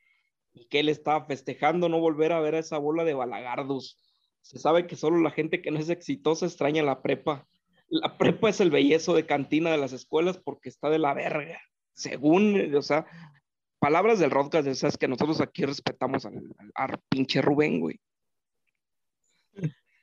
y 0.53 0.67
que 0.67 0.81
él 0.81 0.89
estaba 0.89 1.25
festejando 1.25 1.89
no 1.89 1.99
volver 1.99 2.33
a 2.33 2.39
ver 2.39 2.53
a 2.53 2.59
esa 2.59 2.77
bola 2.77 3.03
de 3.03 3.15
balagardos. 3.15 3.97
Se 4.43 4.59
sabe 4.59 4.85
que 4.85 4.95
solo 4.95 5.17
la 5.21 5.31
gente 5.31 5.59
que 5.59 5.71
no 5.71 5.79
es 5.79 5.89
exitosa 5.89 6.45
extraña 6.45 6.83
la 6.83 7.01
prepa. 7.01 7.47
La 7.89 8.15
prepa 8.15 8.47
es 8.51 8.59
el 8.61 8.69
bellezo 8.69 9.15
de 9.15 9.25
cantina 9.25 9.71
de 9.71 9.79
las 9.79 9.91
escuelas 9.91 10.37
porque 10.37 10.69
está 10.69 10.91
de 10.91 10.99
la 10.99 11.15
verga. 11.15 11.59
Según, 11.93 12.75
o 12.75 12.81
sea, 12.83 13.07
palabras 13.79 14.19
del 14.19 14.29
Rodcast, 14.29 14.65
de 14.65 14.71
esas 14.73 14.99
que 14.99 15.07
nosotros 15.07 15.41
aquí 15.41 15.65
respetamos 15.65 16.27
al- 16.27 16.55
al 16.75 16.99
pinche 17.09 17.41
Rubén, 17.41 17.79
güey. 17.79 17.99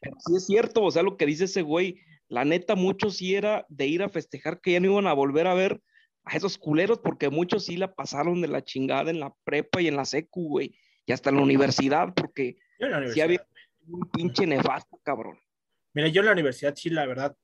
Pero 0.01 0.16
sí 0.18 0.36
es 0.36 0.47
cierto, 0.47 0.82
o 0.82 0.90
sea, 0.90 1.03
lo 1.03 1.16
que 1.16 1.26
dice 1.26 1.44
ese 1.44 1.62
güey, 1.62 2.01
la 2.28 2.44
neta, 2.44 2.74
muchos 2.74 3.16
sí 3.16 3.34
era 3.34 3.66
de 3.68 3.86
ir 3.86 4.03
a 4.03 4.09
festejar 4.09 4.61
que 4.61 4.72
ya 4.72 4.80
no 4.80 4.92
iban 4.92 5.07
a 5.07 5.12
volver 5.12 5.47
a 5.47 5.55
ver 5.55 5.80
a 6.24 6.36
esos 6.36 6.59
culeros, 6.59 6.99
porque 6.99 7.30
muchos 7.30 7.64
sí 7.64 7.76
la 7.76 7.94
pasaron 7.94 8.40
de 8.40 8.49
la 8.49 8.64
chingada 8.64 9.11
en 9.11 9.20
la 9.20 9.32
prepa 9.44 9.80
y 9.80 9.88
en 9.88 9.97
la 9.97 10.05
secu, 10.05 10.49
güey, 10.49 10.76
y 11.07 11.12
hasta 11.12 11.30
en 11.30 11.36
la 11.36 11.42
universidad, 11.42 12.12
porque 12.14 12.57
la 12.78 13.12
sí 13.12 13.20
había 13.20 13.47
un 13.86 14.11
pinche 14.11 14.47
nefasto, 14.47 14.99
cabrón. 15.05 15.38
Mira, 15.94 16.09
yo 16.09 16.20
en 16.20 16.26
la 16.26 16.32
universidad 16.32 16.74
sí, 16.74 16.90
la 16.90 17.07
verdad. 17.07 17.36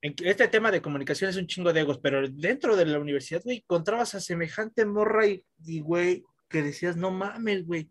este 0.00 0.48
tema 0.48 0.70
de 0.70 0.82
comunicación 0.82 1.30
es 1.30 1.36
un 1.36 1.46
chingo 1.46 1.72
de 1.72 1.80
egos, 1.80 1.98
pero 1.98 2.28
dentro 2.28 2.76
de 2.76 2.84
la 2.84 2.98
universidad, 2.98 3.42
güey, 3.44 3.58
encontrabas 3.58 4.14
a 4.14 4.20
semejante 4.20 4.84
morra 4.84 5.28
y, 5.28 5.44
y, 5.64 5.80
güey, 5.80 6.24
que 6.48 6.62
decías, 6.62 6.96
no 6.96 7.12
mames, 7.12 7.64
güey, 7.64 7.88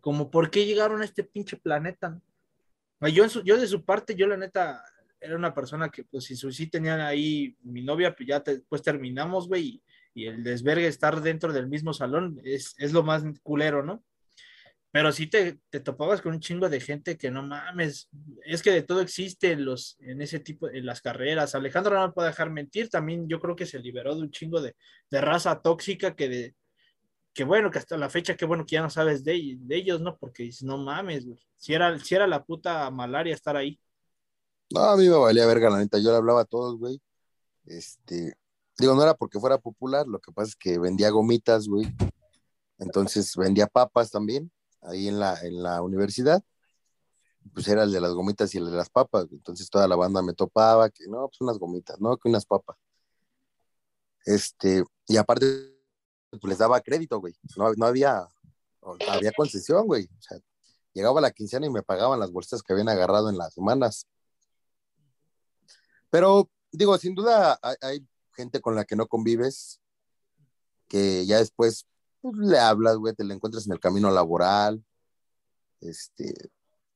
como 0.00 0.30
por 0.30 0.50
qué 0.50 0.66
llegaron 0.66 1.02
a 1.02 1.04
este 1.04 1.24
pinche 1.24 1.56
planeta. 1.56 2.10
no? 2.10 2.22
Yo, 3.00 3.58
de 3.58 3.66
su 3.66 3.84
parte, 3.84 4.14
yo 4.14 4.26
la 4.26 4.36
neta, 4.36 4.82
era 5.20 5.36
una 5.36 5.52
persona 5.54 5.90
que, 5.90 6.04
pues, 6.04 6.24
si 6.24 6.36
sí 6.36 6.66
tenían 6.68 7.00
ahí 7.00 7.56
mi 7.62 7.82
novia, 7.82 8.14
pues 8.14 8.28
ya 8.28 8.40
te- 8.42 8.56
después 8.58 8.82
terminamos, 8.82 9.48
güey, 9.48 9.82
y, 10.14 10.22
y 10.22 10.26
el 10.26 10.42
desvergue 10.42 10.86
estar 10.86 11.20
dentro 11.20 11.52
del 11.52 11.68
mismo 11.68 11.92
salón 11.92 12.40
es, 12.44 12.74
es 12.78 12.92
lo 12.92 13.02
más 13.02 13.22
culero, 13.42 13.82
¿no? 13.82 14.02
Pero 14.92 15.12
sí 15.12 15.26
te, 15.26 15.58
te 15.68 15.80
topabas 15.80 16.22
con 16.22 16.32
un 16.32 16.40
chingo 16.40 16.70
de 16.70 16.80
gente 16.80 17.18
que 17.18 17.30
no 17.30 17.42
mames, 17.42 18.08
es 18.46 18.62
que 18.62 18.70
de 18.70 18.82
todo 18.82 19.02
existe 19.02 19.52
en, 19.52 19.66
los, 19.66 19.96
en 20.00 20.22
ese 20.22 20.40
tipo, 20.40 20.70
en 20.70 20.86
las 20.86 21.02
carreras. 21.02 21.54
Alejandro 21.54 21.96
no 21.96 22.06
me 22.06 22.12
puede 22.14 22.28
dejar 22.28 22.48
mentir, 22.48 22.88
también 22.88 23.28
yo 23.28 23.38
creo 23.38 23.54
que 23.56 23.66
se 23.66 23.78
liberó 23.78 24.14
de 24.14 24.22
un 24.22 24.30
chingo 24.30 24.62
de, 24.62 24.74
de 25.10 25.20
raza 25.20 25.60
tóxica 25.60 26.16
que 26.16 26.28
de, 26.30 26.54
que 27.36 27.44
bueno, 27.44 27.70
que 27.70 27.78
hasta 27.78 27.98
la 27.98 28.08
fecha, 28.08 28.34
que 28.34 28.46
bueno 28.46 28.64
que 28.64 28.76
ya 28.76 28.82
no 28.82 28.88
sabes 28.88 29.22
de, 29.22 29.58
de 29.60 29.76
ellos, 29.76 30.00
¿no? 30.00 30.16
Porque 30.16 30.44
dices, 30.44 30.62
no 30.62 30.78
mames, 30.78 31.26
güey. 31.26 31.38
Si 31.58 31.74
era, 31.74 31.98
si 31.98 32.14
era 32.14 32.26
la 32.26 32.42
puta 32.42 32.90
malaria 32.90 33.34
estar 33.34 33.54
ahí. 33.58 33.78
No, 34.70 34.80
a 34.80 34.96
mí 34.96 35.06
me 35.06 35.16
valía 35.16 35.44
verga, 35.44 35.68
la 35.68 35.76
neta. 35.76 35.98
Yo 35.98 36.12
le 36.12 36.16
hablaba 36.16 36.40
a 36.40 36.44
todos, 36.46 36.78
güey. 36.78 36.98
Este, 37.66 38.38
digo, 38.78 38.94
no 38.94 39.02
era 39.02 39.12
porque 39.12 39.38
fuera 39.38 39.58
popular, 39.58 40.06
lo 40.06 40.18
que 40.18 40.32
pasa 40.32 40.48
es 40.48 40.56
que 40.56 40.78
vendía 40.78 41.10
gomitas, 41.10 41.68
güey. 41.68 41.86
Entonces 42.78 43.36
vendía 43.36 43.66
papas 43.66 44.10
también, 44.10 44.50
ahí 44.80 45.08
en 45.08 45.18
la, 45.20 45.38
en 45.42 45.62
la 45.62 45.82
universidad. 45.82 46.42
Pues 47.52 47.68
era 47.68 47.82
el 47.82 47.92
de 47.92 48.00
las 48.00 48.14
gomitas 48.14 48.54
y 48.54 48.58
el 48.58 48.70
de 48.70 48.78
las 48.78 48.88
papas. 48.88 49.26
Entonces 49.30 49.68
toda 49.68 49.86
la 49.86 49.96
banda 49.96 50.22
me 50.22 50.32
topaba, 50.32 50.88
que 50.88 51.06
no, 51.06 51.28
pues 51.28 51.42
unas 51.42 51.58
gomitas, 51.58 52.00
no, 52.00 52.16
que 52.16 52.30
unas 52.30 52.46
papas. 52.46 52.78
Este, 54.24 54.82
y 55.06 55.18
aparte, 55.18 55.75
pues 56.30 56.44
les 56.44 56.58
daba 56.58 56.80
crédito, 56.80 57.20
güey. 57.20 57.34
No, 57.56 57.72
no 57.74 57.86
había, 57.86 58.26
había 59.08 59.32
concesión, 59.32 59.86
güey. 59.86 60.04
O 60.04 60.22
sea, 60.22 60.38
llegaba 60.92 61.20
la 61.20 61.30
quincena 61.30 61.66
y 61.66 61.70
me 61.70 61.82
pagaban 61.82 62.20
las 62.20 62.32
bolsas 62.32 62.62
que 62.62 62.72
habían 62.72 62.88
agarrado 62.88 63.30
en 63.30 63.38
las 63.38 63.54
semanas. 63.54 64.06
Pero 66.10 66.50
digo, 66.72 66.96
sin 66.98 67.14
duda 67.14 67.58
hay, 67.80 68.06
gente 68.32 68.60
con 68.60 68.74
la 68.74 68.84
que 68.84 68.96
no 68.96 69.06
convives, 69.06 69.80
que 70.88 71.24
ya 71.24 71.38
después 71.38 71.86
pues, 72.20 72.36
le 72.36 72.58
hablas, 72.58 72.96
güey, 72.96 73.14
te 73.14 73.24
la 73.24 73.32
encuentras 73.32 73.66
en 73.66 73.72
el 73.72 73.80
camino 73.80 74.10
laboral. 74.10 74.84
Este, 75.80 76.34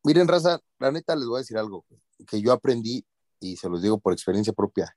miren, 0.05 0.28
raza, 0.28 0.61
la 0.78 0.93
neta 0.93 1.16
les 1.16 1.26
voy 1.26 1.37
a 1.37 1.41
decir 1.41 1.57
algo 1.57 1.87
que 2.26 2.43
yo 2.43 2.53
aprendí 2.53 3.05
y 3.41 3.57
se 3.57 3.68
los 3.68 3.81
digo 3.83 3.99
por 3.99 4.12
experiencia 4.12 4.53
propia. 4.53 4.95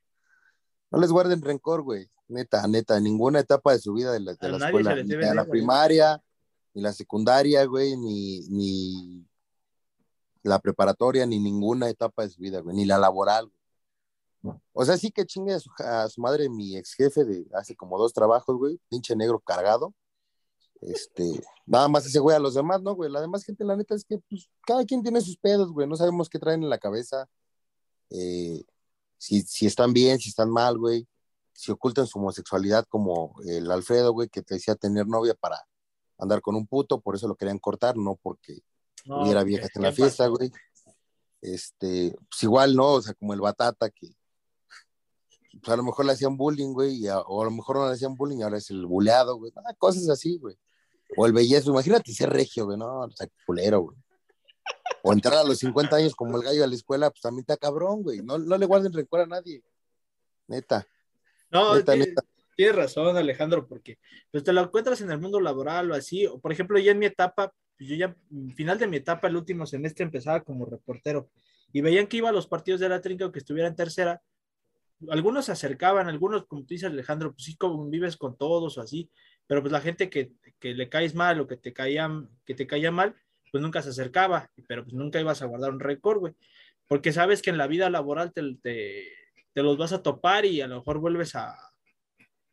No 0.93 0.99
les 0.99 1.11
guarden 1.11 1.41
rencor, 1.41 1.81
güey. 1.81 2.07
Neta, 2.27 2.67
neta, 2.67 2.99
ninguna 2.99 3.39
etapa 3.39 3.73
de 3.73 3.79
su 3.79 3.93
vida 3.93 4.11
de 4.11 4.19
la, 4.19 4.35
de 4.35 4.47
escuela, 4.57 4.95
ni 4.95 5.13
a 5.15 5.17
de, 5.17 5.35
la 5.35 5.41
güey. 5.41 5.49
primaria, 5.49 6.21
ni 6.75 6.83
la 6.83 6.93
secundaria, 6.93 7.65
güey, 7.65 7.97
ni, 7.97 8.41
ni 8.49 9.27
la 10.43 10.59
preparatoria, 10.59 11.25
ni 11.25 11.39
ninguna 11.39 11.89
etapa 11.89 12.21
de 12.21 12.29
su 12.29 12.39
vida, 12.39 12.59
güey, 12.59 12.75
ni 12.75 12.85
la 12.85 12.99
laboral. 12.99 13.51
güey. 14.41 14.55
O 14.71 14.85
sea, 14.85 14.95
sí 14.95 15.09
que 15.11 15.25
chingue 15.25 15.55
a 15.55 15.59
su, 15.59 15.71
a 15.79 16.07
su 16.09 16.21
madre 16.21 16.47
mi 16.47 16.77
ex 16.77 16.93
jefe 16.93 17.25
de 17.25 17.47
hace 17.55 17.75
como 17.75 17.97
dos 17.97 18.13
trabajos, 18.13 18.55
güey, 18.55 18.79
pinche 18.87 19.15
negro 19.15 19.39
cargado. 19.39 19.95
Este, 20.79 21.41
nada 21.65 21.87
más 21.87 22.05
ese 22.05 22.19
güey 22.19 22.35
a 22.35 22.39
los 22.39 22.53
demás, 22.53 22.83
¿no, 22.83 22.93
güey? 22.93 23.09
La 23.09 23.19
demás 23.19 23.43
gente, 23.43 23.63
la 23.63 23.75
neta, 23.75 23.95
es 23.95 24.05
que 24.05 24.19
pues, 24.29 24.47
cada 24.67 24.85
quien 24.85 25.01
tiene 25.01 25.21
sus 25.21 25.37
pedos, 25.37 25.71
güey, 25.71 25.87
no 25.87 25.95
sabemos 25.95 26.29
qué 26.29 26.37
traen 26.37 26.61
en 26.61 26.69
la 26.69 26.77
cabeza. 26.77 27.27
Eh, 28.11 28.63
si, 29.23 29.41
si 29.43 29.65
están 29.67 29.93
bien, 29.93 30.19
si 30.19 30.27
están 30.29 30.49
mal, 30.51 30.77
güey. 30.77 31.07
Si 31.53 31.71
ocultan 31.71 32.05
su 32.07 32.19
homosexualidad 32.19 32.85
como 32.89 33.35
el 33.45 33.71
Alfredo, 33.71 34.11
güey, 34.11 34.27
que 34.27 34.41
te 34.41 34.55
decía 34.55 34.75
tener 34.75 35.07
novia 35.07 35.33
para 35.33 35.57
andar 36.17 36.41
con 36.41 36.55
un 36.55 36.67
puto, 36.67 36.99
por 36.99 37.15
eso 37.15 37.27
lo 37.29 37.35
querían 37.35 37.57
cortar, 37.59 37.95
no 37.95 38.19
porque 38.21 38.59
No, 39.05 39.21
hubiera 39.21 39.43
viejas 39.45 39.69
en 39.75 39.83
la 39.83 39.89
¿qué 39.91 39.95
fiesta, 39.95 40.27
güey. 40.27 40.51
Este, 41.41 42.13
pues 42.29 42.43
igual, 42.43 42.75
¿no? 42.75 42.93
O 42.93 43.01
sea, 43.01 43.13
como 43.13 43.33
el 43.33 43.39
Batata 43.39 43.89
que 43.89 44.13
pues 45.61 45.69
a 45.71 45.77
lo 45.77 45.83
mejor 45.83 46.05
le 46.05 46.11
hacían 46.13 46.35
bullying, 46.35 46.73
güey, 46.73 47.07
a- 47.07 47.19
o 47.21 47.41
a 47.43 47.45
lo 47.45 47.51
mejor 47.51 47.77
no 47.77 47.87
le 47.87 47.93
hacían 47.93 48.15
bullying, 48.15 48.41
ahora 48.41 48.57
es 48.57 48.69
el 48.71 48.85
buleado, 48.85 49.37
güey. 49.37 49.53
Ah, 49.55 49.73
cosas 49.77 50.09
así, 50.09 50.37
güey. 50.37 50.57
O 51.15 51.25
el 51.27 51.31
bellezo, 51.31 51.69
imagínate 51.71 52.11
ser 52.11 52.29
regio, 52.29 52.65
güey, 52.65 52.77
no, 52.77 53.01
o 53.01 53.11
sea, 53.11 53.27
culero, 53.45 53.81
güey. 53.83 53.97
O 55.01 55.11
entrar 55.11 55.35
a 55.37 55.43
los 55.43 55.57
50 55.59 55.95
años 55.97 56.15
como 56.15 56.37
el 56.37 56.43
gallo 56.43 56.63
a 56.63 56.67
la 56.67 56.75
escuela, 56.75 57.09
pues 57.09 57.21
también 57.21 57.41
está 57.41 57.57
cabrón, 57.57 58.03
güey. 58.03 58.21
No, 58.21 58.37
no 58.37 58.57
le 58.57 58.65
guarden 58.65 58.93
rencor 58.93 59.19
a 59.21 59.25
nadie. 59.25 59.61
Neta. 60.47 60.87
No, 61.51 61.75
Neta, 61.75 61.91
tiene- 61.93 62.07
neta. 62.09 62.23
tienes 62.55 62.75
razón, 62.75 63.17
Alejandro, 63.17 63.67
porque 63.67 63.97
pues, 64.31 64.43
te 64.43 64.53
lo 64.53 64.61
encuentras 64.61 65.01
en 65.01 65.11
el 65.11 65.19
mundo 65.19 65.39
laboral 65.41 65.91
o 65.91 65.93
así. 65.95 66.25
O, 66.25 66.39
por 66.39 66.51
ejemplo, 66.51 66.79
ya 66.79 66.91
en 66.91 66.99
mi 66.99 67.05
etapa, 67.05 67.53
pues, 67.77 67.89
yo 67.89 67.95
ya, 67.95 68.15
final 68.55 68.79
de 68.79 68.87
mi 68.87 68.97
etapa, 68.97 69.27
el 69.27 69.35
último 69.35 69.65
semestre, 69.65 70.03
empezaba 70.05 70.41
como 70.41 70.65
reportero 70.65 71.29
y 71.73 71.81
veían 71.81 72.07
que 72.07 72.17
iba 72.17 72.29
a 72.29 72.33
los 72.33 72.47
partidos 72.47 72.79
de 72.79 72.87
la 72.89 73.01
trinca 73.01 73.25
o 73.25 73.31
que 73.31 73.39
estuviera 73.39 73.67
en 73.67 73.75
tercera. 73.75 74.21
Algunos 75.09 75.45
se 75.45 75.51
acercaban, 75.51 76.07
algunos, 76.07 76.45
como 76.45 76.61
tú 76.61 76.67
dices, 76.69 76.89
Alejandro, 76.89 77.33
pues 77.33 77.43
sí 77.43 77.57
convives 77.57 78.15
con 78.15 78.37
todos 78.37 78.77
o 78.77 78.81
así, 78.81 79.09
pero 79.47 79.61
pues 79.61 79.71
la 79.73 79.81
gente 79.81 80.09
que, 80.09 80.31
que 80.59 80.73
le 80.73 80.87
caes 80.87 81.13
mal 81.13 81.41
o 81.41 81.47
que 81.47 81.57
te 81.57 81.73
caía, 81.73 82.09
que 82.45 82.53
te 82.55 82.65
caía 82.67 82.89
mal, 82.91 83.15
pues 83.53 83.61
nunca 83.61 83.83
se 83.83 83.89
acercaba, 83.89 84.49
pero 84.67 84.83
pues 84.83 84.95
nunca 84.95 85.19
ibas 85.19 85.43
a 85.43 85.45
guardar 85.45 85.69
un 85.69 85.79
récord, 85.79 86.17
güey, 86.21 86.33
porque 86.87 87.13
sabes 87.13 87.43
que 87.43 87.51
en 87.51 87.59
la 87.59 87.67
vida 87.67 87.87
laboral 87.91 88.33
te, 88.33 88.41
te, 88.63 89.05
te 89.53 89.61
los 89.61 89.77
vas 89.77 89.93
a 89.93 90.01
topar 90.01 90.43
y 90.45 90.59
a 90.61 90.67
lo 90.67 90.77
mejor 90.77 90.97
vuelves 90.97 91.35
a, 91.35 91.55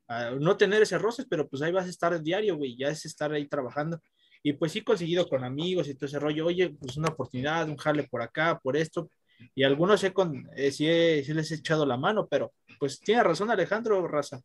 a 0.09 0.33
no 0.33 0.59
tener 0.59 0.83
ese 0.83 0.99
roces, 0.99 1.27
pero 1.31 1.49
pues 1.49 1.63
ahí 1.63 1.73
vas 1.73 1.87
a 1.87 1.89
estar 1.89 2.21
diario, 2.23 2.57
güey, 2.59 2.77
ya 2.77 2.89
es 2.89 3.07
estar 3.07 3.33
ahí 3.33 3.49
trabajando. 3.49 3.99
Y 4.43 4.53
pues 4.53 4.73
sí 4.73 4.83
conseguido 4.83 5.27
con 5.27 5.43
amigos 5.43 5.89
y 5.89 5.95
todo 5.95 6.05
ese 6.05 6.19
rollo, 6.19 6.45
oye, 6.47 6.69
pues 6.79 6.99
una 6.99 7.09
oportunidad, 7.09 7.67
un 7.67 7.79
jale 7.79 8.05
por 8.05 8.21
acá, 8.21 8.61
por 8.63 8.77
esto. 8.77 9.11
Y 9.55 9.63
algunos 9.63 10.05
he 10.05 10.13
con, 10.13 10.51
eh, 10.55 10.71
sí, 10.71 10.87
he- 10.87 11.25
sí 11.25 11.33
les 11.33 11.51
he 11.51 11.55
echado 11.55 11.87
la 11.87 11.97
mano, 11.97 12.27
pero 12.29 12.53
pues 12.79 13.01
tiene 13.01 13.23
razón 13.23 13.51
Alejandro 13.51 14.07
Raza. 14.07 14.43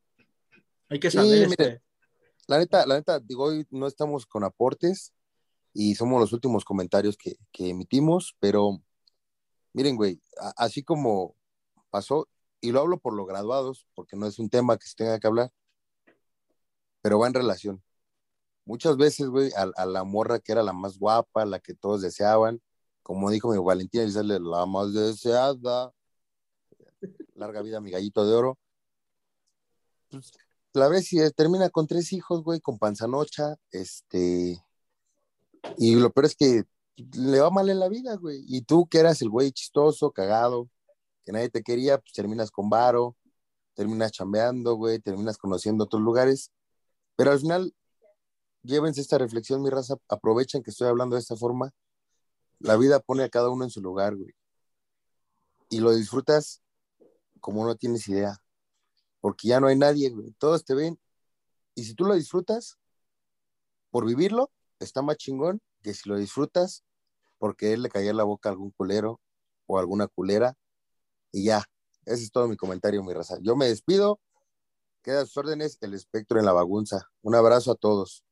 Hay 0.89 0.99
que 1.01 1.12
Sí, 1.12 1.18
saber 1.18 1.49
mire. 1.49 1.53
este, 1.66 1.82
La 2.47 2.60
neta, 2.60 2.86
la 2.86 2.95
neta, 2.95 3.20
digo, 3.20 3.45
hoy 3.45 3.66
no 3.72 3.88
estamos 3.88 4.26
con 4.26 4.43
aportes 4.45 5.12
y 5.76 5.95
somos 5.95 6.21
los 6.21 6.32
últimos 6.32 6.63
comentarios 6.63 7.17
que, 7.17 7.38
que 7.51 7.69
emitimos, 7.69 8.36
pero 8.39 8.82
miren, 9.73 9.97
güey, 9.97 10.21
así 10.55 10.84
como 10.84 11.36
pasó, 11.89 12.30
y 12.61 12.71
lo 12.71 12.80
hablo 12.80 12.97
por 12.97 13.13
los 13.13 13.28
graduados, 13.28 13.86
porque 13.93 14.15
no 14.15 14.26
es 14.26 14.39
un 14.39 14.49
tema 14.49 14.78
que 14.78 14.88
se 14.88 14.95
tenga 14.95 15.19
que 15.19 15.28
hablar, 15.28 15.51
pero 17.01 17.19
va 17.19 17.28
en 17.28 17.34
relación. 17.34 17.84
Muchas 18.65 18.95
veces, 18.97 19.28
güey, 19.28 19.51
a, 19.53 19.86
la 19.86 20.03
morra 20.05 20.39
que 20.39 20.53
era 20.53 20.63
la 20.63 20.73
más 20.73 20.97
guapa, 20.97 21.45
la 21.45 21.59
que 21.59 21.73
todos 21.73 22.01
deseaban, 22.01 22.61
como 23.03 23.30
dijo 23.30 23.51
mi 23.51 23.57
Valentina 23.57 24.03
Elizalde, 24.05 24.39
la 24.39 24.65
más 24.65 24.93
deseada, 24.93 25.93
larga 27.36 27.61
vida, 27.61 27.82
mi 27.82 27.91
gallito 27.91 28.26
de 28.26 28.34
oro, 28.34 28.59
pues, 30.09 30.32
la 30.73 30.88
ves 30.88 31.11
y 31.11 31.19
termina 31.32 31.69
con 31.69 31.86
tres 31.88 32.13
hijos, 32.13 32.43
güey, 32.43 32.61
con 32.61 32.80
panzanocha, 32.80 33.57
este, 33.71 34.64
y 35.78 35.95
lo 35.95 36.11
peor 36.11 36.26
es 36.26 36.36
que 36.36 36.63
le 36.95 37.39
va 37.39 37.49
mal 37.49 37.70
en 37.70 37.80
la 37.80 37.89
vida, 37.89 38.16
güey, 38.16 38.43
y 38.47 38.61
tú 38.61 38.88
que 38.88 38.99
eras 38.99 39.22
el 39.22 39.30
güey 39.30 39.51
chistoso, 39.51 40.11
cagado, 40.11 40.70
que 41.26 41.32
nadie 41.32 41.49
te 41.49 41.63
quería, 41.63 41.97
pues 41.97 42.13
terminas 42.13 42.51
con 42.51 42.70
varo, 42.70 43.16
terminas 43.74 44.11
chambeando, 44.11 44.76
güey, 44.76 44.99
terminas 44.99 45.38
conociendo 45.38 45.86
otros 45.86 46.01
lugares, 46.01 46.51
pero 47.16 47.32
al 47.32 47.39
final, 47.39 47.74
llévense 48.63 49.01
esta 49.01 49.18
reflexión, 49.18 49.61
mi 49.61 49.70
raza, 49.70 49.95
aprovechen 50.09 50.63
que 50.63 50.72
estoy 50.72 50.88
hablando 50.88 51.16
de 51.16 51.22
esta 51.22 51.36
forma, 51.36 51.72
la 52.59 52.78
vida 52.78 52.99
pone 52.99 53.24
a 53.24 53.30
cada 53.30 53.49
uno 53.49 53.66
en 53.66 53.70
su 53.70 53.82
lugar, 53.82 54.16
güey, 54.16 54.34
y 55.70 55.80
lo 55.80 55.93
disfrutas 55.93 56.61
como 57.41 57.66
no 57.66 57.76
tienes 57.76 58.07
idea 58.07 58.41
porque 59.26 59.47
ya 59.47 59.59
no 59.59 59.66
hay 59.66 59.76
nadie, 59.76 60.11
güey. 60.11 60.34
Todos 60.38 60.63
te 60.63 60.76
ven. 60.76 60.99
Y 61.74 61.86
si 61.86 61.95
tú 61.95 62.05
lo 62.05 62.13
disfrutas, 62.13 62.78
por 63.89 64.05
vivirlo, 64.05 64.51
está 64.86 65.01
más 65.01 65.17
chingón 65.17 65.61
que 65.81 65.93
si 65.93 66.07
lo 66.09 66.17
disfrutas 66.17 66.83
porque 67.38 67.73
él 67.73 67.83
le 67.83 67.89
caía 67.89 68.13
la 68.13 68.23
boca 68.23 68.49
a 68.49 68.53
algún 68.53 68.71
culero 68.71 69.19
o 69.67 69.77
alguna 69.77 70.07
culera. 70.07 70.55
Y 71.31 71.45
ya, 71.45 71.63
ese 72.05 72.23
es 72.23 72.31
todo 72.31 72.47
mi 72.47 72.55
comentario, 72.55 73.03
mi 73.03 73.13
raza. 73.13 73.38
Yo 73.41 73.55
me 73.55 73.67
despido. 73.67 74.19
Queda 75.03 75.21
a 75.21 75.25
sus 75.25 75.38
órdenes 75.38 75.77
el 75.81 75.93
espectro 75.93 76.39
en 76.39 76.45
la 76.45 76.53
bagunza. 76.53 77.09
Un 77.21 77.36
abrazo 77.36 77.71
a 77.71 77.75
todos. 77.75 78.23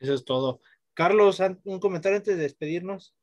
eso 0.00 0.14
es 0.14 0.24
todo. 0.24 0.60
Carlos, 0.94 1.40
un 1.64 1.78
comentario 1.80 2.16
antes 2.18 2.36
de 2.36 2.42
despedirnos. 2.42 3.14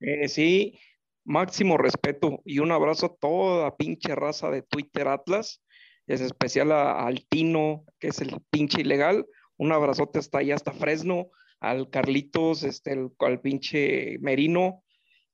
Eh, 0.00 0.28
sí, 0.28 0.78
máximo 1.24 1.76
respeto 1.76 2.40
y 2.44 2.60
un 2.60 2.72
abrazo 2.72 3.06
a 3.06 3.14
toda 3.16 3.76
pinche 3.76 4.14
raza 4.14 4.50
de 4.50 4.62
Twitter 4.62 5.06
Atlas, 5.08 5.62
es 6.06 6.20
especial 6.20 6.72
a- 6.72 7.04
al 7.06 7.26
Tino, 7.28 7.84
que 7.98 8.08
es 8.08 8.20
el 8.20 8.40
pinche 8.50 8.80
ilegal, 8.80 9.26
un 9.56 9.72
abrazote 9.72 10.18
hasta 10.18 10.38
allá, 10.38 10.54
hasta 10.54 10.72
Fresno, 10.72 11.30
al 11.60 11.90
Carlitos, 11.90 12.62
este, 12.64 12.92
el- 12.92 13.10
al 13.20 13.40
pinche 13.40 14.18
Merino, 14.20 14.84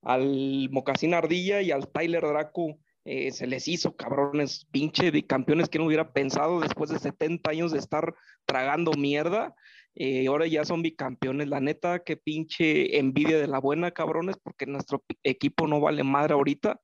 al 0.03 0.69
Mocasín 0.71 1.15
Ardilla 1.15 1.63
y 1.63 1.71
al 1.71 1.89
Tyler 1.91 2.23
Draco. 2.23 2.79
eh, 3.07 3.33
se 3.33 3.47
les 3.47 3.69
hizo, 3.69 3.97
cabrones, 3.97 4.67
pinche 4.71 5.11
de 5.11 5.27
campeones 5.27 5.69
que 5.69 5.79
no 5.79 5.85
hubiera 5.87 6.13
pensado 6.15 6.61
después 6.61 6.89
de 6.91 6.99
70 6.99 7.51
años 7.51 7.71
de 7.73 7.79
estar 7.79 8.15
tragando 8.47 8.93
mierda. 8.93 9.55
eh, 9.97 10.27
ahora 10.27 10.47
ya 10.49 10.65
son 10.65 10.83
bicampeones, 10.83 11.49
la 11.49 11.61
neta, 11.61 12.03
qué 12.03 12.17
pinche 12.17 12.99
envidia 12.99 13.39
de 13.39 13.47
la 13.47 13.61
buena, 13.61 13.93
cabrones, 13.93 14.37
porque 14.43 14.67
nuestro 14.67 15.05
equipo 15.23 15.69
no 15.69 15.81
vale 15.81 16.03
madre 16.03 16.33
ahorita. 16.35 16.81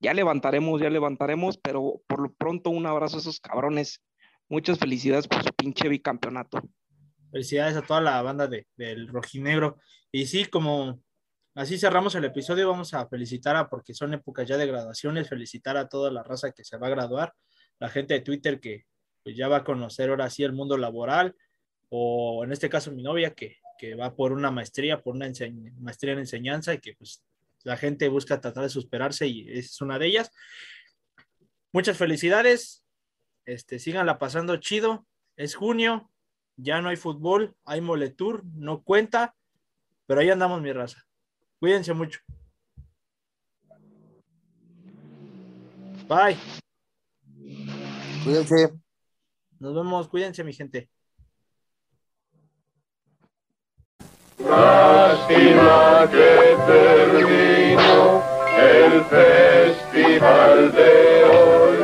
Ya 0.00 0.14
levantaremos, 0.14 0.80
ya 0.80 0.90
levantaremos, 0.90 1.58
pero 1.58 2.02
por 2.06 2.20
lo 2.20 2.34
pronto 2.34 2.70
un 2.70 2.86
abrazo 2.86 3.16
a 3.16 3.20
esos 3.20 3.40
cabrones. 3.40 4.02
Muchas 4.48 4.78
felicidades 4.78 5.26
por 5.28 5.42
su 5.42 5.52
pinche 5.54 5.88
bicampeonato. 5.88 6.60
Felicidades 7.30 7.76
a 7.76 7.82
toda 7.82 8.00
la 8.00 8.22
banda 8.22 8.46
de, 8.46 8.66
del 8.76 9.08
rojinegro. 9.08 9.78
Y 10.12 10.26
sí, 10.26 10.46
como 10.46 11.00
así 11.54 11.78
cerramos 11.78 12.14
el 12.14 12.24
episodio, 12.24 12.68
vamos 12.68 12.94
a 12.94 13.08
felicitar 13.08 13.56
a, 13.56 13.68
porque 13.68 13.94
son 13.94 14.14
épocas 14.14 14.46
ya 14.46 14.56
de 14.56 14.66
graduaciones, 14.66 15.28
felicitar 15.28 15.76
a 15.76 15.88
toda 15.88 16.10
la 16.10 16.22
raza 16.22 16.52
que 16.52 16.64
se 16.64 16.76
va 16.76 16.86
a 16.86 16.90
graduar, 16.90 17.32
la 17.78 17.88
gente 17.88 18.14
de 18.14 18.20
Twitter 18.20 18.60
que 18.60 18.84
pues, 19.22 19.36
ya 19.36 19.48
va 19.48 19.58
a 19.58 19.64
conocer 19.64 20.10
ahora 20.10 20.30
sí 20.30 20.44
el 20.44 20.52
mundo 20.52 20.76
laboral, 20.76 21.34
o 21.88 22.44
en 22.44 22.52
este 22.52 22.68
caso 22.68 22.92
mi 22.92 23.02
novia 23.02 23.34
que, 23.34 23.56
que 23.78 23.94
va 23.94 24.14
por 24.14 24.32
una 24.32 24.50
maestría, 24.50 25.02
por 25.02 25.14
una 25.14 25.30
maestría 25.78 26.12
en 26.12 26.20
enseñanza 26.20 26.74
y 26.74 26.78
que 26.78 26.94
pues 26.94 27.22
la 27.64 27.76
gente 27.76 28.08
busca 28.08 28.40
tratar 28.40 28.62
de 28.62 28.68
superarse 28.68 29.26
y 29.26 29.50
es 29.50 29.80
una 29.80 29.98
de 29.98 30.06
ellas. 30.06 30.30
Muchas 31.72 31.96
felicidades, 31.96 32.84
este, 33.44 33.78
síganla 33.78 34.18
pasando 34.18 34.56
chido, 34.56 35.06
es 35.36 35.54
junio, 35.54 36.10
ya 36.56 36.80
no 36.80 36.88
hay 36.88 36.96
fútbol, 36.96 37.54
hay 37.64 37.80
moletour, 37.80 38.44
no 38.54 38.82
cuenta, 38.82 39.34
pero 40.06 40.20
ahí 40.20 40.30
andamos 40.30 40.60
mi 40.62 40.72
raza. 40.72 41.02
Cuídense 41.58 41.92
mucho. 41.92 42.20
Bye. 46.08 46.36
Cuídense. 48.24 48.72
Nos 49.58 49.74
vemos, 49.74 50.08
cuídense 50.08 50.44
mi 50.44 50.52
gente. 50.52 50.88
Lástima 54.38 56.08
que 56.10 56.56
terminó 56.66 58.22
el 58.58 59.04
festival 59.04 60.72
de 60.72 61.24
hoy. 61.24 61.78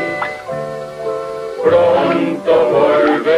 Pronto 1.62 2.70
volveremos 2.70 3.31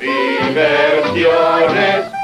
diversiones. 0.00 2.15